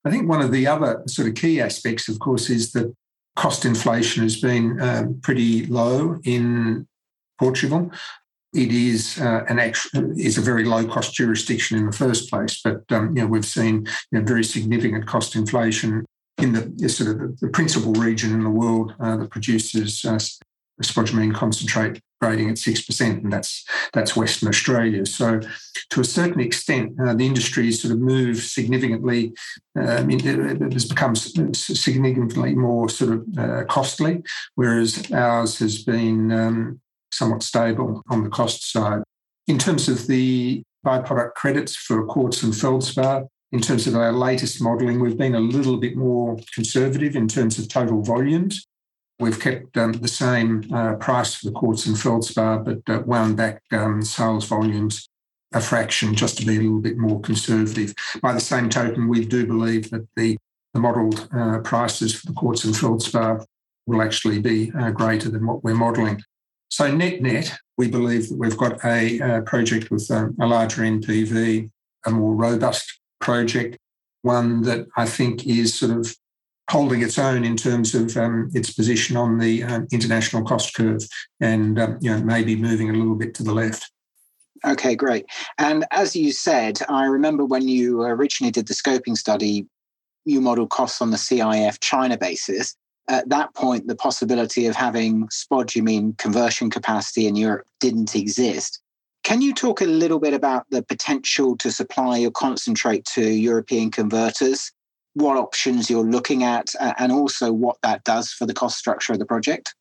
I 0.06 0.10
think 0.10 0.28
one 0.28 0.42
of 0.42 0.52
the 0.52 0.68
other 0.68 1.04
sort 1.08 1.28
of 1.28 1.36
key 1.36 1.62
aspects, 1.62 2.10
of 2.10 2.20
course, 2.20 2.50
is 2.50 2.72
that 2.74 2.94
cost 3.36 3.64
inflation 3.64 4.24
has 4.24 4.40
been 4.40 4.82
um, 4.82 5.20
pretty 5.22 5.66
low 5.68 6.20
in 6.24 6.88
Portugal. 7.40 7.92
It 8.54 8.72
is 8.72 9.20
uh, 9.20 9.46
an 9.50 9.60
actual, 9.60 10.12
is 10.20 10.38
a 10.38 10.42
very 10.42 10.66
low 10.66 10.86
cost 10.86 11.14
jurisdiction 11.14 11.78
in 11.78 11.88
the 11.88 11.92
first 11.92 12.30
place, 12.30 12.62
but 12.64 12.84
um, 12.92 13.16
you 13.16 13.22
know 13.22 13.28
we've 13.28 13.46
seen 13.46 13.88
you 14.12 14.20
know, 14.20 14.26
very 14.26 14.44
significant 14.44 15.08
cost 15.08 15.36
inflation 15.36 16.06
in 16.38 16.54
the 16.54 16.90
sort 16.90 17.10
of 17.10 17.20
the, 17.20 17.38
the 17.42 17.50
principal 17.50 17.94
region 17.94 18.34
in 18.34 18.44
the 18.44 18.50
world 18.50 18.94
uh, 19.00 19.18
that 19.18 19.30
produces 19.30 20.04
uh, 20.06 20.20
spodumene 20.82 21.34
concentrate 21.34 22.02
grading 22.20 22.50
at 22.50 22.58
six 22.58 22.82
percent, 22.82 23.24
and 23.24 23.32
that's 23.32 23.66
that's 23.92 24.16
Western 24.16 24.50
Australia. 24.50 25.06
So, 25.06 25.42
to 25.90 26.02
a 26.02 26.06
certain 26.06 26.42
extent, 26.42 26.94
uh, 27.00 27.14
the 27.14 27.26
industry 27.26 27.66
has 27.66 27.82
sort 27.82 27.94
of 27.94 28.00
moved 28.00 28.44
significantly. 28.44 29.34
Um, 29.76 30.10
it 30.10 30.74
has 30.74 30.86
become 30.86 31.16
significantly 31.16 32.56
more 32.56 32.90
sort 32.90 33.12
of 33.14 33.38
uh, 33.38 33.64
costly, 33.66 34.24
whereas 34.56 35.12
ours 35.12 35.60
has 35.60 35.84
been 35.84 36.32
um, 36.32 36.82
somewhat 37.12 37.44
stable 37.44 38.02
on 38.10 38.24
the 38.24 38.30
cost 38.30 38.72
side. 38.72 39.04
In 39.48 39.58
terms 39.58 39.90
of 39.90 40.08
the 40.08 40.64
byproduct 40.86 41.34
credits 41.36 41.76
for 41.76 42.06
quartz 42.06 42.44
and 42.44 42.56
feldspar, 42.56 43.26
in 43.54 43.62
terms 43.62 43.86
of 43.86 43.96
our 43.96 44.12
latest 44.12 44.60
modelling, 44.62 45.00
we've 45.00 45.18
been 45.18 45.36
a 45.36 45.40
little 45.40 45.78
bit 45.78 45.96
more 45.96 46.38
conservative 46.56 47.16
in 47.16 47.28
terms 47.28 47.60
of 47.60 47.70
total 47.70 48.02
volumes. 48.02 48.66
We've 49.20 49.40
kept 49.40 49.78
um, 49.78 49.94
the 49.94 50.08
same 50.08 50.64
uh, 50.74 50.96
price 50.96 51.36
for 51.36 51.46
the 51.46 51.52
quartz 51.52 51.86
and 51.86 51.98
feldspar, 51.98 52.58
but 52.58 52.80
uh, 52.88 53.04
wound 53.06 53.38
back 53.38 53.62
um, 53.72 54.02
sales 54.02 54.46
volumes 54.46 55.08
a 55.54 55.62
fraction 55.62 56.16
just 56.16 56.40
to 56.40 56.46
be 56.48 56.58
a 56.58 56.62
little 56.62 56.82
bit 56.82 56.98
more 56.98 57.22
conservative. 57.22 57.94
By 58.24 58.34
the 58.34 58.40
same 58.40 58.70
token, 58.70 59.08
we 59.08 59.24
do 59.24 59.46
believe 59.46 59.92
that 59.92 60.08
the, 60.16 60.36
the 60.74 60.80
modelled 60.80 61.30
uh, 61.32 61.60
prices 61.60 62.16
for 62.16 62.26
the 62.26 62.34
quartz 62.34 62.64
and 62.64 62.76
feldspar 62.76 63.46
will 63.86 64.02
actually 64.02 64.40
be 64.40 64.72
uh, 64.72 64.90
greater 64.90 65.30
than 65.30 65.46
what 65.46 65.64
we're 65.64 65.76
modelling. 65.76 66.24
So 66.70 66.92
net 66.92 67.22
net, 67.22 67.56
we 67.78 67.88
believe 67.88 68.30
that 68.30 68.40
we've 68.40 68.58
got 68.58 68.84
a, 68.84 69.20
a 69.20 69.42
project 69.44 69.92
with 69.92 70.10
um, 70.10 70.36
a 70.42 70.48
larger 70.48 70.82
NPV, 70.82 71.70
a 72.08 72.10
more 72.10 72.34
robust 72.34 73.00
project, 73.24 73.78
one 74.22 74.62
that 74.64 74.88
I 74.98 75.06
think 75.06 75.48
is 75.48 75.74
sort 75.74 75.98
of 75.98 76.16
holding 76.70 77.02
its 77.02 77.18
own 77.18 77.44
in 77.44 77.58
terms 77.58 77.94
of 77.96 78.16
um, 78.18 78.50
its 78.54 78.74
position 78.74 79.18
on 79.18 79.38
the 79.38 79.64
um, 79.64 79.88
international 79.92 80.44
cost 80.44 80.76
curve 80.76 81.02
and 81.40 81.80
um, 81.80 81.98
you 82.02 82.10
know 82.10 82.24
maybe 82.24 82.56
moving 82.56 82.90
a 82.90 82.94
little 82.94 83.16
bit 83.16 83.34
to 83.36 83.44
the 83.44 83.54
left. 83.54 83.92
Okay, 84.66 84.96
great. 84.96 85.26
And 85.58 85.86
as 85.92 86.16
you 86.16 86.32
said, 86.32 86.80
I 86.88 87.06
remember 87.06 87.44
when 87.44 87.68
you 87.68 88.02
originally 88.04 88.52
did 88.52 88.68
the 88.68 88.74
scoping 88.74 89.18
study, 89.18 89.66
you 90.26 90.40
modeled 90.40 90.70
costs 90.70 91.02
on 91.02 91.12
the 91.12 91.18
CIF 91.18 91.80
China 91.82 92.18
basis. 92.18 92.76
At 93.10 93.28
that 93.28 93.54
point, 93.56 93.88
the 93.88 93.96
possibility 93.96 94.66
of 94.68 94.78
having 94.78 95.28
spodumene 95.28 96.18
conversion 96.18 96.70
capacity 96.70 97.28
in 97.28 97.36
Europe 97.36 97.68
didn't 97.82 98.16
exist. 98.16 98.83
Can 99.24 99.42
you 99.42 99.54
talk 99.54 99.82
a 99.82 99.86
little 99.86 100.20
bit 100.20 100.34
about 100.34 100.66
the 100.70 100.84
potential 100.84 101.58
to 101.58 101.72
supply 101.72 102.18
your 102.18 102.32
concentrate 102.32 103.06
to 103.14 103.22
European 103.22 103.90
converters, 103.90 104.72
what 105.14 105.38
options 105.38 105.90
you're 105.90 106.04
looking 106.04 106.44
at, 106.44 106.74
and 106.98 107.12
also 107.12 107.52
what 107.52 107.78
that 107.84 108.04
does 108.04 108.32
for 108.32 108.46
the 108.46 108.54
cost 108.54 108.78
structure 108.78 109.14
of 109.14 109.20
the 109.20 109.26
project? 109.26 109.74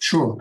Sure. 0.00 0.36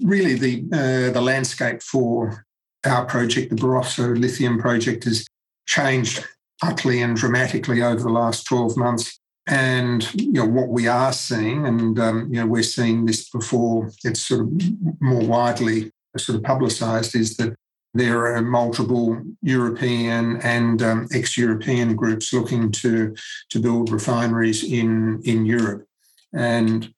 Really, 0.00 0.34
the 0.34 0.64
uh, 0.72 1.12
the 1.12 1.20
landscape 1.20 1.82
for 1.82 2.46
our 2.84 3.04
project, 3.04 3.50
the 3.50 3.56
Barroso 3.56 4.18
Lithium 4.18 4.58
Project, 4.58 5.04
has 5.04 5.26
changed 5.66 6.24
utterly 6.62 7.02
and 7.02 7.16
dramatically 7.16 7.82
over 7.82 8.00
the 8.00 8.08
last 8.08 8.46
12 8.46 8.76
months. 8.76 9.20
And 9.46 10.12
you 10.14 10.32
know 10.32 10.46
what 10.46 10.68
we 10.68 10.86
are 10.86 11.12
seeing, 11.12 11.66
and 11.66 11.98
um, 11.98 12.32
you 12.32 12.40
know 12.40 12.46
we're 12.46 12.62
seeing 12.62 13.04
this 13.04 13.28
before 13.28 13.90
it's 14.02 14.20
sort 14.20 14.40
of 14.42 14.52
more 15.00 15.26
widely 15.26 15.90
sort 16.16 16.36
of 16.36 16.44
publicised, 16.44 17.14
is 17.14 17.36
that 17.36 17.54
there 17.94 18.34
are 18.34 18.42
multiple 18.42 19.20
European 19.42 20.38
and 20.38 20.82
um, 20.82 21.08
ex-European 21.12 21.94
groups 21.94 22.32
looking 22.32 22.72
to 22.72 23.14
to 23.50 23.60
build 23.60 23.90
refineries 23.90 24.64
in 24.64 25.20
in 25.24 25.44
Europe, 25.44 25.86
and 26.32 26.92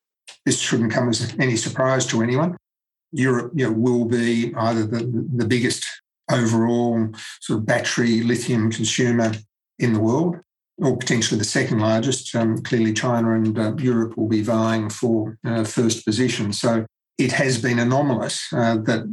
this 0.45 0.61
shouldn't 0.61 0.93
come 0.93 1.09
as 1.09 1.35
any 1.39 1.57
surprise 1.57 2.07
to 2.07 2.23
anyone. 2.23 2.57
Europe 3.13 3.53
you 3.55 3.67
know, 3.67 3.73
will 3.73 4.05
be 4.05 4.53
either 4.57 4.85
the, 4.85 5.29
the 5.37 5.47
biggest 5.47 5.87
overall 6.31 7.09
sort 7.41 7.61
of 7.61 7.67
battery 7.67 8.23
lithium 8.23 8.71
consumer 8.71 9.33
in 9.79 9.93
the 9.93 10.01
world, 10.01 10.41
or 10.79 10.97
potentially 10.97 11.39
the 11.39 11.45
second 11.45 11.81
largest. 11.81 12.35
Um, 12.35 12.59
clearly, 12.63 12.93
China 12.93 13.35
and 13.35 13.59
uh, 13.59 13.75
Europe 13.77 14.17
will 14.17 14.29
be 14.29 14.43
vying 14.43 14.91
for 14.91 15.39
uh, 15.45 15.65
first 15.65 16.05
position. 16.05 16.53
So 16.53 16.87
it 17.17 17.33
has 17.33 17.61
been 17.61 17.79
anomalous 17.79 18.53
uh, 18.53 18.77
that 18.79 19.05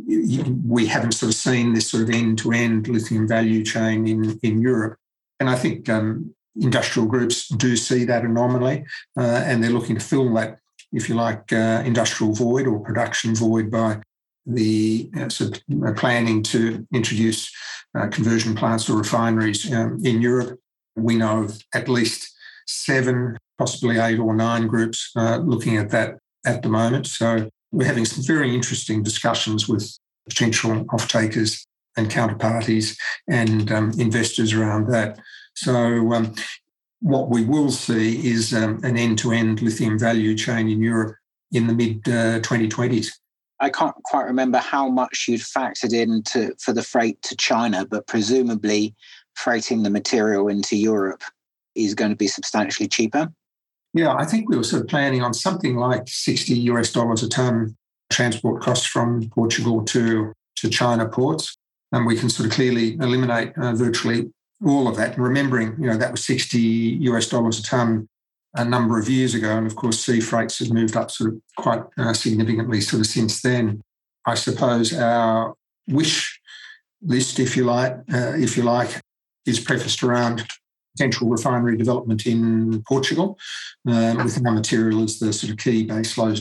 we 0.68 0.88
haven't 0.88 1.12
sort 1.12 1.32
of 1.32 1.36
seen 1.36 1.74
this 1.74 1.90
sort 1.90 2.04
of 2.04 2.10
end-to-end 2.10 2.88
lithium 2.88 3.28
value 3.28 3.64
chain 3.64 4.08
in, 4.08 4.40
in 4.42 4.60
Europe. 4.60 4.98
And 5.40 5.50
I 5.50 5.56
think 5.56 5.88
um, 5.88 6.34
industrial 6.60 7.08
groups 7.08 7.48
do 7.48 7.76
see 7.76 8.04
that 8.06 8.24
anomaly 8.24 8.86
uh, 9.18 9.44
and 9.46 9.64
they're 9.64 9.72
looking 9.72 9.96
to 9.96 10.04
fill 10.04 10.34
that, 10.34 10.58
if 10.92 11.10
you 11.10 11.16
like, 11.16 11.54
uh, 11.54 11.84
industrial 11.86 12.34
void 12.34 12.66
or 12.66 12.80
production 12.80 13.36
void 13.36 13.70
by 13.70 14.02
the 14.48 15.10
uh, 15.18 15.30
sort 15.30 15.58
of 15.58 15.84
uh, 15.84 15.94
planning 15.94 16.42
to 16.42 16.86
introduce 16.92 17.52
uh, 17.96 18.08
conversion 18.08 18.56
plants 18.56 18.90
or 18.90 18.98
refineries 18.98 19.72
um, 19.72 20.00
in 20.04 20.22
Europe. 20.22 20.60
We 20.96 21.18
know 21.18 21.44
of 21.44 21.62
at 21.76 21.88
least 21.88 22.34
seven, 22.66 23.38
possibly 23.60 24.00
eight 24.00 24.18
or 24.20 24.36
nine 24.36 24.66
groups 24.66 25.12
looking 25.16 25.78
at 25.78 25.92
that 25.92 26.18
at 26.46 26.64
the 26.64 26.70
moment. 26.70 27.06
So 27.06 27.50
we're 27.72 27.88
having 27.88 28.06
some 28.06 28.24
very 28.24 28.54
interesting 28.54 29.04
discussions 29.04 29.68
with 29.68 29.98
potential 30.28 30.86
off-takers 30.92 31.66
and 31.98 32.10
counterparties 32.10 32.98
and 33.28 33.72
um, 33.72 33.92
investors 33.98 34.54
around 34.54 34.88
that. 34.90 35.20
So, 35.56 36.14
um, 36.14 36.36
what 37.02 37.30
we 37.30 37.44
will 37.44 37.72
see 37.72 38.30
is 38.30 38.54
um, 38.54 38.80
an 38.84 38.96
end-to-end 38.96 39.62
lithium 39.62 39.98
value 39.98 40.38
chain 40.38 40.70
in 40.70 40.82
Europe 40.82 41.16
in 41.52 41.68
the 41.68 41.74
mid 41.74 41.98
uh, 42.08 42.40
2020s. 42.42 43.12
I 43.60 43.70
can't 43.70 43.96
quite 44.04 44.26
remember 44.26 44.58
how 44.58 44.88
much 44.88 45.26
you'd 45.28 45.42
factored 45.42 45.94
in 45.94 46.24
to, 46.24 46.54
for 46.60 46.74
the 46.74 46.84
freight 46.84 47.22
to 47.24 47.36
China, 47.36 47.86
but 47.86 48.08
presumably 48.08 48.96
freighting 49.36 49.84
the 49.84 49.90
material 49.90 50.48
into 50.48 50.76
Europe 50.76 51.24
is 51.76 51.94
going 51.94 52.12
to 52.12 52.18
be 52.18 52.28
substantially 52.28 52.88
cheaper. 52.88 53.32
Yeah, 53.94 54.16
I 54.16 54.26
think 54.26 54.50
we 54.50 54.58
were 54.58 54.64
sort 54.64 54.84
of 54.84 54.88
planning 54.88 55.22
on 55.22 55.34
something 55.34 55.76
like 55.76 56.08
60 56.08 56.54
US 56.54 56.92
dollars 56.92 57.24
a 57.24 57.30
ton 57.30 57.76
transport 58.10 58.62
costs 58.62 58.86
from 58.86 59.30
Portugal 59.30 59.84
to, 59.86 60.34
to 60.58 60.70
China 60.70 61.08
ports. 61.08 61.58
And 61.92 62.06
we 62.06 62.16
can 62.18 62.30
sort 62.30 62.48
of 62.48 62.54
clearly 62.54 62.96
eliminate 62.96 63.52
uh, 63.58 63.74
virtually 63.74 64.32
all 64.66 64.88
of 64.88 64.96
that. 64.98 65.16
And 65.16 65.24
remembering, 65.24 65.76
you 65.80 65.88
know, 65.88 65.98
that 65.98 66.12
was 66.12 66.26
60 66.26 66.60
US 66.60 67.28
dollars 67.28 67.60
a 67.60 67.64
ton 67.64 68.08
a 68.54 68.64
number 68.64 68.98
of 69.00 69.10
years 69.10 69.34
ago. 69.34 69.58
And 69.58 69.68
of 69.68 69.76
course, 69.76 70.00
sea 70.00 70.22
freights 70.22 70.60
has 70.60 70.72
moved 70.72 70.96
up 70.96 71.12
sort 71.12 71.34
of 71.34 71.42
quite 71.58 71.84
uh, 71.98 72.14
significantly 72.14 72.80
sort 72.82 73.02
of 73.02 73.08
since 73.08 73.42
then. 73.42 73.82
I 74.26 74.36
suppose 74.36 74.94
our 74.94 75.56
wish 75.88 76.40
list, 77.02 77.40
if 77.40 77.58
you 77.58 77.66
like, 77.66 77.94
uh, 78.14 78.34
if 78.36 78.56
you 78.56 78.64
like, 78.64 79.02
is 79.46 79.60
prefaced 79.60 80.04
around 80.04 80.46
potential 80.96 81.30
refinery 81.30 81.78
development 81.78 82.26
in 82.26 82.84
Portugal, 82.88 83.38
um, 83.88 84.18
with 84.18 84.46
our 84.46 84.54
material 84.54 85.04
as 85.04 85.20
the 85.20 85.32
sort 85.34 85.52
of 85.52 85.58
key 85.58 85.84
base 85.84 86.18
load, 86.18 86.40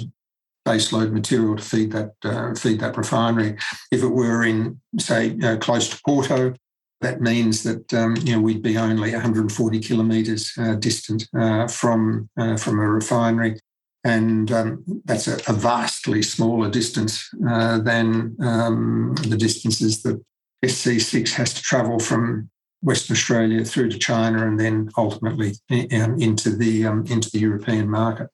base 0.65 0.93
load 0.93 1.13
material 1.13 1.57
to 1.57 1.63
feed 1.63 1.93
that 1.93 2.13
uh, 2.25 2.55
feed 2.55 2.81
that 2.81 2.97
refinery. 2.97 3.57
If 3.91 4.03
it 4.03 4.09
were 4.09 4.45
in, 4.45 4.81
say, 4.99 5.39
uh, 5.43 5.57
close 5.59 5.89
to 5.91 6.01
Porto, 6.05 6.55
that 7.01 7.21
means 7.21 7.63
that 7.63 7.93
um, 7.95 8.17
you 8.25 8.35
know 8.35 8.41
we'd 8.41 8.63
be 8.63 8.77
only 8.77 9.13
140 9.13 9.79
kilometres 9.81 10.53
uh, 10.59 10.75
distant 10.75 11.27
uh, 11.39 11.67
from 11.67 12.29
uh, 12.39 12.57
from 12.57 12.79
a 12.79 12.89
refinery, 12.89 13.59
and 14.05 14.51
um, 14.53 14.85
that's 15.05 15.29
a, 15.29 15.37
a, 15.51 15.55
vastly 15.55 16.23
smaller 16.23 16.71
distance 16.71 17.29
than 17.33 18.37
um, 18.41 19.15
the 19.29 19.37
distances 19.37 20.03
that 20.03 20.23
SC6 20.65 21.33
has 21.33 21.55
to 21.55 21.63
travel 21.63 21.99
from 21.99 22.51
Western 22.83 23.15
Australia 23.15 23.65
through 23.65 23.91
to 23.91 23.99
China 23.99 24.47
and 24.47 24.59
then 24.59 24.91
ultimately 24.97 25.55
um, 25.71 26.21
into 26.21 26.51
the 26.51 26.87
um, 26.87 27.05
into 27.07 27.31
the 27.31 27.39
European 27.39 27.89
market. 27.89 28.29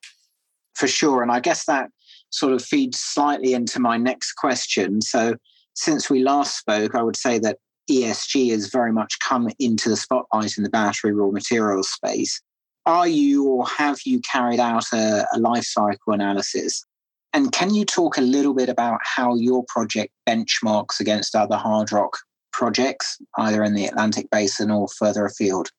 For 0.75 0.87
sure, 0.87 1.21
and 1.21 1.31
I 1.31 1.39
guess 1.39 1.65
that 1.65 1.89
sort 2.29 2.53
of 2.53 2.63
feeds 2.63 2.99
slightly 2.99 3.53
into 3.53 3.79
my 3.79 3.97
next 3.97 4.33
question. 4.33 5.01
So, 5.01 5.35
since 5.73 6.09
we 6.09 6.23
last 6.23 6.57
spoke, 6.57 6.95
I 6.95 7.03
would 7.03 7.17
say 7.17 7.39
that 7.39 7.57
ESG 7.89 8.51
has 8.51 8.67
very 8.67 8.91
much 8.91 9.17
come 9.19 9.49
into 9.59 9.89
the 9.89 9.95
spotlight 9.95 10.57
in 10.57 10.63
the 10.63 10.69
battery 10.69 11.13
raw 11.13 11.29
materials 11.29 11.89
space. 11.89 12.41
are 12.85 13.07
you 13.07 13.45
or 13.45 13.65
have 13.65 13.99
you 14.05 14.21
carried 14.21 14.59
out 14.59 14.85
a, 14.93 15.25
a 15.33 15.39
life 15.39 15.65
cycle 15.65 16.13
analysis? 16.13 16.85
And 17.33 17.51
can 17.51 17.73
you 17.73 17.85
talk 17.85 18.17
a 18.17 18.21
little 18.21 18.53
bit 18.53 18.69
about 18.69 18.99
how 19.03 19.35
your 19.35 19.63
project 19.67 20.13
benchmarks 20.27 20.99
against 20.99 21.35
other 21.35 21.57
hard 21.57 21.91
rock 21.91 22.17
projects, 22.57 23.21
either 23.37 23.63
in 23.63 23.75
the 23.75 23.85
Atlantic 23.85 24.27
Basin 24.31 24.71
or 24.71 24.87
further 24.97 25.25
afield? 25.25 25.69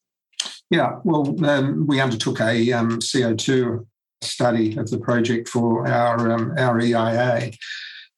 Yeah, 0.70 1.00
well, 1.04 1.44
um, 1.44 1.86
we 1.86 2.00
undertook 2.00 2.40
a 2.40 2.72
um, 2.72 3.00
CO2 3.00 3.84
study 4.22 4.76
of 4.76 4.88
the 4.90 4.98
project 4.98 5.48
for 5.48 5.86
our 5.88 6.30
um, 6.30 6.54
our 6.56 6.80
EIA, 6.80 7.52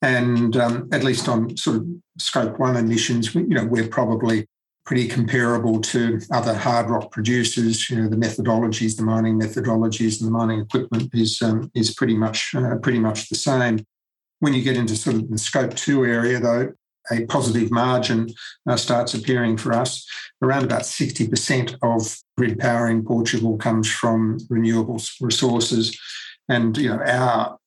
and 0.03 0.57
um, 0.57 0.89
at 0.93 1.05
least 1.05 1.29
on 1.29 1.57
sort 1.57 1.77
of 1.77 1.87
scope 2.19 2.59
one 2.59 2.77
emissions, 2.77 3.35
you 3.35 3.47
know, 3.49 3.65
we're 3.65 3.89
probably 3.89 4.47
pretty 4.85 5.07
comparable 5.07 5.81
to 5.81 6.21
other 6.33 6.55
hard 6.55 6.91
rock 6.91 7.13
producers. 7.13 7.89
You 7.89 8.03
know, 8.03 8.09
the 8.09 8.17
methodologies, 8.17 8.97
the 8.97 9.05
mining 9.05 9.41
methodologies, 9.41 10.21
and 10.21 10.27
the 10.29 10.33
mining 10.33 10.61
equipment 10.61 11.11
is 11.15 11.41
um, 11.41 11.71
is 11.75 11.95
pretty 11.95 12.17
much 12.17 12.55
uh, 12.55 12.77
pretty 12.77 12.99
much 12.99 13.29
the 13.29 13.37
same. 13.37 13.87
When 14.41 14.55
you 14.55 14.63
get 14.63 14.77
into 14.77 14.97
sort 14.97 15.17
of 15.17 15.31
the 15.31 15.39
scope 15.39 15.75
two 15.75 16.05
area, 16.05 16.41
though, 16.41 16.73
a 17.13 17.27
positive 17.27 17.71
margin 17.71 18.29
uh, 18.69 18.77
starts 18.77 19.15
appearing 19.15 19.57
for 19.57 19.73
us. 19.73 20.07
Around 20.43 20.65
about 20.65 20.83
60% 20.83 21.77
of 21.83 22.17
grid 22.37 22.59
power 22.59 22.89
in 22.89 23.05
Portugal 23.05 23.57
comes 23.59 23.91
from 23.91 24.39
renewable 24.49 25.01
resources. 25.21 25.99
And 26.49 26.77
you 26.77 26.89
know, 26.89 27.03
our 27.03 27.59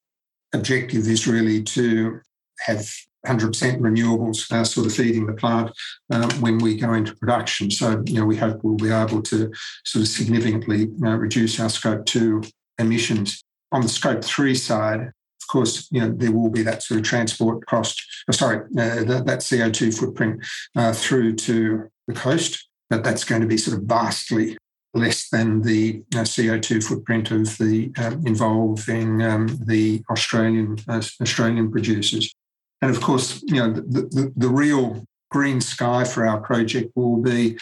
objective 0.54 1.08
is 1.08 1.28
really 1.28 1.64
to 1.64 2.20
have 2.62 2.88
100% 3.26 3.80
renewables 3.80 4.52
uh, 4.52 4.64
sort 4.64 4.86
of 4.86 4.94
feeding 4.94 5.26
the 5.26 5.34
plant 5.34 5.72
uh, 6.12 6.30
when 6.40 6.58
we 6.58 6.76
go 6.76 6.94
into 6.94 7.16
production. 7.16 7.72
So, 7.72 8.04
you 8.06 8.16
know, 8.16 8.26
we 8.26 8.36
hope 8.36 8.64
we'll 8.64 8.76
be 8.76 8.92
able 8.92 9.22
to 9.24 9.52
sort 9.86 10.02
of 10.02 10.10
significantly 10.10 10.90
uh, 11.04 11.16
reduce 11.16 11.60
our 11.60 11.70
scope 11.70 12.06
two 12.06 12.44
emissions. 12.78 13.44
On 13.72 13.82
the 13.82 13.90
scope 13.90 14.24
three 14.24 14.56
side, 14.56 15.12
course, 15.54 15.88
you 15.92 16.02
know, 16.02 16.12
there 16.12 16.32
will 16.32 16.50
be 16.50 16.64
that 16.64 16.82
sort 16.82 17.00
of 17.00 17.06
transport 17.06 17.66
cost, 17.68 18.04
uh, 18.28 18.32
sorry, 18.32 18.58
uh, 18.78 19.04
that, 19.04 19.26
that, 19.28 19.40
CO2 19.40 19.98
footprint 19.98 20.44
uh, 20.76 20.92
through 20.92 21.36
to 21.36 21.90
the 22.08 22.14
coast, 22.14 22.68
but 22.90 23.04
that's 23.04 23.24
going 23.24 23.42
to 23.42 23.48
be 23.48 23.58
sort 23.58 23.78
of 23.78 23.84
vastly 23.84 24.58
less 24.96 25.30
than 25.30 25.62
the 25.62 26.04
uh, 26.16 26.26
CO2 26.34 26.84
footprint 26.84 27.32
of 27.32 27.58
the 27.60 27.92
um, 27.98 28.26
involving 28.26 29.22
um, 29.22 29.48
the 29.66 30.04
Australian 30.10 30.78
uh, 30.88 31.02
Australian 31.22 31.72
producers. 31.72 32.34
And 32.82 32.90
of 32.90 33.02
course, 33.02 33.42
you 33.44 33.56
know, 33.56 33.72
the, 33.72 33.82
the, 33.82 34.34
the, 34.36 34.50
real 34.50 35.06
green 35.32 35.62
sky 35.62 36.04
for 36.04 36.28
our 36.28 36.42
project 36.42 36.92
will 36.96 37.18
be 37.18 37.58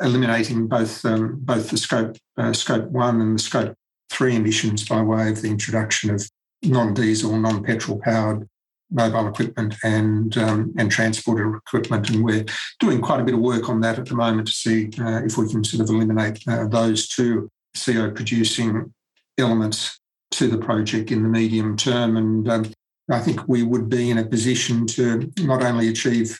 eliminating 0.00 0.66
both 0.66 1.04
um, 1.04 1.38
both 1.40 1.70
the 1.70 1.76
scope 1.76 2.16
uh, 2.36 2.52
scope 2.52 2.86
one 2.90 3.20
and 3.20 3.38
the 3.38 3.42
scope 3.42 3.74
three 4.10 4.34
emissions 4.36 4.88
by 4.88 5.02
way 5.02 5.30
of 5.30 5.42
the 5.42 5.48
introduction 5.48 6.10
of 6.10 6.28
non-diesel, 6.62 7.36
non-petrol 7.36 8.00
powered 8.00 8.48
mobile 8.90 9.28
equipment 9.28 9.74
and 9.84 10.36
um, 10.38 10.74
and 10.78 10.90
transporter 10.90 11.56
equipment, 11.56 12.08
and 12.10 12.24
we're 12.24 12.44
doing 12.80 13.00
quite 13.00 13.20
a 13.20 13.24
bit 13.24 13.34
of 13.34 13.40
work 13.40 13.68
on 13.68 13.80
that 13.80 13.98
at 13.98 14.06
the 14.06 14.14
moment 14.14 14.46
to 14.48 14.52
see 14.52 14.90
uh, 15.00 15.22
if 15.24 15.36
we 15.36 15.48
can 15.48 15.62
sort 15.62 15.82
of 15.82 15.94
eliminate 15.94 16.42
uh, 16.48 16.66
those 16.66 17.08
two 17.08 17.50
CO 17.76 18.10
producing 18.10 18.92
elements 19.36 20.00
to 20.30 20.48
the 20.48 20.58
project 20.58 21.10
in 21.10 21.22
the 21.22 21.28
medium 21.28 21.76
term. 21.76 22.16
And 22.16 22.48
um, 22.48 22.72
I 23.10 23.20
think 23.20 23.46
we 23.48 23.62
would 23.62 23.88
be 23.88 24.10
in 24.10 24.18
a 24.18 24.26
position 24.26 24.86
to 24.88 25.30
not 25.40 25.62
only 25.62 25.88
achieve 25.88 26.38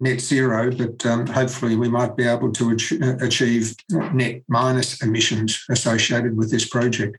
net 0.00 0.20
zero, 0.20 0.70
but 0.70 1.04
um, 1.06 1.26
hopefully 1.26 1.76
we 1.76 1.88
might 1.88 2.16
be 2.16 2.24
able 2.24 2.50
to 2.52 2.76
achieve 3.20 3.74
net 4.12 4.42
minus 4.48 5.00
emissions 5.02 5.64
associated 5.70 6.36
with 6.36 6.50
this 6.50 6.68
project. 6.68 7.16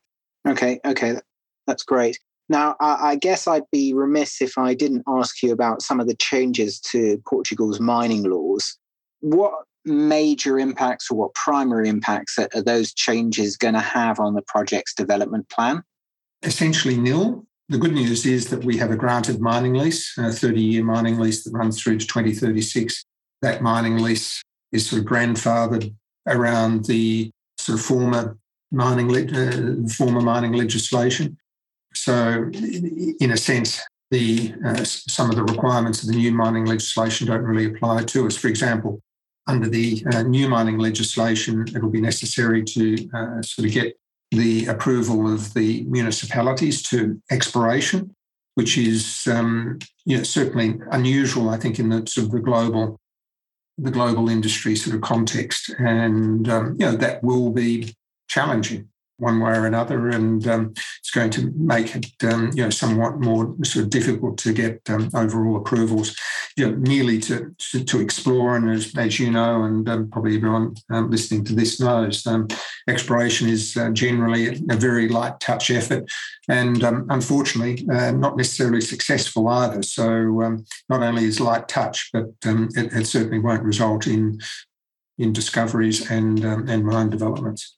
Okay, 0.48 0.80
okay, 0.84 1.18
that's 1.66 1.84
great. 1.84 2.20
Now, 2.50 2.76
I, 2.80 3.16
guess 3.16 3.48
I'd 3.48 3.70
be 3.72 3.94
remiss 3.94 4.42
if 4.42 4.58
I 4.58 4.74
didn't 4.74 5.04
ask 5.08 5.42
you 5.42 5.52
about 5.52 5.82
some 5.82 6.00
of 6.00 6.08
the 6.08 6.16
changes 6.16 6.80
to 6.92 7.22
Portugal's 7.26 7.80
mining 7.80 8.24
laws. 8.24 8.78
What 9.22 9.54
major 9.86 10.60
impacts 10.60 11.10
or 11.10 11.18
what 11.18 11.34
primary 11.34 11.88
impacts 11.88 12.38
are, 12.38 12.62
those 12.62 12.94
changes 12.94 13.58
going 13.58 13.74
to 13.74 13.80
have 13.80 14.20
on 14.20 14.34
the 14.34 14.42
project's 14.42 14.94
development 14.94 15.50
plan? 15.50 15.84
Essentially 16.44 16.98
nil. 16.98 17.46
The 17.70 17.78
good 17.78 17.94
news 17.94 18.26
is 18.26 18.50
that 18.50 18.66
we 18.66 18.78
have 18.78 18.92
a 18.92 18.98
granted 18.98 19.40
mining 19.40 19.74
lease, 19.74 20.18
a 20.18 20.32
30 20.32 20.62
year 20.62 20.84
mining 20.84 21.18
lease 21.18 21.44
that 21.46 21.54
runs 21.54 21.82
through 21.82 22.00
to 22.00 22.06
2036. 22.06 23.06
That 23.42 23.62
mining 23.62 23.98
lease 23.98 24.42
is 24.74 24.88
sort 24.88 25.02
of 25.02 25.08
grandfathered 25.08 25.94
around 26.28 26.86
the 26.86 27.32
sort 27.58 27.80
of 27.80 27.86
former 27.86 28.38
mining, 28.72 29.16
uh, 29.36 29.88
former 29.90 30.22
mining 30.22 30.54
legislation. 30.54 31.38
So, 32.04 32.50
in 32.52 33.32
a 33.32 33.38
sense, 33.38 33.82
the 34.12 34.54
uh, 34.66 34.84
some 34.84 35.30
of 35.30 35.38
the 35.38 35.44
requirements 35.46 36.04
of 36.04 36.10
the 36.10 36.18
new 36.18 36.34
mining 36.34 36.66
legislation 36.66 37.28
don't 37.28 37.44
really 37.44 37.74
apply 37.74 38.04
to 38.04 38.28
us. 38.28 38.36
For 38.36 38.50
example, 38.50 39.02
under 39.48 39.70
the 39.70 40.06
uh, 40.12 40.24
new 40.24 40.50
mining 40.50 40.80
legislation, 40.80 41.66
it'll 41.74 41.90
be 41.90 42.02
necessary 42.02 42.62
to 42.66 43.10
uh, 43.14 43.42
sort 43.42 43.68
of 43.68 43.74
get 43.74 43.98
the 44.32 44.66
approval 44.66 45.34
of 45.34 45.54
the 45.54 45.86
municipalities 45.86 46.84
to 46.90 47.22
exploration, 47.32 48.14
which 48.56 48.78
is 48.78 49.26
um, 49.32 49.80
you 50.04 50.18
know, 50.18 50.24
certainly 50.24 50.82
unusual, 50.92 51.50
I 51.50 51.58
think, 51.58 51.80
in 51.80 51.88
the 51.88 52.06
sort 52.06 52.26
of 52.26 52.32
the 52.32 52.42
global 52.42 53.00
the 53.78 53.92
global 53.92 54.28
industry 54.28 54.76
sort 54.76 54.94
of 54.98 55.02
context, 55.02 55.74
and 55.80 56.50
um, 56.50 56.76
you 56.78 56.86
know 56.86 56.98
that 56.98 57.24
will 57.24 57.52
be 57.52 57.96
challenging 58.28 58.90
one 59.24 59.40
way 59.40 59.58
or 59.58 59.66
another, 59.66 60.10
and 60.10 60.46
um, 60.48 60.74
it's 61.00 61.12
going 61.12 61.32
to 61.32 61.52
make 61.56 61.96
it 61.96 62.08
um, 62.26 62.52
you 62.54 62.64
know 62.64 62.70
somewhat 62.70 63.20
more 63.20 63.56
sort 63.64 63.86
of 63.86 63.90
difficult 63.90 64.38
to 64.40 64.54
get 64.54 64.82
um, 64.90 65.10
overall 65.16 65.56
approvals. 65.56 66.16
You 66.58 66.70
know, 66.70 66.78
merely 66.78 67.20
to, 67.22 67.56
to, 67.72 67.84
to 67.84 68.00
explore, 68.00 68.56
and 68.56 68.70
as, 68.70 68.96
as 68.96 69.20
you 69.20 69.32
know, 69.32 69.64
and 69.64 69.90
um, 69.90 70.10
probably 70.10 70.36
everyone 70.36 70.76
um, 70.92 71.10
listening 71.10 71.44
to 71.46 71.56
this 71.56 71.80
knows, 71.80 72.28
um, 72.28 72.48
exploration 72.88 73.50
is 73.50 73.76
uh, 73.76 73.90
generally 73.90 74.50
a, 74.70 74.76
very 74.76 75.08
light 75.08 75.40
touch 75.40 75.72
effort, 75.72 76.04
and 76.48 76.84
unfortunately 76.84 77.88
uh, 77.92 78.12
not 78.12 78.38
necessarily 78.38 78.82
successful 78.82 79.48
either. 79.48 79.82
So 79.82 80.58
not 80.90 81.02
only 81.02 81.24
is 81.24 81.40
light 81.40 81.68
touch, 81.68 82.10
but 82.12 82.26
it, 82.46 82.94
it, 82.94 83.06
certainly 83.08 83.40
won't 83.40 83.64
result 83.64 84.06
in 84.06 84.40
in 85.18 85.32
discoveries 85.32 86.12
and 86.12 86.44
and 86.44 86.86
mine 86.86 87.10
developments. 87.10 87.78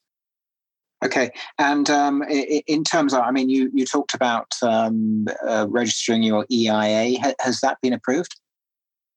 Okay, 1.06 1.30
and 1.60 1.88
um, 1.92 2.24
in 2.24 2.84
terms 2.84 3.14
of, 3.14 3.22
I 3.22 3.30
mean, 3.30 3.48
you 3.48 3.70
you 3.74 3.86
talked 3.86 4.16
about 4.16 4.48
um, 4.64 5.28
uh, 5.48 5.68
registering 5.70 6.24
your 6.24 6.48
EIA. 6.52 7.20
Has 7.40 7.62
that 7.62 7.78
been 7.82 7.94
approved? 7.94 8.36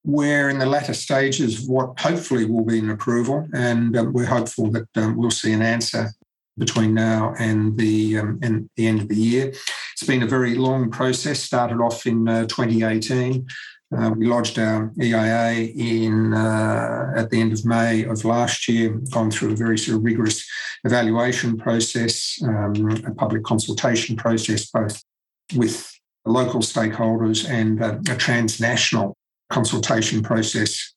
We're 0.05 0.49
in 0.49 0.59
the 0.59 0.67
latter 0.67 0.93
stages 0.93 1.63
of 1.63 1.69
what 1.69 1.99
hopefully 1.99 2.45
will 2.45 2.63
be 2.63 2.77
an 2.77 2.91
approval, 2.91 3.47
and 3.53 3.97
um, 3.97 4.13
we're 4.13 4.27
hopeful 4.27 4.69
that 4.71 4.87
um, 4.95 5.17
we'll 5.17 5.31
see 5.31 5.51
an 5.51 5.63
answer 5.63 6.11
between 6.59 6.93
now 6.93 7.33
and 7.39 7.75
the 7.77 8.19
um, 8.19 8.39
and 8.43 8.69
the 8.75 8.85
end 8.85 9.01
of 9.01 9.07
the 9.07 9.15
year. 9.15 9.47
It's 9.47 10.05
been 10.05 10.21
a 10.21 10.27
very 10.27 10.53
long 10.55 10.91
process. 10.91 11.41
Started 11.41 11.79
off 11.81 12.05
in 12.05 12.27
uh, 12.27 12.45
2018. 12.45 13.47
Uh, 13.95 14.11
we 14.15 14.27
lodged 14.27 14.59
our 14.59 14.91
EIA 15.01 15.71
in 15.75 16.33
uh, 16.33 17.11
at 17.15 17.31
the 17.31 17.41
end 17.41 17.51
of 17.51 17.65
May 17.65 18.03
of 18.03 18.23
last 18.23 18.67
year, 18.67 18.91
gone 19.11 19.31
through 19.31 19.53
a 19.53 19.55
very 19.55 19.79
sort 19.79 19.97
of 19.97 20.03
rigorous 20.03 20.47
evaluation 20.83 21.57
process, 21.57 22.39
um, 22.43 23.03
a 23.07 23.13
public 23.15 23.43
consultation 23.43 24.15
process, 24.15 24.67
both 24.67 25.03
with 25.55 25.91
local 26.25 26.61
stakeholders 26.61 27.49
and 27.49 27.81
uh, 27.81 27.97
a 28.11 28.15
transnational 28.15 29.17
consultation 29.49 30.21
process 30.21 30.93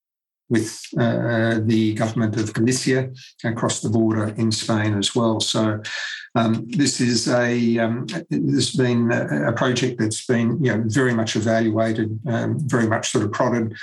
with 0.52 0.82
uh, 0.98 1.60
the 1.64 1.94
government 1.94 2.36
of 2.36 2.52
Galicia 2.52 3.10
across 3.42 3.80
the 3.80 3.88
border 3.88 4.34
in 4.36 4.52
Spain 4.52 4.92
as 4.98 5.14
well. 5.14 5.40
So 5.40 5.80
um, 6.34 6.66
this 6.68 7.00
is 7.00 7.26
a 7.26 7.78
um, 7.78 8.06
this 8.28 8.68
has 8.68 8.76
been 8.76 9.10
a 9.10 9.52
project 9.52 9.98
that's 9.98 10.26
been 10.26 10.62
you 10.62 10.76
know 10.76 10.84
very 10.86 11.14
much 11.14 11.36
evaluated, 11.36 12.20
um, 12.28 12.58
very 12.68 12.86
much 12.86 13.10
sort 13.10 13.24
of 13.24 13.32
prodded 13.32 13.74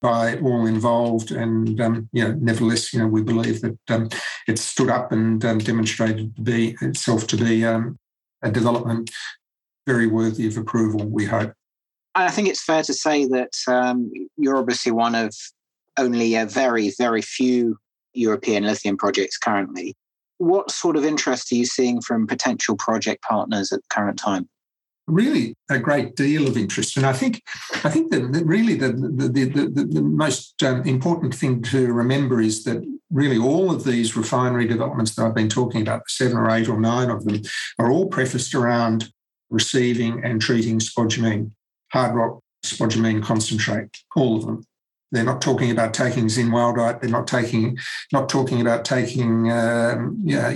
by 0.00 0.38
all 0.38 0.64
involved, 0.64 1.30
and 1.30 1.78
um, 1.78 2.08
you 2.12 2.24
know 2.24 2.32
nevertheless 2.40 2.94
you 2.94 3.00
know 3.00 3.06
we 3.06 3.22
believe 3.22 3.60
that 3.60 3.78
um, 3.90 4.08
it 4.46 4.58
stood 4.58 4.88
up 4.88 5.12
and 5.12 5.44
um, 5.44 5.58
demonstrated 5.58 6.34
to 6.36 6.42
be 6.42 6.74
itself 6.80 7.26
to 7.26 7.36
be 7.36 7.64
a 7.64 8.50
development 8.50 9.10
very 9.86 10.06
worthy 10.06 10.46
of 10.46 10.56
approval. 10.56 11.06
We 11.06 11.26
hope. 11.26 11.52
I 12.14 12.30
think 12.30 12.48
it's 12.48 12.64
fair 12.64 12.82
to 12.82 12.94
say 12.94 13.26
that 13.26 13.52
you're 14.38 14.56
obviously 14.56 14.92
one 14.92 15.14
of 15.14 15.34
only 15.98 16.34
a 16.34 16.46
very, 16.46 16.92
very 16.98 17.22
few 17.22 17.76
European 18.14 18.64
lithium 18.64 18.96
projects 18.96 19.36
currently. 19.36 19.94
What 20.38 20.70
sort 20.70 20.96
of 20.96 21.04
interest 21.04 21.50
are 21.52 21.56
you 21.56 21.66
seeing 21.66 22.00
from 22.00 22.26
potential 22.26 22.76
project 22.76 23.22
partners 23.22 23.72
at 23.72 23.80
the 23.80 23.88
current 23.94 24.18
time? 24.18 24.48
really 25.08 25.54
a 25.70 25.78
great 25.78 26.14
deal 26.14 26.46
of 26.46 26.56
interest. 26.56 26.96
And 26.96 27.06
I 27.06 27.12
think, 27.12 27.42
I 27.84 27.90
think 27.90 28.12
that 28.12 28.22
really 28.44 28.74
the, 28.74 28.92
the, 28.92 29.28
the, 29.28 29.44
the, 29.66 29.84
the 29.84 30.02
most 30.02 30.62
um, 30.62 30.82
important 30.82 31.34
thing 31.34 31.62
to 31.62 31.92
remember 31.92 32.40
is 32.40 32.64
that 32.64 32.84
really 33.10 33.38
all 33.38 33.70
of 33.70 33.84
these 33.84 34.16
refinery 34.16 34.66
developments 34.66 35.14
that 35.14 35.24
I've 35.24 35.34
been 35.34 35.48
talking 35.48 35.82
about, 35.82 36.08
seven 36.08 36.36
or 36.36 36.50
eight 36.50 36.68
or 36.68 36.78
nine 36.78 37.10
of 37.10 37.24
them, 37.24 37.40
are 37.78 37.90
all 37.90 38.06
prefaced 38.06 38.54
around 38.54 39.10
receiving 39.50 40.22
and 40.24 40.40
treating 40.40 40.78
spodumene, 40.78 41.52
hard 41.90 42.14
rock 42.14 42.40
spodumene 42.64 43.22
concentrate, 43.22 43.88
all 44.14 44.36
of 44.36 44.44
them. 44.44 44.62
They're 45.10 45.24
not 45.24 45.40
talking 45.40 45.70
about 45.70 45.94
taking 45.94 46.26
zinnwaldite. 46.26 47.00
They're 47.00 47.10
not 47.10 47.26
taking, 47.26 47.78
not 48.12 48.28
talking 48.28 48.60
about 48.60 48.84
taking 48.84 49.50
um, 49.50 50.20
yeah. 50.24 50.50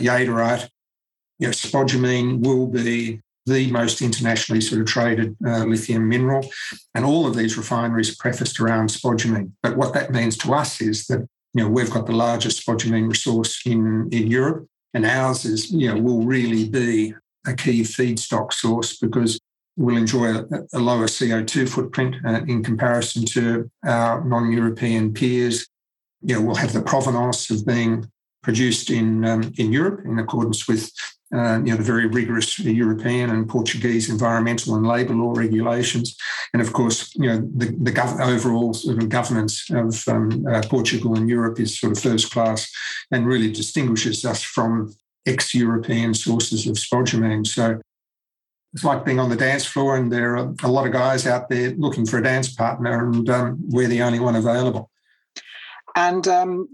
You 1.39 1.49
know, 1.49 1.53
spodumene 1.53 2.45
will 2.45 2.67
be 2.67 3.21
the 3.47 3.71
most 3.73 4.03
internationally 4.03 4.61
sort 4.61 4.81
of 4.81 4.87
traded 4.87 5.37
uh, 5.45 5.65
lithium 5.65 6.09
mineral. 6.09 6.49
And 6.95 7.05
all 7.05 7.27
of 7.27 7.35
these 7.35 7.57
refineries 7.57 8.13
are 8.13 8.17
prefaced 8.21 8.61
around 8.61 8.91
spodumene. 8.91 9.51
But 9.63 9.77
what 9.77 9.95
that 9.95 10.13
means 10.13 10.37
to 10.39 10.55
us 10.55 10.81
is 10.81 11.07
that 11.07 11.27
you 11.55 11.63
know 11.63 11.69
we've 11.69 11.91
got 11.91 12.07
the 12.07 12.13
largest 12.13 12.65
spodumene 12.65 13.09
resource 13.09 13.61
in, 13.67 14.09
in 14.13 14.27
Europe, 14.29 14.67
and 14.95 15.05
ours 15.05 15.45
is 15.45 15.71
you 15.71 15.93
know 15.93 16.01
will 16.01 16.23
really 16.23 16.69
be 16.69 17.15
a 17.47 17.55
key 17.55 17.83
feedstock 17.83 18.53
source 18.53 18.97
because 18.99 19.39
we'll 19.77 19.97
enjoy 19.97 20.35
a, 20.73 20.79
lower 20.79 21.07
CO2 21.07 21.69
footprint 21.69 22.17
uh, 22.25 22.43
in 22.47 22.63
comparison 22.63 23.25
to 23.27 23.71
our 23.85 24.25
non-European 24.25 25.13
peers. 25.15 25.67
You 26.21 26.37
know, 26.37 26.43
we'll 26.43 26.57
have 26.57 26.73
the 26.73 26.83
provenance 26.83 27.51
of 27.51 27.67
being 27.67 28.07
produced 28.43 28.91
in 28.91 29.25
um, 29.25 29.53
in 29.57 29.73
Europe 29.73 30.05
in 30.05 30.19
accordance 30.19 30.67
with 30.67 30.91
uh, 31.35 31.59
you 31.65 31.71
know, 31.71 31.77
the 31.77 31.83
very 31.83 32.07
rigorous 32.07 32.59
European 32.59 33.31
and 33.31 33.49
Portuguese 33.49 34.11
environmental 34.11 34.75
and 34.75 34.87
labour 34.87 35.15
law 35.15 35.33
regulations, 35.33 36.15
and 36.53 36.61
of 36.61 36.75
course, 36.75 37.15
you 37.15 37.27
know, 37.27 37.39
the, 37.57 37.75
the 37.81 37.91
gov- 37.91 38.21
overall 38.21 38.75
sort 38.75 39.03
of 39.03 39.09
governance 39.09 39.71
of 39.71 40.07
um, 40.09 40.45
uh, 40.47 40.61
Portugal 40.69 41.17
and 41.17 41.31
Europe 41.31 41.59
is 41.59 41.79
sort 41.79 41.93
of 41.93 42.03
first 42.03 42.31
class, 42.31 42.71
and 43.11 43.27
really 43.27 43.51
distinguishes 43.51 44.27
us 44.27 44.43
from 44.43 44.95
ex-European 45.25 46.13
sources 46.13 46.67
of 46.67 46.75
spodumene. 46.75 47.47
So 47.47 47.81
it's 48.75 48.85
like 48.85 49.05
being 49.05 49.21
on 49.21 49.29
the 49.29 49.37
dance 49.37 49.65
floor, 49.65 49.97
and 49.97 50.11
there 50.11 50.37
are 50.37 50.55
a 50.63 50.69
lot 50.69 50.87
of 50.87 50.93
guys 50.93 51.27
out 51.27 51.49
there 51.49 51.71
looking 51.73 52.07
for 52.07 52.19
a 52.19 52.23
dance 52.23 52.53
partner, 52.53 53.07
and 53.07 53.29
um, 53.29 53.59
we're 53.69 53.89
the 53.89 54.03
only 54.03 54.19
one 54.19 54.37
available. 54.37 54.91
And 55.95 56.27
um, 56.27 56.69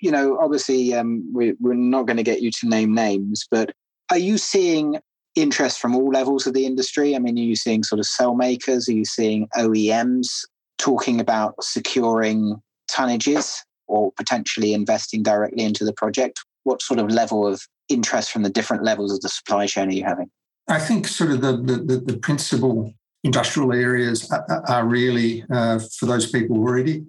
you 0.00 0.10
know, 0.10 0.38
obviously, 0.38 0.94
um, 0.94 1.30
we, 1.32 1.54
we're 1.60 1.74
not 1.74 2.06
going 2.06 2.16
to 2.16 2.22
get 2.22 2.42
you 2.42 2.50
to 2.50 2.68
name 2.68 2.94
names, 2.94 3.46
but 3.50 3.72
are 4.10 4.18
you 4.18 4.36
seeing 4.36 4.98
interest 5.34 5.80
from 5.80 5.94
all 5.94 6.10
levels 6.10 6.46
of 6.46 6.54
the 6.54 6.66
industry? 6.66 7.14
I 7.14 7.18
mean, 7.18 7.38
are 7.38 7.42
you 7.42 7.56
seeing 7.56 7.82
sort 7.82 8.00
of 8.00 8.06
cell 8.06 8.34
makers? 8.34 8.88
Are 8.88 8.92
you 8.92 9.04
seeing 9.04 9.48
OEMs 9.56 10.44
talking 10.78 11.20
about 11.20 11.62
securing 11.62 12.60
tonnages 12.90 13.58
or 13.86 14.12
potentially 14.12 14.74
investing 14.74 15.22
directly 15.22 15.64
into 15.64 15.84
the 15.84 15.92
project? 15.92 16.40
What 16.64 16.82
sort 16.82 17.00
of 17.00 17.10
level 17.10 17.46
of 17.46 17.62
interest 17.88 18.30
from 18.30 18.42
the 18.42 18.50
different 18.50 18.84
levels 18.84 19.12
of 19.12 19.20
the 19.20 19.28
supply 19.28 19.66
chain 19.66 19.88
are 19.88 19.92
you 19.92 20.04
having? 20.04 20.30
I 20.68 20.78
think 20.78 21.06
sort 21.06 21.30
of 21.30 21.40
the 21.40 21.56
the, 21.56 21.96
the 21.98 22.18
principal 22.18 22.94
industrial 23.22 23.72
areas 23.72 24.30
are, 24.30 24.64
are 24.68 24.86
really 24.86 25.44
uh, 25.50 25.78
for 25.78 26.06
those 26.06 26.30
people 26.30 26.58
already 26.58 27.04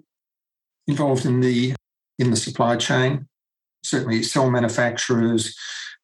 involved 0.86 1.26
in 1.26 1.40
the 1.40 1.74
in 2.18 2.30
the 2.30 2.36
supply 2.36 2.76
chain. 2.76 3.26
Certainly, 3.82 4.24
cell 4.24 4.50
manufacturers, 4.50 5.56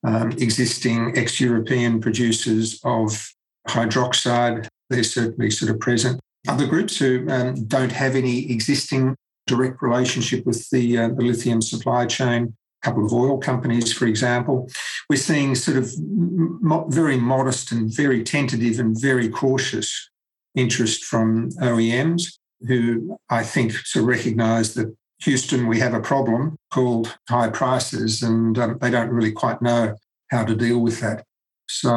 um, 0.04 0.32
existing 0.32 1.16
ex 1.16 1.40
European 1.40 2.00
producers 2.00 2.80
of 2.84 3.32
hydroxide. 3.68 4.68
They're 4.90 5.04
certainly 5.04 5.50
sort 5.50 5.70
of 5.70 5.80
present. 5.80 6.20
Other 6.48 6.66
groups 6.66 6.98
who 6.98 7.26
um, 7.30 7.64
don't 7.66 7.92
have 7.92 8.16
any 8.16 8.50
existing 8.50 9.16
direct 9.46 9.80
relationship 9.80 10.44
with 10.44 10.68
the, 10.70 10.98
uh, 10.98 11.08
the 11.08 11.22
lithium 11.22 11.62
supply 11.62 12.06
chain, 12.06 12.54
couple 12.82 13.04
of 13.04 13.12
oil 13.12 13.38
companies, 13.38 13.92
for 13.92 14.06
example. 14.06 14.68
We're 15.08 15.16
seeing 15.16 15.54
sort 15.54 15.76
of 15.76 15.92
mo- 15.98 16.86
very 16.88 17.16
modest 17.16 17.72
and 17.72 17.94
very 17.94 18.22
tentative 18.22 18.78
and 18.78 19.00
very 19.00 19.28
cautious 19.28 20.10
interest 20.54 21.04
from 21.04 21.50
OEMs 21.52 22.38
who 22.66 23.18
I 23.28 23.42
think 23.42 23.72
sort 23.72 24.02
of 24.02 24.08
recognise 24.08 24.74
that 24.74 24.94
Houston, 25.22 25.66
we 25.66 25.78
have 25.78 25.94
a 25.94 26.00
problem 26.00 26.56
called 26.70 27.16
high 27.28 27.48
prices, 27.48 28.22
and 28.22 28.58
um, 28.58 28.78
they 28.80 28.90
don't 28.90 29.10
really 29.10 29.32
quite 29.32 29.62
know 29.62 29.94
how 30.30 30.44
to 30.44 30.54
deal 30.54 30.80
with 30.80 31.00
that. 31.00 31.24
So, 31.68 31.90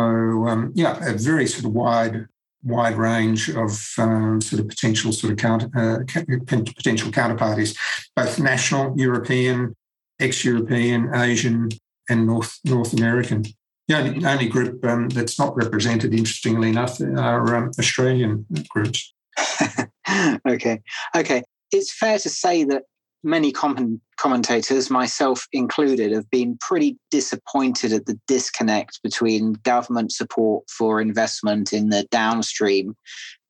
um, 0.47 0.71
yeah, 0.75 0.97
a 1.07 1.13
very 1.13 1.47
sort 1.47 1.65
of 1.65 1.71
wide 1.71 2.27
wide 2.63 2.95
range 2.95 3.47
of 3.49 3.79
um, 3.99 4.41
sort 4.41 4.59
of 4.59 4.67
potential 4.67 5.11
sort 5.11 5.31
of 5.31 5.37
counter, 5.37 5.69
uh, 5.75 5.99
potential 6.47 7.11
counterparties, 7.11 7.77
both 8.15 8.39
national, 8.39 8.99
European, 8.99 9.75
ex-European, 10.19 11.13
Asian, 11.13 11.69
and 12.09 12.27
North 12.27 12.59
North 12.65 12.93
American. 12.93 13.45
The 13.87 13.97
only, 13.97 14.25
only 14.25 14.47
group 14.47 14.83
um, 14.83 15.09
that's 15.09 15.37
not 15.37 15.55
represented, 15.55 16.13
interestingly 16.13 16.69
enough, 16.69 16.99
are 17.01 17.55
um, 17.55 17.71
Australian 17.77 18.45
groups. 18.69 19.13
okay, 20.47 20.81
okay. 21.15 21.43
It's 21.71 21.93
fair 21.93 22.17
to 22.19 22.29
say 22.29 22.63
that 22.63 22.83
many 23.23 23.51
com- 23.51 24.01
commentators, 24.17 24.89
myself 24.89 25.47
included, 25.51 26.11
have 26.11 26.29
been 26.29 26.57
pretty 26.61 26.97
disappointed 27.11 27.91
at 27.91 28.05
the 28.05 28.19
disconnect 28.27 29.01
between 29.03 29.53
government 29.63 30.11
support 30.11 30.63
for 30.69 31.01
investment 31.01 31.73
in 31.73 31.89
the 31.89 32.07
downstream 32.11 32.95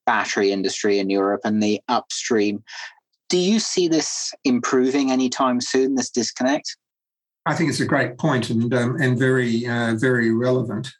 battery 0.05 0.51
industry 0.51 0.99
in 0.99 1.09
Europe 1.09 1.41
and 1.43 1.61
the 1.61 1.79
upstream. 1.87 2.63
Do 3.29 3.37
you 3.37 3.59
see 3.59 3.87
this 3.87 4.33
improving 4.43 5.11
anytime 5.11 5.61
soon, 5.61 5.95
this 5.95 6.09
disconnect? 6.09 6.77
I 7.45 7.53
think 7.55 7.69
it's 7.69 7.79
a 7.79 7.85
great 7.85 8.17
point 8.17 8.49
and, 8.49 8.73
um, 8.73 8.97
and 8.99 9.17
very, 9.17 9.67
uh, 9.67 9.95
very 9.95 10.31
relevant. 10.31 10.91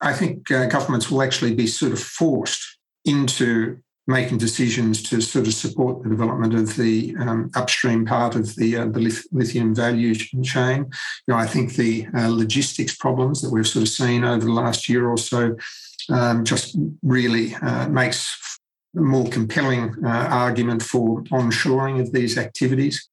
I 0.00 0.12
think 0.12 0.50
uh, 0.50 0.66
governments 0.66 1.10
will 1.10 1.22
actually 1.22 1.54
be 1.54 1.66
sort 1.66 1.92
of 1.92 2.00
forced 2.00 2.78
into 3.04 3.78
making 4.06 4.38
decisions 4.38 5.02
to 5.02 5.20
sort 5.20 5.46
of 5.46 5.54
support 5.54 6.02
the 6.02 6.08
development 6.08 6.54
of 6.54 6.76
the 6.76 7.14
um, 7.18 7.50
upstream 7.56 8.06
part 8.06 8.36
of 8.36 8.54
the, 8.56 8.76
uh, 8.76 8.86
the 8.86 9.24
lithium 9.32 9.74
value 9.74 10.14
chain. 10.14 10.86
You 11.26 11.34
know, 11.34 11.36
I 11.36 11.46
think 11.46 11.74
the 11.74 12.06
uh, 12.16 12.28
logistics 12.28 12.94
problems 12.96 13.42
that 13.42 13.50
we've 13.50 13.66
sort 13.66 13.82
of 13.82 13.88
seen 13.88 14.22
over 14.22 14.44
the 14.44 14.52
last 14.52 14.88
year 14.88 15.08
or 15.08 15.18
so 15.18 15.56
um, 16.10 16.44
just 16.44 16.76
really 17.02 17.54
uh, 17.56 17.88
makes 17.88 18.55
more 18.96 19.28
compelling 19.28 19.94
uh, 20.04 20.08
argument 20.30 20.82
for 20.82 21.22
onshoring 21.24 22.00
of 22.00 22.12
these 22.12 22.38
activities. 22.38 23.08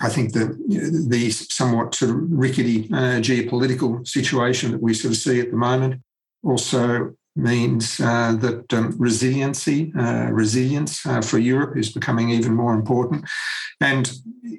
I 0.00 0.08
think 0.08 0.32
that 0.32 0.58
the 1.08 1.30
somewhat 1.30 1.94
sort 1.94 2.10
of 2.10 2.16
rickety 2.30 2.88
uh, 2.92 3.20
geopolitical 3.20 4.06
situation 4.06 4.72
that 4.72 4.82
we 4.82 4.94
sort 4.94 5.12
of 5.12 5.18
see 5.18 5.40
at 5.40 5.50
the 5.50 5.56
moment 5.56 6.02
also 6.42 7.14
means 7.34 7.98
uh, 8.00 8.32
that 8.40 8.72
um, 8.74 8.94
resiliency, 8.98 9.92
uh, 9.98 10.28
resilience 10.30 11.06
uh, 11.06 11.22
for 11.22 11.38
Europe 11.38 11.78
is 11.78 11.92
becoming 11.92 12.30
even 12.30 12.54
more 12.54 12.74
important. 12.74 13.24
And 13.80 14.12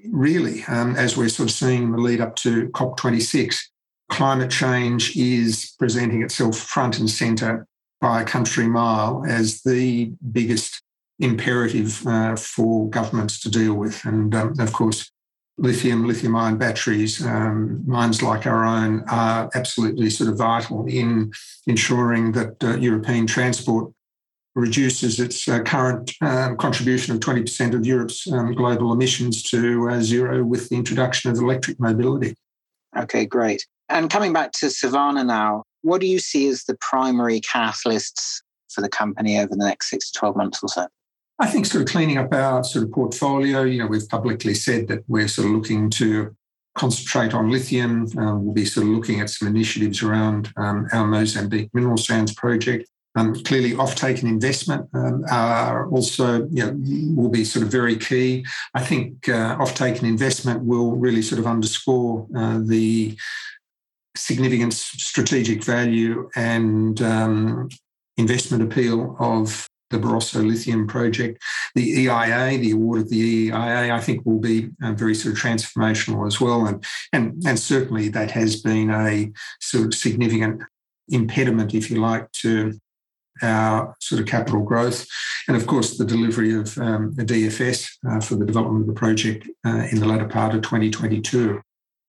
really, 0.10 0.64
um, 0.68 0.96
as 0.96 1.16
we're 1.16 1.30
sort 1.30 1.50
of 1.50 1.56
seeing 1.56 1.84
in 1.84 1.92
the 1.92 1.98
lead 1.98 2.22
up 2.22 2.36
to 2.38 2.70
COP26, 2.70 3.58
climate 4.10 4.50
change 4.50 5.16
is 5.16 5.76
presenting 5.78 6.24
itself 6.24 6.58
front 6.58 7.00
and 7.00 7.10
centre 7.10 7.68
by 8.04 8.22
a 8.22 8.26
country 8.26 8.68
mile 8.68 9.24
as 9.26 9.62
the 9.62 10.12
biggest 10.34 10.82
imperative 11.20 12.06
uh, 12.06 12.36
for 12.36 12.90
governments 12.90 13.40
to 13.40 13.50
deal 13.50 13.76
with. 13.76 14.04
And 14.04 14.36
um, 14.36 14.54
of 14.60 14.74
course, 14.74 15.10
lithium, 15.58 16.06
lithium 16.06 16.36
ion 16.36 16.58
batteries, 16.58 17.26
um, 17.26 17.82
mines 17.88 18.22
like 18.22 18.46
our 18.46 18.66
own, 18.66 19.06
are 19.10 19.50
absolutely 19.56 20.10
sort 20.10 20.30
of 20.30 20.38
vital 20.38 20.86
in 20.86 21.32
ensuring 21.66 22.34
that 22.34 22.62
uh, 22.62 22.76
European 22.76 23.26
transport 23.26 23.94
reduces 24.54 25.22
its 25.22 25.48
uh, 25.48 25.62
current 25.62 26.12
uh, 26.22 26.56
contribution 26.56 27.16
of 27.16 27.22
20% 27.22 27.74
of 27.74 27.86
Europe's 27.86 28.30
um, 28.34 28.54
global 28.54 28.92
emissions 28.92 29.42
to 29.44 29.90
uh, 29.90 30.02
zero 30.02 30.44
with 30.44 30.68
the 30.68 30.76
introduction 30.76 31.32
of 31.32 31.38
electric 31.38 31.80
mobility. 31.80 32.36
Okay, 32.98 33.26
great. 33.26 33.66
And 33.88 34.10
coming 34.10 34.34
back 34.34 34.52
to 34.60 34.70
Savannah 34.70 35.24
now, 35.24 35.64
what 35.84 36.02
do 36.02 36.08
you 36.08 36.20
see 36.20 36.48
as 36.48 36.64
the 36.64 36.76
primary 36.76 37.40
catalysts 37.40 38.42
for 38.70 38.82
the 38.82 38.90
company 38.90 39.38
over 39.38 39.50
the 39.50 39.66
next 39.66 39.90
six 39.90 40.12
to 40.12 40.20
12 40.20 40.36
months 40.36 40.60
or 40.64 40.70
so? 40.70 40.88
I 41.40 41.48
think 41.48 41.66
sort 41.66 41.84
of 41.84 41.90
cleaning 41.90 42.18
up 42.18 42.34
our 42.34 42.64
sort 42.64 42.86
of 42.86 42.92
portfolio. 42.92 43.64
You 43.64 43.80
know, 43.80 43.88
we've 43.88 44.08
publicly 44.08 44.54
said 44.54 44.88
that 44.88 45.04
we're 45.08 45.28
sort 45.28 45.48
of 45.48 45.54
looking 45.54 45.90
to 45.92 46.36
concentrate 46.76 47.34
on 47.34 47.52
lithium. 47.52 48.08
Um, 48.18 48.46
we'll 48.46 48.54
be 48.54 48.66
sort 48.66 48.86
of 48.86 48.94
looking 48.94 49.20
at 49.20 49.30
some 49.30 49.48
initiatives 49.48 50.02
around 50.02 50.52
um, 50.58 50.88
our 50.94 51.06
Mozambique 51.06 51.70
mineral 51.74 51.98
sands 51.98 52.34
project. 52.34 52.90
Um, 53.16 53.36
clearly, 53.44 53.74
offtake 53.74 54.22
and 54.22 54.30
investment 54.30 54.90
um, 54.96 55.24
are 55.30 55.88
also, 55.90 56.48
you 56.50 56.66
know, 56.66 57.22
will 57.22 57.30
be 57.30 57.46
sort 57.46 57.64
of 57.64 57.72
very 57.72 57.96
key. 57.96 58.44
I 58.74 58.84
think 58.84 59.30
uh, 59.30 59.56
offtake 59.58 60.00
and 60.00 60.08
investment 60.08 60.64
will 60.64 60.96
really 60.96 61.22
sort 61.22 61.38
of 61.38 61.46
underscore 61.46 62.28
uh, 62.36 62.60
the 62.64 63.16
significant 64.16 64.74
strategic 64.74 65.64
value 65.64 66.30
and 66.36 67.02
um, 67.02 67.70
investment 68.18 68.64
appeal 68.64 69.16
of 69.20 69.68
the 69.94 70.00
Barroso 70.00 70.46
lithium 70.46 70.88
project. 70.88 71.42
The 71.76 71.84
EIA, 71.84 72.58
the 72.58 72.72
award 72.72 73.02
of 73.02 73.10
the 73.10 73.18
EIA, 73.18 73.94
I 73.94 74.00
think 74.02 74.26
will 74.26 74.40
be 74.40 74.70
uh, 74.84 74.94
very 74.94 75.16
sort 75.16 75.36
of 75.36 75.42
transformational 75.42 76.28
as 76.28 76.42
well. 76.42 76.66
And, 76.66 76.84
and, 77.14 77.42
and 77.46 77.60
certainly 77.60 78.10
that 78.10 78.32
has 78.32 78.62
been 78.62 78.90
a 78.90 79.32
sort 79.62 79.86
of 79.86 79.94
significant 79.94 80.64
impediment, 81.10 81.74
if 81.74 81.90
you 81.90 82.02
like, 82.02 82.32
to 82.32 82.78
our 83.42 83.96
sort 84.00 84.22
of 84.22 84.28
capital 84.28 84.62
growth. 84.62 85.08
And 85.48 85.58
of 85.58 85.68
course, 85.68 85.98
the 85.98 86.06
delivery 86.06 86.54
of 86.54 86.78
um, 86.78 87.14
the 87.16 87.26
DFS 87.26 87.90
uh, 88.08 88.20
for 88.20 88.36
the 88.36 88.46
development 88.46 88.82
of 88.82 88.88
the 88.88 89.00
project 89.00 89.48
uh, 89.66 89.88
in 89.92 90.00
the 90.00 90.08
latter 90.08 90.28
part 90.28 90.54
of 90.54 90.62
2022. 90.62 91.62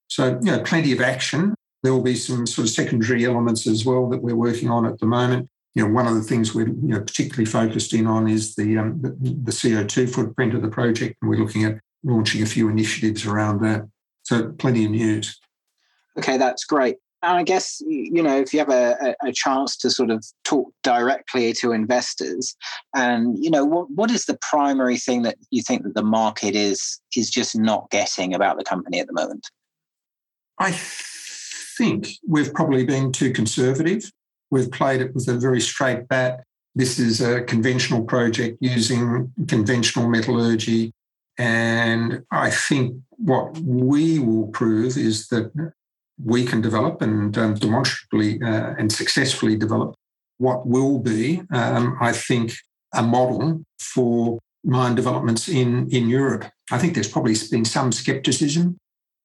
So, 0.08 0.38
you 0.42 0.52
know, 0.52 0.60
plenty 0.60 0.92
of 0.92 1.00
action. 1.00 1.54
There 1.84 1.92
will 1.92 2.02
be 2.02 2.16
some 2.16 2.48
sort 2.48 2.66
of 2.66 2.74
secondary 2.74 3.24
elements 3.24 3.68
as 3.68 3.84
well 3.84 4.08
that 4.08 4.20
we're 4.20 4.34
working 4.34 4.68
on 4.68 4.86
at 4.86 4.98
the 4.98 5.06
moment 5.06 5.48
you 5.74 5.82
know, 5.82 5.92
one 5.92 6.06
of 6.06 6.14
the 6.14 6.22
things 6.22 6.54
we're 6.54 6.68
you 6.68 6.88
know, 6.88 7.00
particularly 7.00 7.46
focused 7.46 7.92
in 7.92 8.06
on 8.06 8.28
is 8.28 8.54
the, 8.54 8.78
um, 8.78 9.00
the, 9.00 9.10
the 9.20 9.50
CO2 9.50 10.08
footprint 10.08 10.54
of 10.54 10.62
the 10.62 10.68
project, 10.68 11.16
and 11.20 11.28
we're 11.28 11.36
looking 11.36 11.64
at 11.64 11.78
launching 12.04 12.42
a 12.42 12.46
few 12.46 12.68
initiatives 12.68 13.26
around 13.26 13.60
that. 13.62 13.82
So, 14.22 14.52
plenty 14.52 14.84
of 14.84 14.92
news. 14.92 15.38
Okay, 16.16 16.38
that's 16.38 16.64
great. 16.64 16.96
And 17.22 17.38
I 17.38 17.42
guess 17.42 17.80
you 17.86 18.22
know 18.22 18.38
if 18.38 18.52
you 18.52 18.58
have 18.58 18.70
a, 18.70 19.16
a, 19.24 19.32
chance 19.32 19.78
to 19.78 19.90
sort 19.90 20.10
of 20.10 20.24
talk 20.44 20.70
directly 20.82 21.54
to 21.54 21.72
investors, 21.72 22.54
and 22.94 23.42
you 23.42 23.50
know 23.50 23.64
what 23.64 23.90
what 23.90 24.10
is 24.10 24.26
the 24.26 24.38
primary 24.42 24.98
thing 24.98 25.22
that 25.22 25.36
you 25.50 25.62
think 25.62 25.84
that 25.84 25.94
the 25.94 26.04
market 26.04 26.54
is 26.54 27.00
is 27.16 27.30
just 27.30 27.56
not 27.56 27.90
getting 27.90 28.34
about 28.34 28.58
the 28.58 28.64
company 28.64 29.00
at 29.00 29.06
the 29.06 29.14
moment? 29.14 29.48
I 30.58 30.78
think 31.76 32.08
we've 32.26 32.52
probably 32.52 32.84
been 32.84 33.12
too 33.12 33.32
conservative. 33.32 34.10
We've 34.50 34.70
played 34.70 35.00
it 35.00 35.14
with 35.14 35.28
a 35.28 35.34
very 35.34 35.60
straight 35.60 36.08
bat. 36.08 36.44
This 36.74 36.98
is 36.98 37.20
a 37.20 37.42
conventional 37.42 38.04
project 38.04 38.58
using 38.60 39.32
conventional 39.48 40.08
metallurgy. 40.08 40.92
And 41.38 42.22
I 42.30 42.50
think 42.50 42.96
what 43.10 43.58
we 43.58 44.18
will 44.18 44.48
prove 44.48 44.96
is 44.96 45.28
that 45.28 45.52
we 46.22 46.44
can 46.44 46.60
develop 46.60 47.02
and 47.02 47.36
um, 47.36 47.54
demonstrably 47.54 48.40
uh, 48.42 48.74
and 48.78 48.92
successfully 48.92 49.56
develop 49.56 49.94
what 50.38 50.66
will 50.66 50.98
be, 50.98 51.42
um, 51.52 51.96
I 52.00 52.12
think, 52.12 52.54
a 52.92 53.02
model 53.02 53.64
for 53.78 54.38
mine 54.64 54.94
developments 54.94 55.48
in, 55.48 55.88
in 55.90 56.08
Europe. 56.08 56.46
I 56.70 56.78
think 56.78 56.94
there's 56.94 57.10
probably 57.10 57.34
been 57.50 57.64
some 57.64 57.92
skepticism, 57.92 58.78